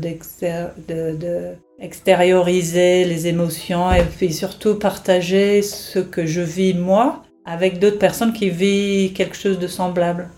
d'extérioriser 1.79 3.05
les 3.05 3.27
émotions 3.27 3.91
et 3.93 4.03
puis 4.05 4.33
surtout 4.33 4.75
partager 4.75 5.63
ce 5.63 5.99
que 5.99 6.27
je 6.27 6.43
vis 6.43 6.75
moi 6.75 7.23
avec 7.47 7.79
d'autres 7.79 7.99
personnes 7.99 8.33
qui 8.33 8.51
vivent 8.51 9.13
quelque 9.13 9.37
chose 9.37 9.59
de 9.59 9.67
semblable. 9.67 10.29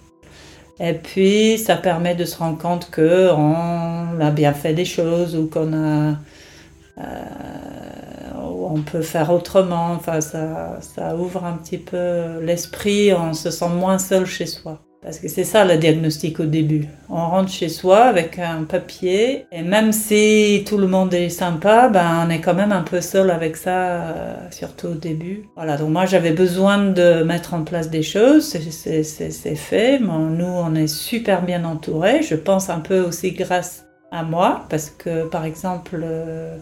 Et 0.79 0.93
puis 0.93 1.59
ça 1.59 1.77
permet 1.77 2.15
de 2.15 2.25
se 2.25 2.37
rendre 2.37 2.59
compte 2.59 2.91
qu'on 2.91 4.21
a 4.21 4.31
bien 4.31 4.53
fait 4.53 4.75
des 4.75 4.85
choses 4.85 5.37
ou 5.37 5.49
qu'on 5.49 5.73
a... 5.73 6.17
Euh, 6.99 7.03
on 8.73 8.83
peut 8.83 9.03
faire 9.03 9.31
autrement. 9.33 9.93
Enfin, 9.93 10.21
ça, 10.21 11.17
ouvre 11.17 11.45
un 11.45 11.57
petit 11.57 11.79
peu 11.79 12.41
l'esprit, 12.43 13.13
on 13.13 13.33
se 13.33 13.51
sent 13.51 13.69
moins 13.69 13.99
seul 13.99 14.27
chez 14.27 14.47
soi. 14.47 14.81
Parce 15.03 15.21
que 15.21 15.29
c'est 15.29 15.45
ça 15.45 15.65
le 15.65 15.77
diagnostic 15.77 16.41
au 16.41 16.47
début. 16.47 16.89
On 17.09 17.29
rentre 17.29 17.53
chez 17.53 17.69
soi 17.69 17.99
avec 18.07 18.41
un 18.41 18.65
papier 18.65 19.47
et 19.53 19.63
même 19.63 19.93
si 19.93 20.65
tout 20.67 20.79
le 20.79 20.89
monde 20.89 21.15
est 21.15 21.29
sympa, 21.29 21.89
ben 21.89 22.27
on 22.27 22.31
est 22.31 22.41
quand 22.41 22.55
même 22.55 22.73
un 22.73 22.83
peu 22.83 23.01
seul 23.01 23.31
avec 23.31 23.57
ça, 23.57 23.71
euh, 23.71 24.35
surtout 24.51 24.89
au 24.89 24.95
début. 24.95 25.45
Voilà, 25.55 25.77
donc 25.77 25.91
moi 25.91 26.07
j'avais 26.07 26.33
besoin 26.33 26.91
de 26.91 27.23
mettre 27.23 27.55
en 27.55 27.63
place 27.63 27.89
des 27.89 28.03
choses, 28.03 28.47
c'est 28.49 29.55
fait. 29.55 30.01
nous 30.01 30.45
on 30.45 30.75
est 30.75 30.89
super 30.89 31.43
bien 31.43 31.65
entourés, 31.65 32.23
je 32.23 32.35
pense 32.35 32.69
un 32.69 32.81
peu 32.81 33.01
aussi 33.01 33.31
grâce 33.31 33.87
à 34.11 34.25
moi, 34.25 34.65
parce 34.71 34.91
que 34.91 35.29
par 35.29 35.45
exemple... 35.45 36.01
Euh, 36.03 36.59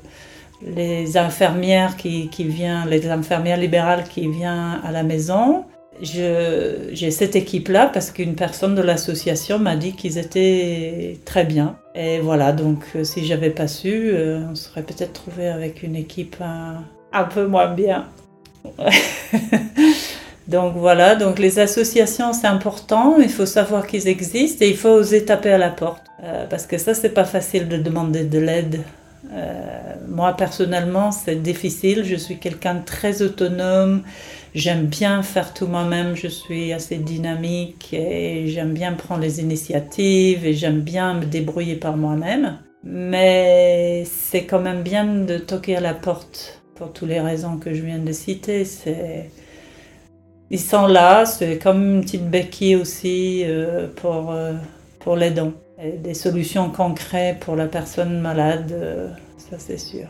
les 0.64 1.16
infirmières 1.16 1.96
qui, 1.96 2.28
qui 2.28 2.44
les 2.44 3.08
infirmières 3.08 3.58
libérales 3.58 4.04
qui 4.04 4.28
viennent 4.28 4.80
à 4.82 4.90
la 4.92 5.02
maison, 5.02 5.64
j'ai 6.00 7.10
cette 7.10 7.36
équipe-là 7.36 7.90
parce 7.92 8.10
qu'une 8.10 8.34
personne 8.34 8.74
de 8.74 8.82
l'association 8.82 9.58
m'a 9.58 9.76
dit 9.76 9.92
qu'ils 9.92 10.18
étaient 10.18 11.18
très 11.24 11.44
bien. 11.44 11.76
Et 11.94 12.18
voilà, 12.18 12.52
donc 12.52 12.84
euh, 12.96 13.04
si 13.04 13.24
j'avais 13.24 13.50
pas 13.50 13.68
su, 13.68 14.10
euh, 14.12 14.40
on 14.50 14.54
serait 14.54 14.82
peut-être 14.82 15.12
trouvé 15.12 15.48
avec 15.48 15.82
une 15.82 15.94
équipe 15.94 16.36
un, 16.40 17.24
peu 17.24 17.46
moins 17.46 17.68
bien. 17.68 18.06
donc 20.48 20.74
voilà, 20.76 21.14
donc 21.14 21.38
les 21.38 21.58
associations 21.60 22.32
c'est 22.32 22.48
important, 22.48 23.16
il 23.20 23.28
faut 23.28 23.46
savoir 23.46 23.86
qu'ils 23.86 24.08
existent 24.08 24.64
et 24.64 24.70
il 24.70 24.76
faut 24.76 24.88
oser 24.88 25.24
taper 25.24 25.52
à 25.52 25.58
la 25.58 25.70
porte. 25.70 26.02
Euh, 26.24 26.46
parce 26.48 26.66
que 26.66 26.78
ça 26.78 26.94
c'est 26.94 27.10
pas 27.10 27.24
facile 27.24 27.68
de 27.68 27.76
demander 27.76 28.24
de 28.24 28.38
l'aide. 28.38 28.80
Moi 30.08 30.36
personnellement 30.36 31.10
c'est 31.12 31.42
difficile, 31.42 32.04
je 32.04 32.16
suis 32.16 32.38
quelqu'un 32.38 32.74
de 32.76 32.84
très 32.84 33.22
autonome, 33.22 34.02
J'aime 34.54 34.86
bien 34.86 35.24
faire 35.24 35.52
tout 35.52 35.66
moi-même, 35.66 36.14
je 36.14 36.28
suis 36.28 36.72
assez 36.72 36.98
dynamique 36.98 37.92
et 37.92 38.46
j'aime 38.46 38.72
bien 38.72 38.92
prendre 38.92 39.20
les 39.20 39.40
initiatives 39.40 40.46
et 40.46 40.52
j'aime 40.54 40.80
bien 40.80 41.14
me 41.14 41.24
débrouiller 41.24 41.74
par 41.74 41.96
moi-même. 41.96 42.58
Mais 42.84 44.04
c'est 44.04 44.44
quand 44.44 44.60
même 44.60 44.82
bien 44.82 45.06
de 45.06 45.38
toquer 45.38 45.76
à 45.76 45.80
la 45.80 45.92
porte 45.92 46.62
pour 46.76 46.92
toutes 46.92 47.08
les 47.08 47.20
raisons 47.20 47.58
que 47.58 47.74
je 47.74 47.82
viens 47.82 47.98
de 47.98 48.12
citer. 48.12 48.64
Ils 50.50 50.60
sont 50.60 50.86
là, 50.86 51.26
c'est 51.26 51.58
comme 51.58 51.96
une 51.96 52.00
petite 52.02 52.30
béquille 52.30 52.76
aussi 52.76 53.42
euh, 53.44 53.88
pour, 53.96 54.30
euh, 54.30 54.52
pour 55.00 55.16
les 55.16 55.32
dons. 55.32 55.54
Des 55.76 56.14
solutions 56.14 56.70
concrètes 56.70 57.40
pour 57.40 57.56
la 57.56 57.66
personne 57.66 58.20
malade, 58.20 58.70
euh, 58.72 59.08
ça 59.36 59.58
c'est 59.58 59.76
sûr. 59.76 60.06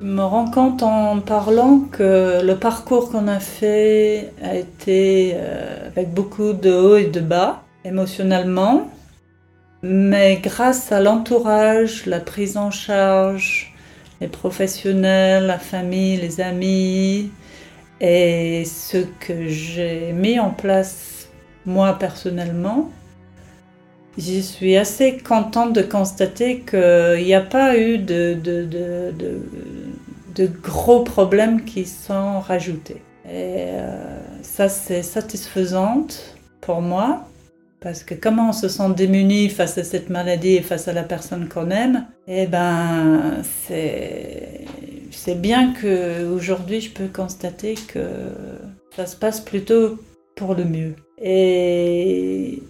Je 0.00 0.06
me 0.08 0.24
rends 0.24 0.50
compte 0.50 0.82
en 0.82 1.20
parlant 1.20 1.82
que 1.92 2.44
le 2.44 2.56
parcours 2.56 3.12
qu'on 3.12 3.28
a 3.28 3.38
fait 3.38 4.32
a 4.42 4.56
été 4.56 5.34
euh, 5.36 5.86
avec 5.86 6.12
beaucoup 6.12 6.52
de 6.52 6.72
hauts 6.72 6.96
et 6.96 7.06
de 7.06 7.20
bas 7.20 7.62
émotionnellement, 7.84 8.88
mais 9.82 10.40
grâce 10.42 10.92
à 10.92 11.00
l'entourage, 11.00 12.06
la 12.06 12.20
prise 12.20 12.56
en 12.56 12.70
charge, 12.70 13.74
les 14.20 14.28
professionnels, 14.28 15.46
la 15.46 15.58
famille, 15.58 16.16
les 16.16 16.40
amis 16.40 17.30
et 18.00 18.64
ce 18.64 18.98
que 19.20 19.48
j'ai 19.48 20.12
mis 20.12 20.38
en 20.38 20.50
place 20.50 21.12
moi 21.66 21.98
personnellement, 21.98 22.90
je 24.18 24.40
suis 24.40 24.76
assez 24.76 25.18
contente 25.18 25.72
de 25.72 25.82
constater 25.82 26.60
qu'il 26.60 27.24
n'y 27.24 27.34
a 27.34 27.40
pas 27.40 27.78
eu 27.78 27.98
de, 27.98 28.36
gros 30.62 31.04
problèmes 31.04 31.64
qui 31.64 31.86
sont 31.86 32.40
rajoutés. 32.40 33.02
Et 33.26 33.68
euh, 33.70 34.18
ça, 34.42 34.68
c'est 34.68 35.02
satisfaisant 35.02 36.06
pour 36.60 36.82
moi, 36.82 37.26
parce 37.82 38.04
que 38.04 38.14
comment 38.14 38.50
on 38.50 38.52
se 38.52 38.68
sent 38.68 38.90
démuni 38.96 39.48
face 39.48 39.78
à 39.78 39.84
cette 39.84 40.08
maladie 40.08 40.54
et 40.54 40.62
face 40.62 40.88
à 40.88 40.92
la 40.92 41.02
personne 41.02 41.48
qu'on 41.48 41.70
aime, 41.70 42.06
eh 42.28 42.46
ben, 42.46 43.42
c'est, 43.66 44.64
bien 45.36 45.74
qu'aujourd'hui, 45.74 46.80
je 46.80 46.90
peux 46.90 47.08
constater 47.08 47.74
que 47.88 48.00
ça 48.94 49.06
se 49.06 49.16
passe 49.16 49.40
plutôt 49.40 49.98
pour 50.36 50.54
le 50.54 50.64
mieux. 50.64 50.94
Et 51.20 52.62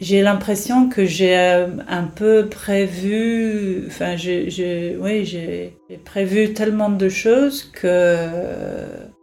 j'ai 0.00 0.22
l'impression 0.22 0.88
que 0.88 1.04
j'ai 1.04 1.36
euh, 1.36 1.66
un 1.88 2.04
peu 2.04 2.46
prévu, 2.46 3.84
enfin, 3.86 4.16
j'ai, 4.16 4.96
oui, 4.98 5.24
j'ai 5.26 5.76
prévu 6.04 6.54
tellement 6.54 6.90
de 6.90 7.08
choses 7.08 7.64
que, 7.64 8.26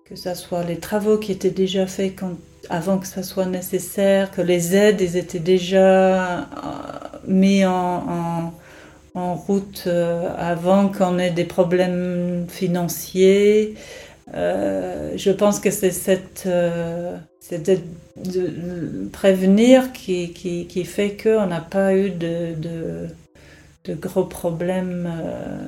que 0.06 0.16
ce 0.16 0.36
soit 0.36 0.64
les 0.64 0.78
travaux 0.78 1.18
qui 1.18 1.32
étaient 1.32 1.50
déjà 1.50 1.88
faits 1.88 2.16
avant 2.70 2.98
que 2.98 3.08
ça 3.08 3.24
soit 3.24 3.46
nécessaire, 3.46 4.32
que 4.32 4.42
les 4.42 4.76
aides 4.76 5.02
étaient 5.02 5.40
déjà 5.40 6.40
euh, 6.40 6.44
mis 7.28 7.66
en, 7.66 8.54
route 9.16 9.86
euh, 9.88 10.30
avant 10.38 10.90
qu'on 10.90 11.18
ait 11.18 11.32
des 11.32 11.46
problèmes 11.46 12.46
financiers. 12.50 13.76
je 14.34 15.32
pense 15.32 15.60
que 15.60 15.72
c'est 15.72 15.92
cette, 15.92 16.48
c'était 17.40 17.80
de 18.18 19.08
prévenir 19.12 19.94
qui, 19.94 20.34
qui, 20.34 20.86
fait 20.86 21.18
qu'on 21.22 21.48
n'a 21.48 21.62
pas 21.62 21.96
eu 21.96 22.10
de, 22.10 22.54
de, 22.56 23.08
de 23.86 23.94
gros 23.94 24.26
problèmes 24.26 25.08
euh, 25.08 25.68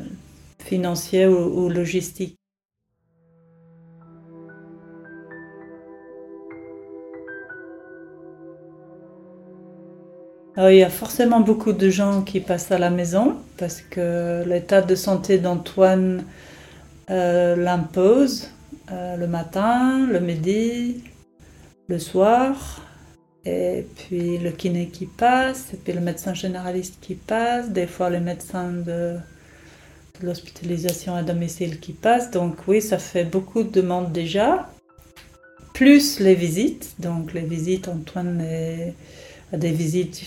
financiers 0.59 1.27
ou, 1.27 1.69
logistiques. 1.69 2.38
Il 10.57 10.75
y 10.75 10.83
a 10.83 10.89
forcément 10.89 11.39
beaucoup 11.39 11.73
de 11.73 11.89
gens 11.89 12.21
qui 12.21 12.39
passent 12.39 12.71
à 12.71 12.77
la 12.77 12.89
maison 12.89 13.37
parce 13.57 13.81
que 13.81 14.43
l'état 14.45 14.81
de 14.81 14.95
santé 14.95 15.37
d'Antoine 15.37 16.25
euh, 17.09 17.55
l'impose 17.55 18.49
euh, 18.91 19.15
le 19.15 19.27
matin, 19.27 20.05
le 20.07 20.19
midi, 20.19 21.03
le 21.87 21.97
soir, 21.97 22.81
et 23.45 23.85
puis 23.95 24.37
le 24.37 24.51
kiné 24.51 24.87
qui 24.89 25.05
passe, 25.05 25.73
et 25.73 25.77
puis 25.77 25.93
le 25.93 26.01
médecin 26.01 26.33
généraliste 26.33 26.97
qui 27.01 27.15
passe, 27.15 27.69
des 27.69 27.87
fois 27.87 28.09
le 28.09 28.19
médecin 28.19 28.71
de, 28.71 29.17
l'hospitalisation 30.21 31.15
à 31.15 31.23
domicile 31.23 31.79
qui 31.79 31.93
passe. 31.93 32.31
Donc 32.31 32.67
oui, 32.67 32.81
ça 32.81 32.97
fait 32.97 33.25
beaucoup 33.25 33.63
de 33.63 33.71
demandes 33.71 34.11
déjà, 34.11 34.69
plus 35.73 36.19
les 36.19 36.35
visites. 36.35 36.95
Donc 36.99 37.33
les 37.33 37.41
visites, 37.41 37.87
Antoine 37.87 38.43
des 39.53 39.71
visites 39.71 40.21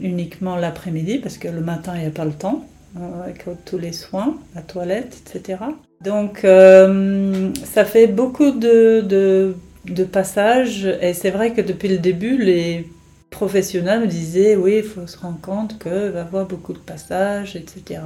uniquement 0.00 0.56
l'après-midi, 0.56 1.18
parce 1.18 1.38
que 1.38 1.48
le 1.48 1.60
matin, 1.60 1.92
il 1.96 2.02
n'y 2.02 2.06
a 2.06 2.10
pas 2.10 2.24
le 2.24 2.32
temps, 2.32 2.64
euh, 2.98 3.24
avec 3.24 3.44
tous 3.64 3.78
les 3.78 3.92
soins, 3.92 4.36
la 4.54 4.62
toilette, 4.62 5.22
etc. 5.34 5.58
Donc 6.02 6.44
euh, 6.44 7.50
ça 7.64 7.84
fait 7.84 8.06
beaucoup 8.06 8.50
de 8.50 9.54
de 9.86 10.04
passage. 10.04 10.86
Et 11.00 11.14
c'est 11.14 11.30
vrai 11.30 11.52
que 11.52 11.60
depuis 11.60 11.88
le 11.88 11.98
début, 11.98 12.36
les 12.36 12.88
professionnels 13.30 14.00
me 14.00 14.06
disaient 14.06 14.56
oui, 14.56 14.78
il 14.78 14.82
faut 14.84 15.06
se 15.06 15.18
rendre 15.18 15.40
compte 15.40 15.78
qu'il 15.78 15.90
va 15.92 16.18
y 16.18 16.22
avoir 16.22 16.46
beaucoup 16.46 16.72
de 16.72 16.78
passages, 16.78 17.56
etc. 17.56 18.00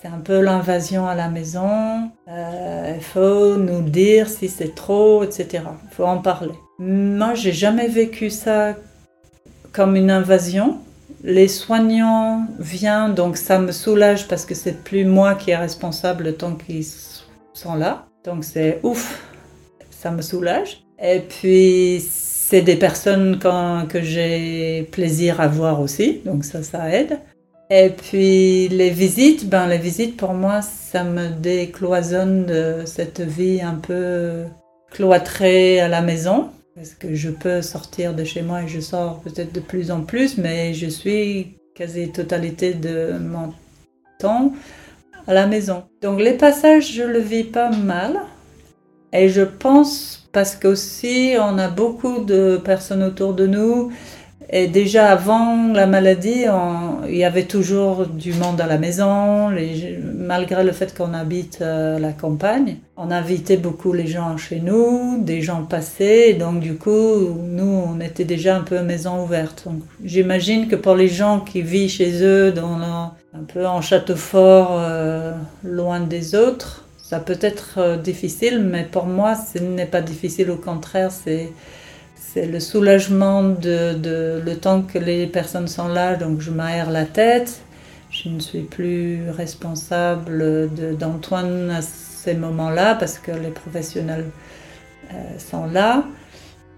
C'est 0.00 0.08
un 0.08 0.18
peu 0.18 0.40
l'invasion 0.40 1.06
à 1.06 1.14
la 1.14 1.28
maison. 1.28 2.10
Euh, 2.28 2.94
il 2.96 3.02
faut 3.02 3.56
nous 3.56 3.82
dire 3.82 4.28
si 4.28 4.48
c'est 4.48 4.74
trop, 4.74 5.22
etc. 5.22 5.64
Il 5.90 5.94
faut 5.94 6.04
en 6.04 6.18
parler. 6.18 6.54
Moi, 6.78 7.34
j'ai 7.34 7.52
jamais 7.52 7.88
vécu 7.88 8.30
ça 8.30 8.74
comme 9.72 9.96
une 9.96 10.10
invasion. 10.10 10.78
Les 11.22 11.48
soignants 11.48 12.46
viennent, 12.58 13.14
donc 13.14 13.36
ça 13.36 13.58
me 13.58 13.72
soulage 13.72 14.26
parce 14.28 14.46
que 14.46 14.54
c'est 14.54 14.82
plus 14.82 15.04
moi 15.04 15.34
qui 15.34 15.50
est 15.50 15.56
responsable 15.56 16.24
le 16.24 16.34
temps 16.34 16.54
qu'ils 16.54 16.86
sont 17.52 17.74
là. 17.74 18.06
Donc 18.24 18.44
c'est 18.44 18.80
ouf, 18.82 19.22
ça 19.90 20.10
me 20.10 20.22
soulage. 20.22 20.82
Et 21.02 21.20
puis, 21.20 22.00
c'est 22.00 22.60
des 22.62 22.76
personnes 22.76 23.38
que 23.38 24.02
j'ai 24.02 24.88
plaisir 24.92 25.40
à 25.40 25.48
voir 25.48 25.80
aussi, 25.80 26.20
donc 26.24 26.44
ça, 26.44 26.62
ça 26.62 26.90
aide. 26.90 27.18
Et 27.70 27.90
puis, 27.90 28.68
les 28.68 28.90
visites, 28.90 29.48
ben, 29.48 29.66
les 29.68 29.78
visites, 29.78 30.16
pour 30.16 30.34
moi, 30.34 30.60
ça 30.60 31.04
me 31.04 31.28
décloisonne 31.28 32.44
de 32.44 32.82
cette 32.84 33.20
vie 33.20 33.60
un 33.62 33.76
peu 33.76 34.44
cloîtrée 34.90 35.80
à 35.80 35.88
la 35.88 36.02
maison. 36.02 36.48
Parce 36.76 36.94
que 36.94 37.14
je 37.14 37.30
peux 37.30 37.62
sortir 37.62 38.14
de 38.14 38.22
chez 38.22 38.42
moi 38.42 38.62
et 38.62 38.68
je 38.68 38.80
sors 38.80 39.20
peut-être 39.20 39.52
de 39.52 39.60
plus 39.60 39.90
en 39.90 40.02
plus, 40.02 40.38
mais 40.38 40.72
je 40.72 40.86
suis 40.86 41.56
quasi-totalité 41.74 42.74
de 42.74 43.18
mon 43.18 43.52
temps 44.18 44.52
à 45.26 45.34
la 45.34 45.46
maison. 45.46 45.84
Donc 46.00 46.20
les 46.20 46.34
passages, 46.34 46.92
je 46.92 47.02
le 47.02 47.18
vis 47.18 47.44
pas 47.44 47.70
mal. 47.70 48.20
Et 49.12 49.28
je 49.28 49.42
pense 49.42 50.28
parce 50.32 50.54
qu'aussi 50.54 51.34
on 51.40 51.58
a 51.58 51.68
beaucoup 51.68 52.24
de 52.24 52.60
personnes 52.64 53.02
autour 53.02 53.34
de 53.34 53.46
nous. 53.46 53.90
Et 54.52 54.66
déjà 54.66 55.12
avant 55.12 55.72
la 55.72 55.86
maladie, 55.86 56.44
il 57.08 57.16
y 57.16 57.22
avait 57.22 57.44
toujours 57.44 58.06
du 58.06 58.32
monde 58.32 58.60
à 58.60 58.66
la 58.66 58.78
maison, 58.78 59.48
malgré 60.16 60.64
le 60.64 60.72
fait 60.72 60.92
qu'on 60.92 61.14
habite 61.14 61.58
euh, 61.62 62.00
la 62.00 62.10
campagne. 62.10 62.78
On 62.96 63.12
invitait 63.12 63.56
beaucoup 63.56 63.92
les 63.92 64.08
gens 64.08 64.36
chez 64.36 64.58
nous, 64.58 65.22
des 65.22 65.40
gens 65.40 65.62
passaient, 65.62 66.34
donc 66.34 66.58
du 66.58 66.74
coup, 66.74 67.38
nous, 67.44 67.84
on 67.86 68.00
était 68.00 68.24
déjà 68.24 68.56
un 68.56 68.62
peu 68.62 68.82
maison 68.82 69.22
ouverte. 69.22 69.68
J'imagine 70.04 70.66
que 70.66 70.74
pour 70.74 70.96
les 70.96 71.08
gens 71.08 71.38
qui 71.38 71.62
vivent 71.62 71.90
chez 71.90 72.20
eux, 72.24 72.50
dans 72.50 72.76
un 72.76 73.44
peu 73.46 73.64
en 73.66 73.80
château 73.80 74.16
fort, 74.16 74.70
euh, 74.72 75.32
loin 75.62 76.00
des 76.00 76.34
autres, 76.34 76.84
ça 76.98 77.20
peut 77.20 77.38
être 77.40 77.74
euh, 77.78 77.96
difficile, 77.96 78.60
mais 78.60 78.82
pour 78.82 79.06
moi, 79.06 79.34
ce 79.36 79.60
n'est 79.60 79.86
pas 79.86 80.00
difficile. 80.00 80.50
Au 80.50 80.56
contraire, 80.56 81.12
c'est 81.12 81.52
c'est 82.32 82.46
le 82.46 82.60
soulagement 82.60 83.42
de, 83.42 84.40
le 84.44 84.54
temps 84.56 84.82
que 84.82 84.98
les 84.98 85.26
personnes 85.26 85.66
sont 85.66 85.88
là, 85.88 86.14
donc 86.14 86.40
je 86.40 86.52
m'aère 86.52 86.90
la 86.90 87.04
tête. 87.04 87.60
Je 88.10 88.28
ne 88.28 88.38
suis 88.38 88.62
plus 88.62 89.30
responsable 89.30 90.70
d'Antoine 90.96 91.70
à 91.70 91.82
ces 91.82 92.34
moments-là 92.34 92.94
parce 92.94 93.18
que 93.18 93.32
les 93.32 93.50
professionnels 93.50 94.26
euh, 95.12 95.16
sont 95.38 95.66
là. 95.66 96.04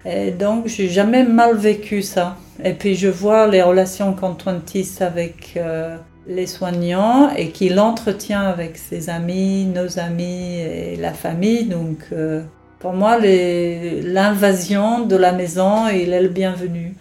Et 0.06 0.30
donc, 0.30 0.68
j'ai 0.68 0.88
jamais 0.88 1.24
mal 1.24 1.56
vécu 1.56 2.00
ça. 2.00 2.36
Et 2.64 2.72
puis, 2.72 2.94
je 2.94 3.08
vois 3.08 3.46
les 3.46 3.62
relations 3.62 4.14
qu'Antoine 4.14 4.62
tisse 4.62 5.02
avec 5.02 5.54
euh, 5.56 5.96
les 6.26 6.46
soignants 6.46 7.30
et 7.36 7.50
qu'il 7.50 7.78
entretient 7.78 8.42
avec 8.42 8.78
ses 8.78 9.10
amis, 9.10 9.66
nos 9.66 9.98
amis 9.98 10.56
et 10.60 10.96
la 10.96 11.12
famille. 11.12 11.66
Donc, 11.66 11.98
euh, 12.12 12.42
pour 12.82 12.94
moi, 12.94 13.16
l'invasion 13.20 15.06
de 15.06 15.14
la 15.14 15.30
maison, 15.30 15.86
il 15.86 16.12
est 16.12 16.20
le 16.20 16.28
bienvenu. 16.28 16.96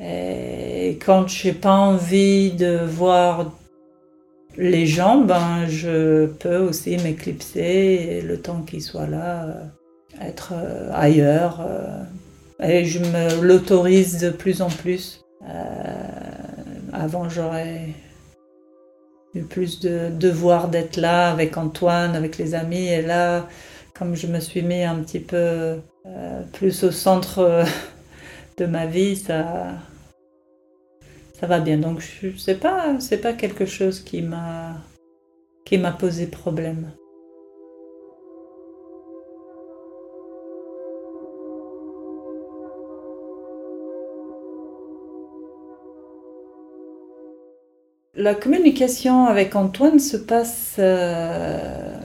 Et 0.00 0.98
quand 1.06 1.28
j'ai 1.28 1.52
pas 1.52 1.76
envie 1.76 2.50
de 2.50 2.80
voir 2.84 3.52
les 4.56 4.84
gens, 4.84 5.18
ben, 5.18 5.66
je 5.68 6.26
peux 6.26 6.58
aussi 6.58 6.96
m'éclipser 6.98 8.20
le 8.20 8.36
temps 8.38 8.62
qu'ils 8.62 8.82
soient 8.82 9.06
là, 9.06 9.44
euh, 9.44 10.26
être 10.26 10.54
euh, 10.56 10.90
ailleurs. 10.92 11.64
et 12.60 12.84
je 12.84 12.98
me 12.98 13.42
l'autorise 13.42 14.18
de 14.20 14.30
plus 14.30 14.60
en 14.60 14.70
plus. 14.70 15.24
avant, 16.92 17.28
j'aurais 17.28 17.90
plus 19.50 19.78
de 19.78 20.08
devoir 20.10 20.66
d'être 20.66 20.96
là 20.96 21.30
avec 21.30 21.56
Antoine, 21.56 22.16
avec 22.16 22.38
les 22.38 22.56
amis. 22.56 22.88
Et 22.88 23.02
là, 23.02 23.46
comme 23.98 24.14
je 24.14 24.26
me 24.26 24.40
suis 24.40 24.62
mis 24.62 24.82
un 24.82 24.96
petit 24.96 25.20
peu 25.20 25.80
euh, 26.06 26.42
plus 26.52 26.84
au 26.84 26.90
centre 26.90 27.38
euh, 27.38 27.64
de 28.58 28.66
ma 28.66 28.86
vie, 28.86 29.16
ça, 29.16 29.68
ça 31.38 31.46
va 31.46 31.60
bien. 31.60 31.78
Donc 31.78 32.00
je 32.00 32.36
sais 32.36 32.56
pas, 32.56 32.98
c'est 33.00 33.20
pas 33.20 33.32
quelque 33.32 33.66
chose 33.66 34.00
qui 34.00 34.22
m'a 34.22 34.74
qui 35.64 35.78
m'a 35.78 35.92
posé 35.92 36.26
problème. 36.26 36.92
La 48.14 48.34
communication 48.34 49.26
avec 49.26 49.56
Antoine 49.56 49.98
se 49.98 50.16
passe 50.16 50.76
euh, 50.78 51.98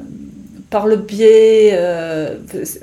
par 0.71 0.87
le 0.87 0.95
biais, 0.95 1.71
euh, 1.73 2.37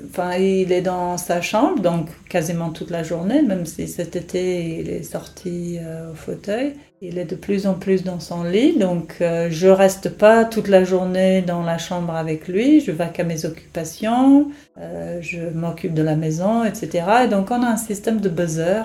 enfin, 0.09 0.34
il 0.34 0.70
est 0.70 0.82
dans 0.82 1.16
sa 1.16 1.41
chambre, 1.41 1.82
donc 1.82 2.07
quasiment 2.28 2.70
toute 2.70 2.91
la 2.91 3.03
journée, 3.03 3.43
même 3.43 3.66
si 3.66 3.89
cet 3.89 4.14
été 4.14 4.78
il 4.78 4.91
est 4.91 5.03
sorti 5.03 5.78
euh, 5.80 6.12
au 6.12 6.14
fauteuil. 6.14 6.74
Il 7.01 7.18
est 7.18 7.24
de 7.24 7.34
plus 7.36 7.66
en 7.66 7.74
plus 7.74 8.05
dans 8.05 8.20
son 8.20 8.45
lit, 8.45 8.76
donc 8.76 9.16
je 9.20 9.49
je 9.51 9.68
reste 9.68 10.09
pas 10.09 10.45
toute 10.45 10.66
la 10.66 10.82
journée 10.82 11.43
dans 11.43 11.62
la 11.62 11.78
chambre 11.78 12.14
avec 12.14 12.49
lui, 12.49 12.80
je 12.80 12.91
vais 12.91 13.11
qu'à 13.12 13.22
mes 13.22 13.45
occupations, 13.45 14.49
je 14.76 15.49
m'occupe 15.55 15.95
de 15.95 16.03
la 16.03 16.16
maison, 16.16 16.64
etc. 16.64 17.05
Et 17.24 17.28
donc 17.28 17.53
on 17.53 17.62
a 17.62 17.68
un 17.68 17.76
système 17.76 18.20
de 18.20 18.28
buzzer 18.28 18.82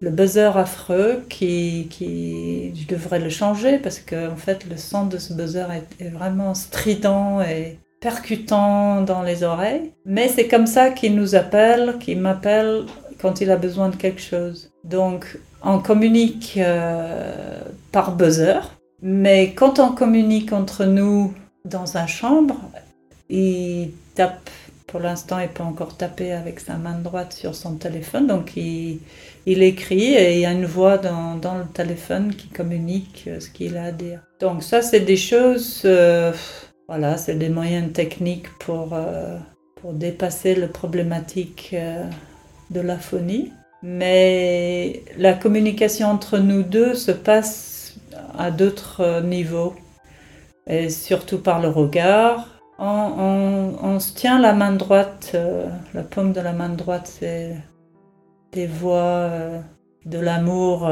le 0.00 0.10
buzzer 0.10 0.56
affreux 0.56 1.24
qui, 1.28 1.86
qui, 1.90 2.74
je 2.74 2.86
devrais 2.86 3.18
le 3.18 3.28
changer 3.28 3.78
parce 3.78 3.98
que 3.98 4.30
en 4.30 4.36
fait 4.36 4.64
le 4.68 4.76
son 4.76 5.06
de 5.06 5.18
ce 5.18 5.34
buzzer 5.34 5.66
est, 6.00 6.08
vraiment 6.08 6.54
strident 6.54 7.42
et 7.42 7.78
percutant 8.00 9.02
dans 9.02 9.22
les 9.22 9.42
oreilles. 9.42 9.92
Mais 10.04 10.28
c'est 10.28 10.48
comme 10.48 10.66
ça 10.66 10.90
qu'il 10.90 11.14
nous 11.14 11.34
appelle, 11.34 11.96
qu'il 12.00 12.20
m'appelle 12.20 12.84
quand 13.20 13.40
il 13.40 13.50
a 13.50 13.56
besoin 13.56 13.90
de 13.90 13.96
quelque 13.96 14.20
chose. 14.20 14.70
Donc 14.84 15.38
on 15.62 15.78
communique 15.78 16.54
euh, 16.56 17.60
par 17.92 18.16
buzzer, 18.16 18.60
mais 19.02 19.52
quand 19.52 19.78
on 19.78 19.92
communique 19.92 20.52
entre 20.52 20.84
nous 20.84 21.34
dans 21.64 21.86
sa 21.86 22.06
chambre, 22.06 22.56
il 23.28 23.90
tape 24.14 24.50
pour 24.90 25.00
l'instant, 25.00 25.38
il 25.38 25.48
peut 25.48 25.62
encore 25.62 25.96
taper 25.96 26.32
avec 26.32 26.58
sa 26.58 26.74
main 26.74 26.98
droite 26.98 27.32
sur 27.32 27.54
son 27.54 27.76
téléphone. 27.76 28.26
Donc, 28.26 28.56
il, 28.56 28.98
écrit 29.46 30.14
et 30.14 30.34
il 30.34 30.40
y 30.40 30.46
a 30.46 30.50
une 30.50 30.66
voix 30.66 30.98
dans, 30.98 31.36
le 31.36 31.72
téléphone 31.72 32.34
qui 32.34 32.48
communique 32.48 33.24
euh, 33.28 33.38
ce 33.38 33.48
qu'il 33.50 33.76
a 33.76 33.84
à 33.84 33.92
dire. 33.92 34.20
Donc, 34.40 34.64
ça, 34.64 34.82
c'est 34.82 35.00
des 35.00 35.16
choses, 35.16 35.82
euh, 35.84 36.32
voilà, 36.90 37.16
c'est 37.16 37.36
des 37.36 37.50
moyens 37.50 37.92
techniques 37.92 38.48
pour, 38.58 38.94
euh, 38.94 39.38
pour 39.76 39.92
dépasser 39.92 40.56
la 40.56 40.66
problématique 40.66 41.72
de 42.70 42.80
l'aphonie. 42.80 43.52
Mais 43.84 45.04
la 45.16 45.34
communication 45.34 46.08
entre 46.08 46.38
nous 46.38 46.64
deux 46.64 46.94
se 46.94 47.12
passe 47.12 47.94
à 48.36 48.50
d'autres 48.50 49.22
niveaux, 49.22 49.76
et 50.66 50.90
surtout 50.90 51.38
par 51.38 51.60
le 51.60 51.68
regard, 51.68 52.48
on, 52.80 54.00
se 54.00 54.12
tient 54.12 54.40
la 54.40 54.52
main 54.52 54.72
droite, 54.72 55.30
euh, 55.34 55.68
la 55.94 56.02
paume 56.02 56.32
de 56.32 56.40
la 56.40 56.52
main 56.52 56.70
droite, 56.70 57.06
c'est 57.20 57.54
des 58.50 58.66
voix 58.66 59.28
euh, 59.30 59.60
de 60.06 60.18
l'amour. 60.18 60.90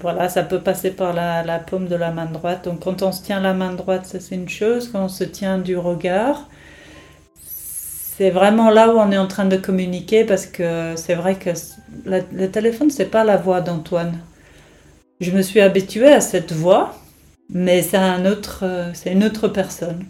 Voilà, 0.00 0.28
ça 0.28 0.42
peut 0.42 0.60
passer 0.60 0.90
par 0.90 1.12
la, 1.12 1.58
paume 1.58 1.86
de 1.86 1.96
la 1.96 2.10
main 2.10 2.26
droite. 2.26 2.64
Donc 2.64 2.80
quand 2.80 3.02
on 3.02 3.12
se 3.12 3.22
tient 3.22 3.40
la 3.40 3.54
main 3.54 3.72
droite, 3.72 4.06
ça 4.06 4.20
c'est 4.20 4.34
une 4.34 4.48
chose. 4.48 4.88
Quand 4.90 5.04
on 5.04 5.08
se 5.08 5.24
tient 5.24 5.58
du 5.58 5.76
regard, 5.76 6.48
c'est 7.44 8.30
vraiment 8.30 8.70
là 8.70 8.94
où 8.94 8.98
on 8.98 9.10
est 9.12 9.18
en 9.18 9.28
train 9.28 9.44
de 9.44 9.56
communiquer 9.56 10.24
parce 10.24 10.46
que 10.46 10.94
c'est 10.96 11.14
vrai 11.14 11.36
que 11.36 11.50
le 12.04 12.46
téléphone, 12.46 12.90
c'est 12.90 13.10
pas 13.10 13.24
la 13.24 13.36
voix 13.36 13.60
d'Antoine. 13.60 14.18
Je 15.20 15.30
me 15.30 15.42
suis 15.42 15.60
habituée 15.60 16.12
à 16.12 16.20
cette 16.20 16.52
voix 16.52 16.94
mais 17.52 17.82
c'est 17.82 17.98
un 17.98 18.24
autre, 18.26 18.60
euh, 18.64 18.90
c'est 18.94 19.12
une 19.12 19.24
autre 19.24 19.48
personne. 19.48 20.06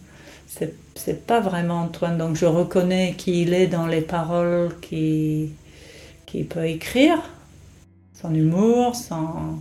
C'est, 0.47 0.75
c'est 0.95 1.27
pas 1.27 1.41
vraiment 1.41 1.83
Antoine. 1.83 2.19
Donc 2.19 2.37
je 2.37 2.47
reconnais 2.47 3.15
qui 3.19 3.43
il 3.43 3.55
est 3.55 3.67
dans 3.67 3.87
les 3.87 4.01
paroles 4.01 4.71
qu'il 4.81 5.51
qui 6.27 6.45
peut 6.45 6.67
écrire, 6.67 7.19
son 8.15 8.35
humour, 8.35 8.97
son, 8.97 9.59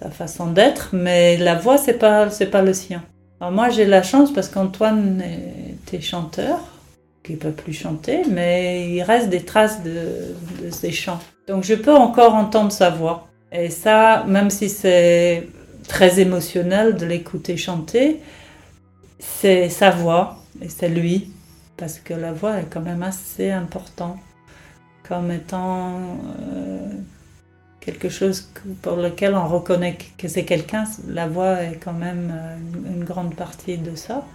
sa 0.00 0.10
façon 0.10 0.46
d'être, 0.48 0.90
mais 0.92 1.36
la 1.36 1.54
voix 1.54 1.78
c'est 1.78 1.98
pas 1.98 2.30
c'est 2.30 2.46
pas 2.46 2.62
le 2.62 2.72
sien. 2.72 3.02
Moi 3.40 3.70
j'ai 3.70 3.86
la 3.86 4.02
chance 4.02 4.32
parce 4.32 4.48
qu'Antoine 4.48 5.22
était 5.22 6.00
chanteur, 6.00 6.58
qui 7.22 7.36
peut 7.36 7.52
plus 7.52 7.72
chanter, 7.72 8.22
mais 8.28 8.90
il 8.90 9.02
reste 9.02 9.28
des 9.28 9.44
traces 9.44 9.82
de, 9.82 10.34
ses 10.70 10.92
chants. 10.92 11.20
Donc 11.48 11.64
je 11.64 11.74
peux 11.74 11.94
encore 11.94 12.34
entendre 12.34 12.72
sa 12.72 12.90
voix. 12.90 13.28
Et 13.52 13.70
ça, 13.70 14.24
même 14.26 14.50
si 14.50 14.68
c'est 14.68 15.48
très 15.88 16.20
émotionnel 16.20 16.96
de 16.96 17.04
l'écouter 17.04 17.56
chanter, 17.56 18.20
c'est 19.18 19.68
sa 19.68 19.90
voix 19.90 20.38
et 20.62 20.68
c'est 20.68 20.88
lui, 20.88 21.30
parce 21.76 21.98
que 21.98 22.14
la 22.14 22.32
voix 22.32 22.58
est 22.58 22.66
quand 22.70 22.80
même 22.80 23.02
assez 23.02 23.50
important 23.50 24.16
comme 25.08 25.32
étant 25.32 25.98
euh, 26.40 26.92
quelque 27.80 28.08
chose 28.08 28.50
pour 28.82 28.96
lequel 28.96 29.34
on 29.34 29.46
reconnaît 29.48 29.96
que 30.18 30.28
c'est 30.28 30.44
quelqu'un. 30.44 30.84
La 31.08 31.26
voix 31.26 31.62
est 31.62 31.78
quand 31.82 31.92
même 31.92 32.32
euh, 32.32 32.94
une, 32.94 33.04
grande 33.04 33.34
partie 33.34 33.78
de 33.78 33.94
ça. 33.96 34.26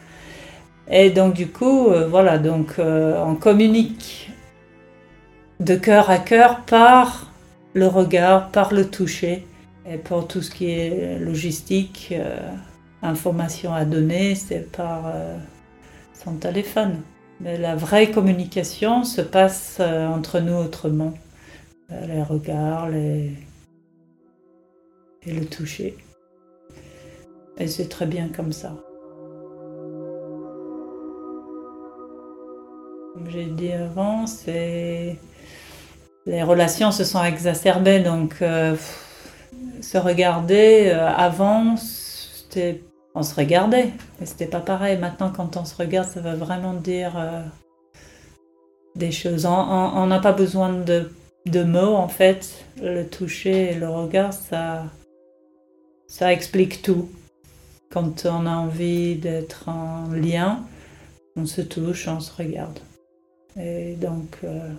Et 0.89 1.09
donc 1.09 1.33
du 1.33 1.47
coup, 1.47 1.87
euh, 1.87 2.07
voilà, 2.07 2.37
donc 2.37 2.75
on 2.79 3.35
communique 3.35 4.31
de 5.59 5.75
cœur 5.75 6.09
à 6.09 6.17
cœur 6.17 6.61
par 6.61 7.31
le 7.73 7.87
regard, 7.87 8.49
par 8.49 8.73
le 8.73 8.89
toucher. 8.89 9.45
Et 9.87 9.97
pour 9.97 10.27
tout 10.27 10.41
ce 10.41 10.49
qui 10.49 10.71
est 10.71 11.19
logistique, 11.19 12.09
euh, 12.11 12.37
information 13.03 13.73
à 13.73 13.85
donner, 13.85 14.33
c'est 14.35 14.71
par 14.71 15.03
euh, 15.05 15.37
son 16.13 16.33
téléphone. 16.33 17.01
Mais 17.39 17.57
la 17.57 17.75
vraie 17.75 18.09
communication 18.09 19.03
se 19.03 19.21
passe 19.21 19.77
euh, 19.79 20.07
entre 20.07 20.39
nous 20.39 20.55
autrement. 20.55 21.13
Les 21.89 22.23
regards, 22.23 22.89
les... 22.89 23.31
et 25.23 25.31
le 25.33 25.45
toucher. 25.45 25.97
Et 27.57 27.67
c'est 27.67 27.87
très 27.87 28.05
bien 28.05 28.29
comme 28.29 28.51
ça. 28.51 28.75
Comme 33.13 33.29
j'ai 33.29 33.45
dit 33.45 33.71
avant, 33.71 34.27
c'est 34.27 35.17
les 36.25 36.43
relations 36.43 36.91
se 36.91 37.03
sont 37.03 37.23
exacerbées, 37.23 37.99
donc 37.99 38.41
se 39.85 39.97
regarder 39.97 40.91
euh, 40.93 41.07
avant, 41.07 41.75
c'était 41.77 42.83
on 43.17 43.23
se 43.23 43.33
regardait, 43.33 43.93
mais 44.19 44.25
c'était 44.25 44.47
pas 44.47 44.59
pareil. 44.59 44.97
Maintenant, 44.97 45.31
quand 45.33 45.55
on 45.55 45.63
se 45.63 45.75
regarde, 45.75 46.07
ça 46.09 46.19
veut 46.19 46.35
vraiment 46.35 46.73
dire 46.73 47.13
euh, 47.17 47.41
des 48.95 49.11
choses. 49.11 49.45
On 49.45 50.05
n'a 50.07 50.19
pas 50.19 50.33
besoin 50.33 50.73
de, 50.73 51.09
de, 51.45 51.63
mots, 51.63 51.95
en 51.95 52.07
fait. 52.07 52.65
Le 52.81 53.03
toucher 53.03 53.71
et 53.71 53.75
le 53.75 53.89
regard, 53.89 54.33
ça, 54.33 54.85
ça 56.07 56.31
explique 56.33 56.81
tout. 56.81 57.09
Quand 57.91 58.25
on 58.25 58.45
a 58.45 58.51
envie 58.51 59.15
d'être 59.15 59.69
en 59.69 60.09
lien, 60.11 60.63
on 61.35 61.45
se 61.45 61.61
touche, 61.61 62.07
on 62.07 62.19
se 62.19 62.31
regarde. 62.35 62.79
Et 63.59 63.95
donc, 63.95 64.37
euh, 64.43 64.69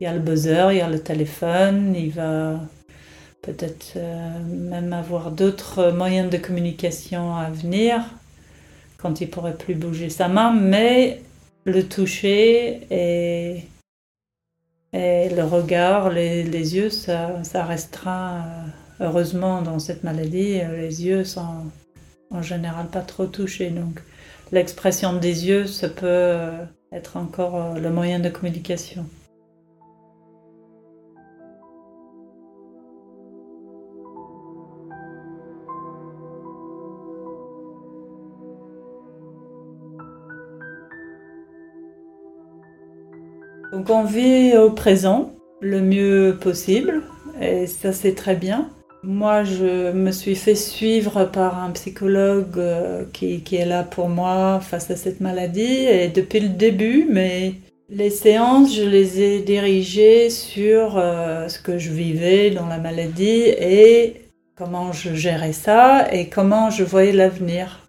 il 0.00 0.04
y 0.04 0.06
a 0.06 0.14
le 0.14 0.20
buzzer, 0.20 0.68
il 0.72 0.78
y 0.78 0.80
a 0.80 0.88
le 0.88 1.00
téléphone, 1.00 1.94
il 1.94 2.10
va 2.10 2.60
peut-être 3.42 3.94
euh, 3.96 4.38
même 4.48 4.92
avoir 4.92 5.30
d'autres 5.30 5.90
moyens 5.90 6.30
de 6.30 6.38
communication 6.38 7.36
à 7.36 7.50
venir 7.50 8.02
quand 8.96 9.20
il 9.20 9.28
pourrait 9.28 9.56
plus 9.56 9.74
bouger 9.74 10.08
sa 10.08 10.28
main, 10.28 10.52
mais 10.52 11.20
le 11.64 11.82
toucher 11.82 12.80
et, 12.90 13.64
et 14.92 15.28
le 15.30 15.44
regard, 15.44 16.10
les, 16.10 16.42
les 16.42 16.76
yeux, 16.76 16.90
ça, 16.90 17.42
ça, 17.44 17.64
restera 17.64 18.36
euh, 18.36 19.06
heureusement 19.06 19.62
dans 19.62 19.78
cette 19.78 20.04
maladie. 20.04 20.60
Les 20.76 21.04
yeux 21.04 21.24
sont 21.24 21.66
en 22.30 22.42
général 22.42 22.88
pas 22.88 23.00
trop 23.00 23.26
touchés, 23.26 23.70
donc 23.70 24.02
l'expression 24.52 25.14
des 25.14 25.46
yeux, 25.46 25.66
ça 25.66 25.88
peut 25.88 26.36
être 26.92 27.16
encore 27.16 27.74
le 27.78 27.90
moyen 27.90 28.20
de 28.20 28.28
communication. 28.28 29.06
Donc 43.72 43.88
on 43.88 44.04
vit 44.04 44.54
au 44.54 44.68
présent 44.68 45.32
le 45.62 45.80
mieux 45.80 46.36
possible 46.38 47.02
et 47.40 47.66
ça 47.66 47.92
c'est 47.92 48.14
très 48.14 48.36
bien. 48.36 48.68
Moi 49.02 49.44
je 49.44 49.92
me 49.92 50.12
suis 50.12 50.34
fait 50.34 50.54
suivre 50.54 51.24
par 51.24 51.64
un 51.64 51.70
psychologue 51.70 52.58
euh, 52.58 53.04
qui, 53.14 53.42
est 53.50 53.64
là 53.64 53.82
pour 53.82 54.10
moi 54.10 54.60
face 54.60 54.90
à 54.90 54.96
cette 54.96 55.20
maladie 55.20 55.86
et 55.86 56.08
depuis 56.08 56.40
le 56.40 56.50
début, 56.50 57.06
mais 57.10 57.54
les 57.88 58.10
séances 58.10 58.76
je 58.76 58.84
les 58.84 59.22
ai 59.22 59.40
dirigées 59.40 60.28
sur 60.28 60.98
euh, 60.98 61.48
ce 61.48 61.58
que 61.58 61.78
je 61.78 61.90
vivais 61.92 62.50
dans 62.50 62.66
la 62.66 62.78
maladie 62.78 63.44
et 63.58 64.22
comment 64.54 64.92
je 64.92 65.14
gérais 65.14 65.54
ça 65.54 66.12
et 66.12 66.28
comment 66.28 66.68
je 66.68 66.84
voyais 66.84 67.12
l'avenir. 67.12 67.81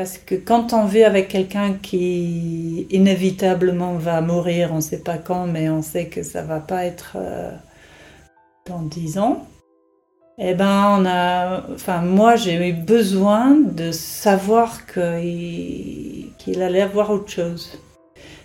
Parce 0.00 0.16
que 0.16 0.34
quand 0.34 0.72
on 0.72 0.86
vit 0.86 1.04
avec 1.04 1.28
quelqu'un 1.28 1.74
qui 1.74 2.86
inévitablement 2.90 3.96
va 3.96 4.22
mourir, 4.22 4.70
on 4.72 4.76
ne 4.76 4.80
sait 4.80 5.02
pas 5.02 5.18
quand, 5.18 5.44
mais 5.46 5.68
on 5.68 5.82
sait 5.82 6.06
que 6.06 6.22
ça 6.22 6.40
va 6.40 6.58
pas 6.58 6.86
être 6.86 7.18
euh, 7.20 7.50
dans 8.66 8.80
dix 8.80 9.18
ans, 9.18 9.46
eh 10.38 10.54
ben 10.54 10.96
on 10.98 11.04
a, 11.04 11.64
enfin 11.74 12.00
moi 12.00 12.36
j'ai 12.36 12.70
eu 12.70 12.72
besoin 12.72 13.54
de 13.54 13.92
savoir 13.92 14.86
qu'il 14.86 16.62
allait 16.62 16.80
avoir 16.80 17.10
autre 17.10 17.30
chose. 17.30 17.78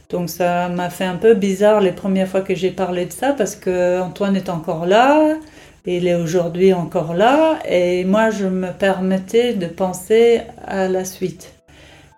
Donc 0.09 0.29
ça 0.29 0.67
m'a 0.67 0.89
fait 0.89 1.05
un 1.05 1.15
peu 1.15 1.35
bizarre 1.35 1.79
les 1.79 1.93
premières 1.93 2.27
fois 2.27 2.41
que 2.41 2.53
j'ai 2.53 2.71
parlé 2.71 3.05
de 3.05 3.13
ça 3.13 3.31
parce 3.31 3.55
que 3.55 4.01
Antoine 4.01 4.35
est 4.35 4.49
encore 4.49 4.85
là, 4.85 5.37
il 5.85 6.07
est 6.07 6.15
aujourd'hui 6.15 6.73
encore 6.73 7.13
là 7.13 7.59
et 7.67 8.05
moi 8.05 8.31
je 8.31 8.45
me 8.45 8.71
permettais 8.71 9.53
de 9.53 9.67
penser 9.67 10.41
à 10.65 10.87
la 10.87 11.05
suite. 11.05 11.53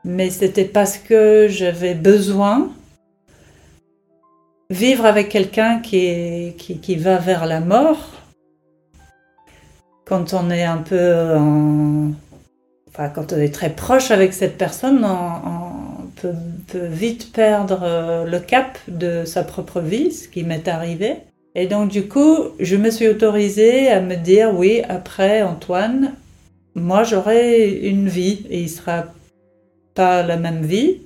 Mais 0.05 0.29
c'était 0.29 0.65
parce 0.65 0.97
que 0.97 1.47
j'avais 1.49 1.93
besoin 1.93 2.69
vivre 4.69 5.05
avec 5.05 5.29
quelqu'un 5.29 5.79
qui, 5.79 6.53
qui, 6.57 6.95
va 6.95 7.17
vers 7.17 7.45
la 7.45 7.59
mort. 7.59 8.13
Quand 10.05 10.33
on 10.33 10.49
est 10.49 10.63
un 10.63 10.77
peu 10.77 11.25
enfin 12.89 13.09
quand 13.09 13.33
on 13.33 13.37
est 13.37 13.53
très 13.53 13.69
proche 13.69 14.11
avec 14.11 14.33
cette 14.33 14.57
personne, 14.57 15.03
on, 15.03 16.07
peut, 16.21 16.33
vite 16.73 17.33
perdre 17.33 18.25
le 18.25 18.39
cap 18.39 18.77
de 18.87 19.25
sa 19.25 19.43
propre 19.43 19.81
vie, 19.81 20.11
ce 20.11 20.27
qui 20.27 20.43
m'est 20.43 20.67
arrivé. 20.67 21.17
Et 21.59 21.65
donc 21.65 21.89
du 21.89 22.07
coup, 22.07 22.49
je 22.59 22.75
me 22.75 22.91
suis 22.91 23.07
autorisée 23.07 23.89
à 23.89 23.99
me 23.99 24.15
dire 24.15 24.53
oui, 24.55 24.83
après 24.87 25.41
Antoine, 25.41 26.13
moi 26.75 27.03
j'aurai 27.03 27.71
une 27.89 28.07
vie 28.07 28.45
et 28.51 28.61
il 28.61 28.69
sera 28.69 29.05
pas 29.95 30.21
la 30.21 30.37
même 30.37 30.61
vie. 30.61 31.01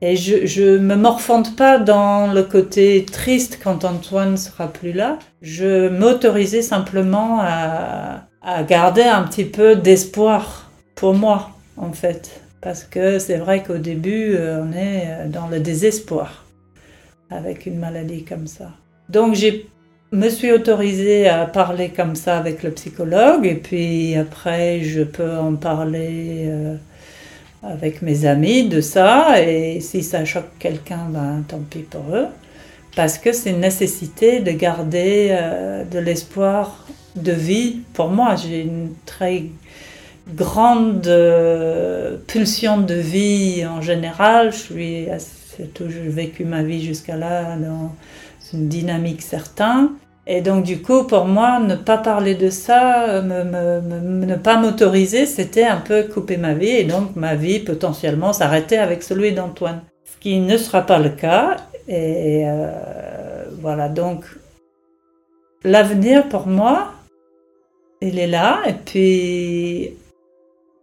Et 0.00 0.14
je 0.14 0.76
ne 0.76 0.78
me 0.78 0.94
morfonde 0.94 1.56
pas 1.56 1.78
dans 1.78 2.32
le 2.32 2.44
côté 2.44 3.04
triste 3.04 3.58
quand 3.60 3.84
Antoine 3.84 4.36
sera 4.36 4.68
plus 4.68 4.92
là. 4.92 5.18
Je 5.42 5.88
m'autorisais 5.88 6.62
simplement 6.62 7.40
à, 7.40 8.28
à 8.42 8.62
garder 8.62 9.02
un 9.02 9.24
petit 9.24 9.46
peu 9.46 9.74
d'espoir 9.74 10.70
pour 10.94 11.14
moi, 11.14 11.50
en 11.76 11.92
fait. 11.92 12.42
Parce 12.60 12.84
que 12.84 13.18
c'est 13.18 13.38
vrai 13.38 13.64
qu'au 13.64 13.78
début, 13.78 14.36
euh, 14.36 14.62
on 14.62 14.72
est 14.72 15.28
dans 15.30 15.48
le 15.48 15.58
désespoir 15.58 16.44
avec 17.28 17.66
une 17.66 17.78
maladie 17.80 18.22
comme 18.22 18.46
ça. 18.46 18.70
Donc 19.08 19.34
j'ai 19.34 19.66
me 20.16 20.30
suis 20.30 20.50
autorisée 20.50 21.28
à 21.28 21.46
parler 21.46 21.90
comme 21.90 22.16
ça 22.16 22.38
avec 22.38 22.62
le 22.62 22.70
psychologue 22.70 23.46
et 23.46 23.54
puis 23.54 24.16
après 24.16 24.82
je 24.82 25.02
peux 25.02 25.36
en 25.36 25.56
parler 25.56 26.44
euh, 26.46 26.74
avec 27.62 28.02
mes 28.02 28.24
amis 28.24 28.68
de 28.68 28.80
ça 28.80 29.42
et 29.42 29.80
si 29.80 30.02
ça 30.02 30.24
choque 30.24 30.58
quelqu'un, 30.58 31.06
ben, 31.10 31.44
tant 31.46 31.60
pis 31.70 31.80
pour 31.80 32.04
eux. 32.14 32.26
Parce 32.94 33.18
que 33.18 33.32
c'est 33.32 33.50
une 33.50 33.60
nécessité 33.60 34.40
de 34.40 34.52
garder 34.52 35.28
euh, 35.30 35.84
de 35.84 35.98
l'espoir 35.98 36.86
de 37.14 37.32
vie. 37.32 37.80
Pour 37.92 38.08
moi, 38.08 38.36
j'ai 38.36 38.62
une 38.62 38.94
très 39.04 39.44
grande 40.34 41.06
euh, 41.06 42.16
pulsion 42.26 42.78
de 42.78 42.94
vie 42.94 43.66
en 43.66 43.82
général. 43.82 44.52
Je 44.52 44.56
suis 44.56 45.08
j'ai 45.58 46.08
vécu 46.08 46.44
ma 46.44 46.62
vie 46.62 46.82
jusqu'à 46.84 47.16
là 47.16 47.56
dans 47.56 47.92
une 48.52 48.68
dynamique 48.68 49.22
certaine. 49.22 49.90
Et 50.26 50.40
donc 50.40 50.64
du 50.64 50.82
coup, 50.82 51.04
pour 51.04 51.26
moi, 51.26 51.60
ne 51.60 51.76
pas 51.76 51.98
parler 51.98 52.34
de 52.34 52.50
ça, 52.50 53.22
ne 53.22 54.34
pas 54.34 54.56
m'autoriser, 54.56 55.24
c'était 55.24 55.64
un 55.64 55.76
peu 55.76 56.02
couper 56.02 56.36
ma 56.36 56.54
vie 56.54 56.68
et 56.70 56.84
donc 56.84 57.14
ma 57.14 57.36
vie 57.36 57.60
potentiellement 57.60 58.32
s'arrêter 58.32 58.76
avec 58.78 59.04
celui 59.04 59.32
d'Antoine. 59.32 59.82
Ce 60.04 60.18
qui 60.18 60.40
ne 60.40 60.56
sera 60.56 60.82
pas 60.82 60.98
le 60.98 61.10
cas. 61.10 61.56
Et 61.88 62.42
euh, 62.44 63.44
voilà, 63.60 63.88
donc 63.88 64.24
l'avenir 65.62 66.28
pour 66.28 66.48
moi, 66.48 66.92
il 68.02 68.18
est 68.18 68.26
là. 68.26 68.62
Et 68.66 68.72
puis, 68.72 69.96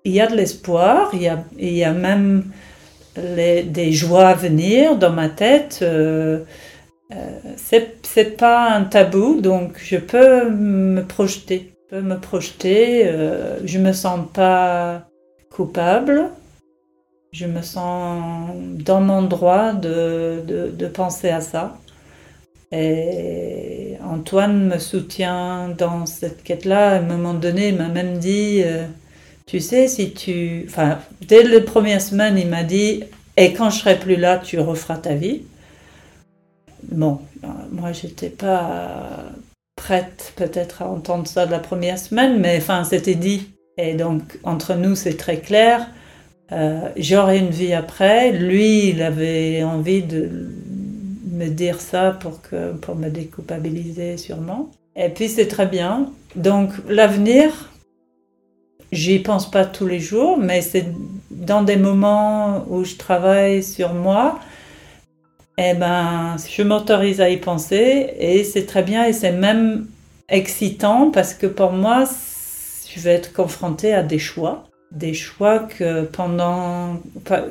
il 0.06 0.12
y 0.12 0.22
a 0.22 0.28
de 0.28 0.36
l'espoir, 0.36 1.10
il, 1.14 1.32
il, 1.60 1.74
y 1.74 1.84
a 1.84 1.92
même 1.92 2.46
des 3.16 3.92
joies 3.92 4.28
à 4.28 4.34
venir 4.34 4.98
dans 4.98 5.12
ma 5.12 5.28
tête. 5.28 5.80
Euh, 5.82 6.40
euh, 6.40 6.44
c'est 7.56 8.38
pas 8.38 8.72
un 8.72 8.84
tabou, 8.84 9.42
donc 9.42 9.74
je 9.78 9.98
peux 9.98 10.50
me 10.50 11.04
projeter. 11.04 11.74
Je 11.92 11.98
peux 11.98 12.02
me 12.02 12.20
projeter, 12.20 13.08
euh, 13.08 13.60
je 13.66 13.78
me 13.78 13.94
sens 13.94 14.22
pas 14.34 15.08
coupable, 15.52 16.30
je 17.32 17.46
me 17.46 17.62
sens 17.62 18.50
dans 18.56 19.02
mon 19.02 19.24
droit 19.24 19.74
de, 19.74 20.42
de, 20.46 20.88
penser 20.88 21.30
à 21.30 21.42
ça. 21.42 21.78
Et 22.72 23.98
Antoine 24.04 24.68
me 24.68 24.80
soutient 24.80 25.70
dans 25.78 26.08
cette 26.08 26.44
quête-là. 26.44 26.94
À 26.94 26.96
un 26.98 27.02
moment 27.02 27.36
donné, 27.36 27.70
il 27.70 27.76
m'a 27.76 27.90
même 27.90 28.18
dit, 28.18 28.62
euh, 28.64 28.88
tu 29.46 29.60
sais, 29.60 29.88
si 29.88 30.14
tu... 30.14 30.66
Enfin, 30.68 31.00
dès 31.28 31.44
les 31.44 31.62
premières 31.62 32.02
semaines, 32.02 32.38
il 32.38 32.48
m'a 32.48 32.64
dit, 32.64 33.04
et 33.38 33.54
quand 33.54 33.70
je 33.70 33.80
serai 33.80 34.00
plus 34.00 34.16
là, 34.16 34.40
tu 34.40 34.60
referas 34.60 34.98
ta 34.98 35.14
vie. 35.14 35.44
Bon, 36.92 37.20
moi 37.72 37.92
j'étais 37.92 38.30
pas 38.30 39.32
prête 39.76 40.34
peut-être 40.36 40.82
à 40.82 40.88
entendre 40.88 41.28
ça 41.28 41.46
la 41.46 41.60
première 41.60 41.98
semaine, 41.98 42.40
mais 42.40 42.58
enfin 42.58 42.84
c'était 42.84 43.16
dit. 43.16 43.50
Et 43.78 43.94
donc 43.94 44.40
entre 44.44 44.76
nous 44.76 44.96
c'est 44.96 45.18
très 45.18 45.38
clair. 45.38 45.88
Euh, 46.52 46.90
J'aurai 46.98 47.40
une 47.40 47.50
vie 47.50 47.74
après. 47.74 48.32
Lui, 48.32 48.90
il 48.90 49.02
avait 49.02 49.64
envie 49.64 50.04
de 50.04 50.30
me 51.32 51.48
dire 51.48 51.82
ça 51.82 52.12
pour, 52.12 52.42
que, 52.42 52.74
pour 52.74 52.96
me 52.96 53.10
déculpabiliser 53.10 54.18
sûrement. 54.18 54.70
Et 54.96 55.10
puis 55.10 55.30
c'est 55.30 55.48
très 55.48 55.66
bien. 55.66 56.12
Donc 56.36 56.70
l'avenir, 56.88 57.72
j'y 58.92 59.20
pense 59.20 59.50
pas 59.50 59.66
tous 59.66 59.88
les 59.88 60.00
jours, 60.00 60.38
mais 60.38 60.62
c'est 60.62 60.86
dans 61.32 61.64
des 61.64 61.78
moments 61.78 62.66
où 62.70 62.84
je 62.84 62.96
travaille 62.96 63.64
sur 63.64 63.94
moi 63.94 64.40
eh 65.58 65.74
ben, 65.76 66.36
je 66.50 66.64
m'autorise 66.64 67.22
à 67.22 67.30
y 67.30 67.38
penser 67.38 68.14
et 68.18 68.44
c'est 68.44 68.66
très 68.66 68.84
bien 68.84 69.06
et 69.06 69.14
c'est 69.14 69.32
même 69.32 69.86
excitant 70.30 71.12
parce 71.12 71.34
que 71.34 71.46
pour 71.46 71.72
moi, 71.72 72.06
je 72.90 73.00
vais 73.00 73.12
être 73.12 73.34
confrontée 73.34 73.94
à 73.94 74.04
des 74.04 74.20
choix. 74.20 74.64
Des 74.92 75.14
choix 75.14 75.60
que 75.60 76.04
pendant, 76.04 76.98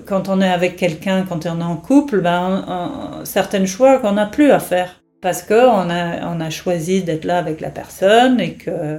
quand 0.06 0.28
on 0.28 0.40
est 0.40 0.50
avec 0.50 0.76
quelqu'un, 0.76 1.24
quand 1.28 1.46
on 1.46 1.60
est 1.60 1.64
en 1.64 1.76
couple, 1.76 2.20
ben, 2.20 3.20
certains 3.24 3.66
choix 3.66 3.98
qu'on 3.98 4.12
n'a 4.12 4.26
plus 4.26 4.50
à 4.50 4.60
faire. 4.60 5.00
Parce 5.20 5.42
qu'on 5.42 5.54
a, 5.54 6.26
on 6.26 6.40
a 6.40 6.50
choisi 6.50 7.02
d'être 7.02 7.24
là 7.24 7.38
avec 7.38 7.60
la 7.60 7.70
personne 7.70 8.40
et 8.40 8.54
que 8.54 8.70
euh, 8.70 8.98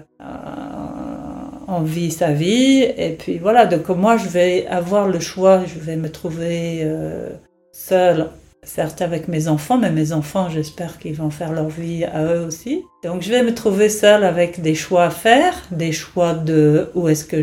on 1.68 1.82
vit 1.82 2.12
sa 2.12 2.32
vie. 2.32 2.84
Et 2.98 3.18
puis 3.20 3.38
voilà, 3.40 3.66
donc 3.66 3.90
moi 3.90 4.16
je 4.16 4.30
vais 4.30 4.66
avoir 4.68 5.08
le 5.10 5.20
choix, 5.20 5.64
je 5.66 5.80
vais 5.80 5.98
me 5.98 6.10
trouver 6.10 6.82
euh, 6.84 7.30
seule 7.74 8.30
certes 8.66 9.02
avec 9.02 9.28
mes 9.28 9.48
enfants, 9.48 9.78
mais 9.78 9.92
mes 9.92 10.12
enfants, 10.12 10.50
j'espère 10.50 11.00
qu'ils 11.00 11.16
vont 11.16 11.30
faire 11.30 11.52
leur 11.52 11.70
vie 11.70 12.04
à 12.06 12.24
eux 12.24 12.46
aussi. 12.46 12.84
Donc 13.04 13.22
je 13.22 13.30
vais 13.30 13.44
me 13.44 13.54
trouver 13.54 13.90
seule 13.90 14.24
avec 14.24 14.62
des 14.62 14.76
choix 14.76 15.06
à 15.06 15.10
faire, 15.10 15.54
des 15.72 15.92
choix 15.92 16.34
de 16.34 16.90
où 16.96 17.08
est-ce 17.08 17.26
que 17.26 17.42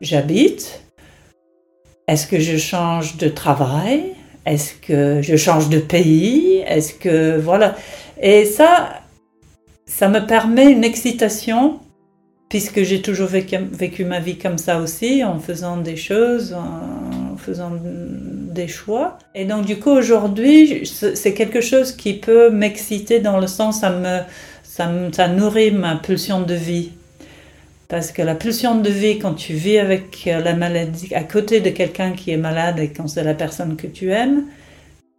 j'habite, 0.00 0.82
est-ce 2.08 2.26
que 2.26 2.38
je 2.38 2.56
change 2.56 3.16
de 3.16 3.28
travail, 3.28 4.14
est-ce 4.44 4.74
que 4.74 5.22
je 5.22 5.36
change 5.36 5.68
de 5.68 5.78
pays, 5.78 6.62
est-ce 6.66 6.94
que 6.94 7.36
voilà. 7.38 7.76
Et 8.20 8.44
ça, 8.44 9.00
ça 9.86 10.08
me 10.08 10.20
permet 10.26 10.70
une 10.70 10.84
excitation 10.84 11.80
puisque 12.48 12.82
j'ai 12.82 13.02
toujours 13.02 13.28
vécu, 13.28 14.04
ma 14.04 14.20
vie 14.20 14.38
comme 14.38 14.58
ça 14.58 14.78
aussi, 14.78 15.24
en 15.24 15.40
faisant 15.40 15.78
des 15.78 15.96
choses, 15.96 16.54
en 16.54 17.36
faisant 17.36 17.72
choix. 18.66 19.18
Et 19.34 19.44
donc 19.44 19.66
du 19.66 19.78
coup 19.78 19.90
aujourd'hui, 19.90 20.86
c'est 20.86 21.34
quelque 21.34 21.60
chose 21.60 21.92
qui 21.92 22.14
peut 22.14 22.50
m'exciter 22.50 23.20
dans 23.20 23.38
le 23.38 23.46
sens, 23.46 23.80
ça 23.80 23.90
me, 23.90 24.20
ça, 24.62 24.90
ça 25.12 25.28
nourrit 25.28 25.70
ma 25.70 25.96
pulsion 25.96 26.40
de 26.40 26.54
vie. 26.54 26.92
Parce 27.88 28.10
que 28.10 28.22
la 28.22 28.34
pulsion 28.34 28.80
de 28.80 28.90
vie, 28.90 29.18
quand 29.18 29.34
tu 29.34 29.52
vis 29.52 29.78
avec 29.78 30.24
la 30.24 30.54
maladie, 30.54 31.14
à 31.14 31.22
côté 31.22 31.60
de 31.60 31.70
quelqu'un 31.70 32.12
qui 32.12 32.32
est 32.32 32.36
malade 32.36 32.80
et 32.80 32.88
quand 32.88 33.06
c'est 33.06 33.22
la 33.22 33.34
personne 33.34 33.76
que 33.76 33.86
tu 33.86 34.10
aimes, 34.10 34.44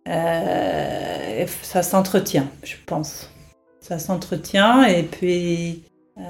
euh, 0.07 1.45
ça 1.61 1.83
s'entretient, 1.83 2.47
je 2.63 2.75
pense. 2.85 3.29
Ça 3.79 3.99
s'entretient 3.99 4.83
et 4.83 5.03
puis 5.03 5.83
euh, 6.17 6.21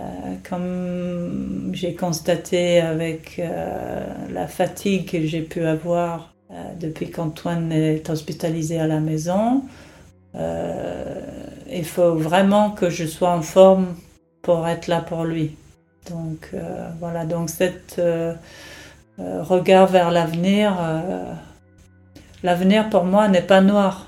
comme 0.48 1.72
j'ai 1.74 1.96
constaté 1.96 2.82
avec 2.82 3.40
euh, 3.40 4.06
la 4.32 4.48
fatigue 4.48 5.10
que 5.10 5.26
j'ai 5.26 5.42
pu 5.42 5.64
avoir 5.64 6.34
euh, 6.52 6.54
depuis 6.80 7.12
qu'Antoine 7.12 7.72
est 7.72 8.10
hospitalisé 8.10 8.80
à 8.80 8.88
la 8.88 9.00
maison, 9.00 9.64
il 11.70 11.84
faut 11.84 12.14
vraiment 12.14 12.70
que 12.70 12.92
je 12.92 13.06
sois 13.06 13.32
en 13.32 13.42
forme 13.42 13.96
pour 14.44 14.68
être 14.68 14.88
là 14.88 15.02
pour 15.02 15.24
lui. 15.24 15.56
Donc 16.12 16.54
voilà, 17.00 17.26
donc 17.26 17.50
cet 17.50 18.00
regard 19.18 19.88
vers 19.88 20.12
l'avenir, 20.12 20.78
l'avenir 22.44 22.90
pour 22.92 23.04
moi 23.04 23.28
n'est 23.30 23.42
pas 23.42 23.62
noir. 23.62 24.08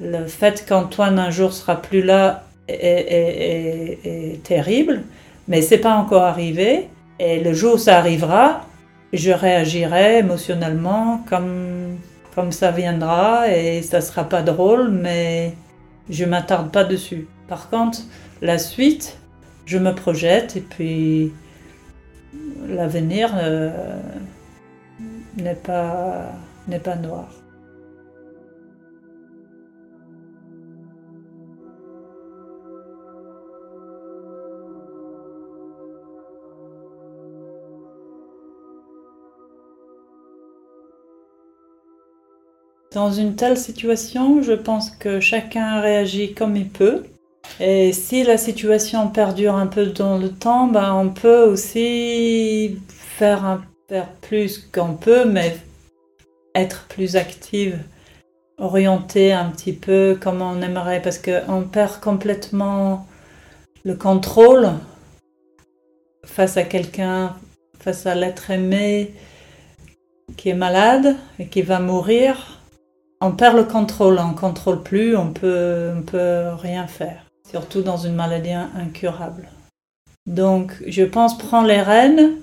le 0.00 0.26
fait 0.26 0.64
qu'Antoine 0.66 1.18
un 1.18 1.30
jour 1.30 1.52
sera 1.52 1.80
plus 1.80 2.02
là 2.02 2.44
est, 2.68 4.42
terrible, 4.44 5.02
mais 5.46 5.62
c'est 5.62 5.78
pas 5.78 5.94
encore 5.94 6.22
arrivé. 6.22 6.88
Et 7.18 7.40
le 7.40 7.52
jour 7.52 7.74
où 7.74 7.78
ça 7.78 7.98
arrivera, 7.98 8.66
je 9.12 9.30
réagirai 9.30 10.18
émotionnellement 10.18 11.24
comme, 11.28 11.96
comme 12.34 12.52
ça 12.52 12.70
viendra 12.70 13.48
et 13.48 13.82
ça 13.82 14.00
sera 14.00 14.24
pas 14.24 14.42
drôle, 14.42 14.90
mais 14.90 15.54
je 16.10 16.24
m'attarde 16.24 16.70
pas 16.70 16.84
dessus. 16.84 17.26
Par 17.48 17.70
contre, 17.70 18.00
la 18.42 18.58
suite, 18.58 19.18
je 19.66 19.78
me 19.78 19.94
projette 19.94 20.56
et 20.56 20.60
puis 20.60 21.32
l'avenir 22.68 23.30
euh, 23.36 23.70
n'est 25.36 25.54
pas, 25.54 26.32
n'est 26.68 26.78
pas 26.78 26.96
noir. 26.96 27.28
Dans 42.92 43.12
une 43.12 43.36
telle 43.36 43.58
situation, 43.58 44.42
je 44.42 44.54
pense 44.54 44.90
que 44.90 45.20
chacun 45.20 45.80
réagit 45.80 46.32
comme 46.32 46.56
il 46.56 46.68
peut. 46.68 47.04
Et 47.60 47.92
si 47.92 48.24
la 48.24 48.38
situation 48.38 49.08
perdure 49.08 49.54
un 49.54 49.66
peu 49.66 49.86
dans 49.86 50.16
le 50.16 50.30
temps, 50.30 50.68
ben 50.68 50.94
on 50.94 51.10
peut 51.10 51.42
aussi 51.42 52.78
faire, 52.88 53.44
un, 53.44 53.62
faire 53.88 54.08
plus 54.22 54.58
qu'on 54.72 54.94
peut, 54.94 55.26
mais 55.26 55.56
être 56.54 56.86
plus 56.88 57.16
active, 57.16 57.78
orienter 58.56 59.32
un 59.32 59.50
petit 59.50 59.74
peu 59.74 60.16
comme 60.18 60.40
on 60.40 60.62
aimerait, 60.62 61.02
parce 61.02 61.18
qu'on 61.18 61.62
perd 61.62 62.00
complètement 62.00 63.06
le 63.84 63.94
contrôle 63.94 64.70
face 66.24 66.56
à 66.56 66.62
quelqu'un, 66.62 67.36
face 67.80 68.06
à 68.06 68.14
l'être 68.14 68.50
aimé 68.50 69.14
qui 70.36 70.50
est 70.50 70.54
malade 70.54 71.16
et 71.38 71.48
qui 71.48 71.62
va 71.62 71.80
mourir 71.80 72.57
on 73.20 73.32
perd 73.32 73.56
le 73.56 73.64
contrôle, 73.64 74.18
on 74.18 74.32
ne 74.32 74.36
contrôle 74.36 74.82
plus, 74.82 75.16
on 75.16 75.32
peut, 75.32 75.92
on 75.96 76.02
peut 76.02 76.50
rien 76.56 76.86
faire, 76.86 77.24
surtout 77.50 77.82
dans 77.82 77.96
une 77.96 78.14
maladie 78.14 78.52
incurable. 78.52 79.48
Donc, 80.26 80.74
je 80.86 81.04
pense 81.04 81.38
prendre 81.38 81.68
les 81.68 81.80
rênes, 81.80 82.36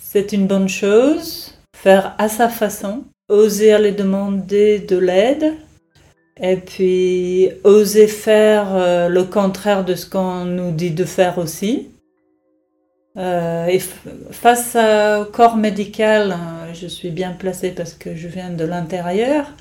c'est 0.00 0.32
une 0.32 0.46
bonne 0.46 0.68
chose, 0.68 1.58
faire 1.76 2.14
à 2.18 2.28
sa 2.28 2.48
façon, 2.48 3.04
oser 3.28 3.72
aller 3.72 3.92
demander 3.92 4.78
de 4.78 4.96
l'aide, 4.96 5.54
et 6.40 6.56
puis 6.56 7.50
oser 7.64 8.06
faire 8.06 8.74
euh, 8.74 9.08
le 9.08 9.24
contraire 9.24 9.84
de 9.84 9.94
ce 9.94 10.06
qu'on 10.06 10.44
nous 10.46 10.70
dit 10.72 10.90
de 10.90 11.04
faire 11.04 11.38
aussi. 11.38 11.90
Euh, 13.16 13.78
face 14.30 14.76
au 14.76 15.24
corps 15.26 15.56
médical, 15.56 16.32
euh, 16.32 16.72
je 16.72 16.86
suis 16.86 17.10
bien 17.10 17.32
placée 17.32 17.72
parce 17.72 17.92
que 17.92 18.14
je 18.14 18.28
viens 18.28 18.50
de 18.50 18.64
l'intérieur. 18.64 19.52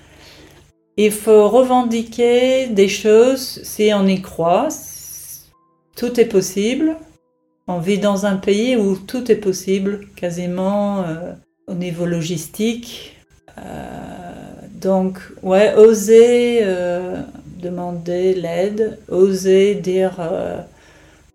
Il 1.01 1.13
faut 1.13 1.47
revendiquer 1.47 2.67
des 2.67 2.89
choses 2.89 3.61
si 3.63 3.91
on 3.93 4.05
y 4.05 4.21
croit. 4.21 4.67
Tout 5.95 6.19
est 6.19 6.25
possible. 6.25 6.97
On 7.67 7.79
vit 7.79 7.99
dans 7.99 8.25
un 8.25 8.35
pays 8.35 8.75
où 8.75 8.97
tout 8.97 9.31
est 9.31 9.37
possible, 9.37 10.09
quasiment 10.17 11.03
euh, 11.03 11.31
au 11.67 11.73
niveau 11.73 12.05
logistique. 12.05 13.15
Euh, 13.59 13.61
donc, 14.73 15.19
ouais, 15.41 15.73
oser 15.75 16.59
euh, 16.63 17.21
demander 17.61 18.33
l'aide, 18.33 18.99
oser 19.07 19.75
dire 19.75 20.19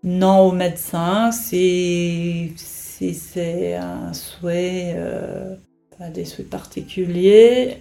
non 0.02 0.40
au 0.40 0.52
médecin 0.52 1.32
si, 1.32 2.52
si 2.56 3.14
c'est 3.14 3.76
un 3.76 4.12
souhait, 4.12 4.94
des 6.12 6.26
souhaits 6.26 6.50
particuliers 6.50 7.78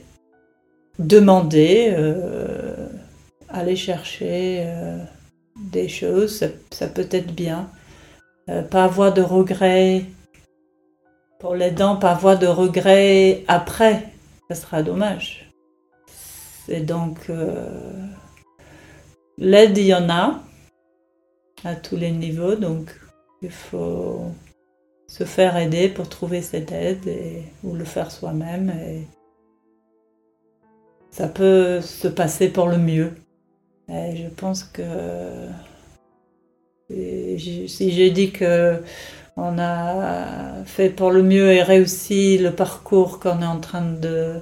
demander, 0.99 1.93
euh, 1.95 2.87
aller 3.49 3.75
chercher 3.75 4.63
euh, 4.65 4.97
des 5.71 5.87
choses, 5.87 6.43
ça, 6.71 6.87
peut 6.87 7.07
être 7.11 7.33
bien. 7.33 7.69
Euh, 8.49 8.61
pas 8.61 8.85
avoir 8.85 9.13
de 9.13 9.21
regrets 9.21 10.05
pour 11.39 11.55
les 11.55 11.71
dents, 11.71 11.97
pas 11.97 12.11
avoir 12.11 12.37
de 12.37 12.47
regrets 12.47 13.43
après, 13.47 14.09
ça 14.49 14.55
sera 14.55 14.83
dommage. 14.83 15.51
C'est 16.65 16.81
donc 16.81 17.29
l'aide, 19.37 19.77
il 19.77 19.87
y 19.87 19.93
en 19.93 20.09
a 20.09 20.39
à 21.65 21.75
tous 21.75 21.97
les 21.97 22.11
niveaux, 22.11 22.55
donc 22.55 22.97
il 23.41 23.51
faut 23.51 24.21
se 25.09 25.25
faire 25.25 25.57
aider 25.57 25.89
pour 25.89 26.07
trouver 26.07 26.41
cette 26.41 26.71
aide 26.71 27.05
et, 27.07 27.43
ou 27.63 27.75
le 27.75 27.83
faire 27.83 28.11
soi-même. 28.11 28.69
Et, 28.69 29.07
ça 31.13 31.27
peut 31.27 31.79
se 31.79 32.07
passer 32.07 32.49
pour 32.49 32.67
le 32.67 32.77
mieux. 32.79 33.13
Je 33.87 34.27
pense 34.35 34.63
que 34.63 34.81
si 36.89 37.91
j'ai 37.91 38.09
dit 38.09 38.31
que 38.31 38.81
on 39.37 39.59
a 39.59 40.63
fait 40.65 40.89
pour 40.89 41.11
le 41.11 41.21
mieux 41.21 41.51
et 41.51 41.61
réussi 41.61 42.39
le 42.39 42.51
parcours 42.51 43.19
qu'on 43.19 43.41
est 43.43 43.45
en 43.45 43.59
train 43.59 43.81
de, 43.81 44.39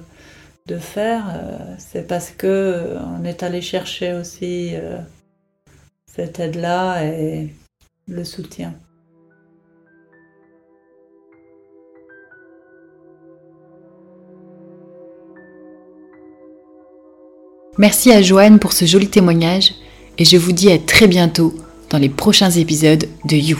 de 0.66 0.78
faire, 0.78 1.24
euh, 1.34 1.74
c'est 1.78 2.06
parce 2.06 2.30
que 2.30 2.96
on 3.18 3.24
est 3.24 3.42
allé 3.42 3.60
chercher 3.60 4.14
aussi 4.14 4.70
euh, 4.74 4.98
cette 6.06 6.40
aide-là 6.40 7.04
et 7.04 7.54
le 8.06 8.24
soutien. 8.24 8.74
Merci 17.78 18.12
à 18.12 18.20
Joanne 18.20 18.58
pour 18.58 18.74
ce 18.74 18.84
joli 18.84 19.08
témoignage 19.08 19.72
et 20.18 20.26
je 20.26 20.36
vous 20.36 20.52
dis 20.52 20.70
à 20.70 20.78
très 20.78 21.08
bientôt 21.08 21.54
dans 21.88 21.96
les 21.96 22.10
prochains 22.10 22.50
épisodes 22.50 23.08
de 23.24 23.36
You. 23.36 23.58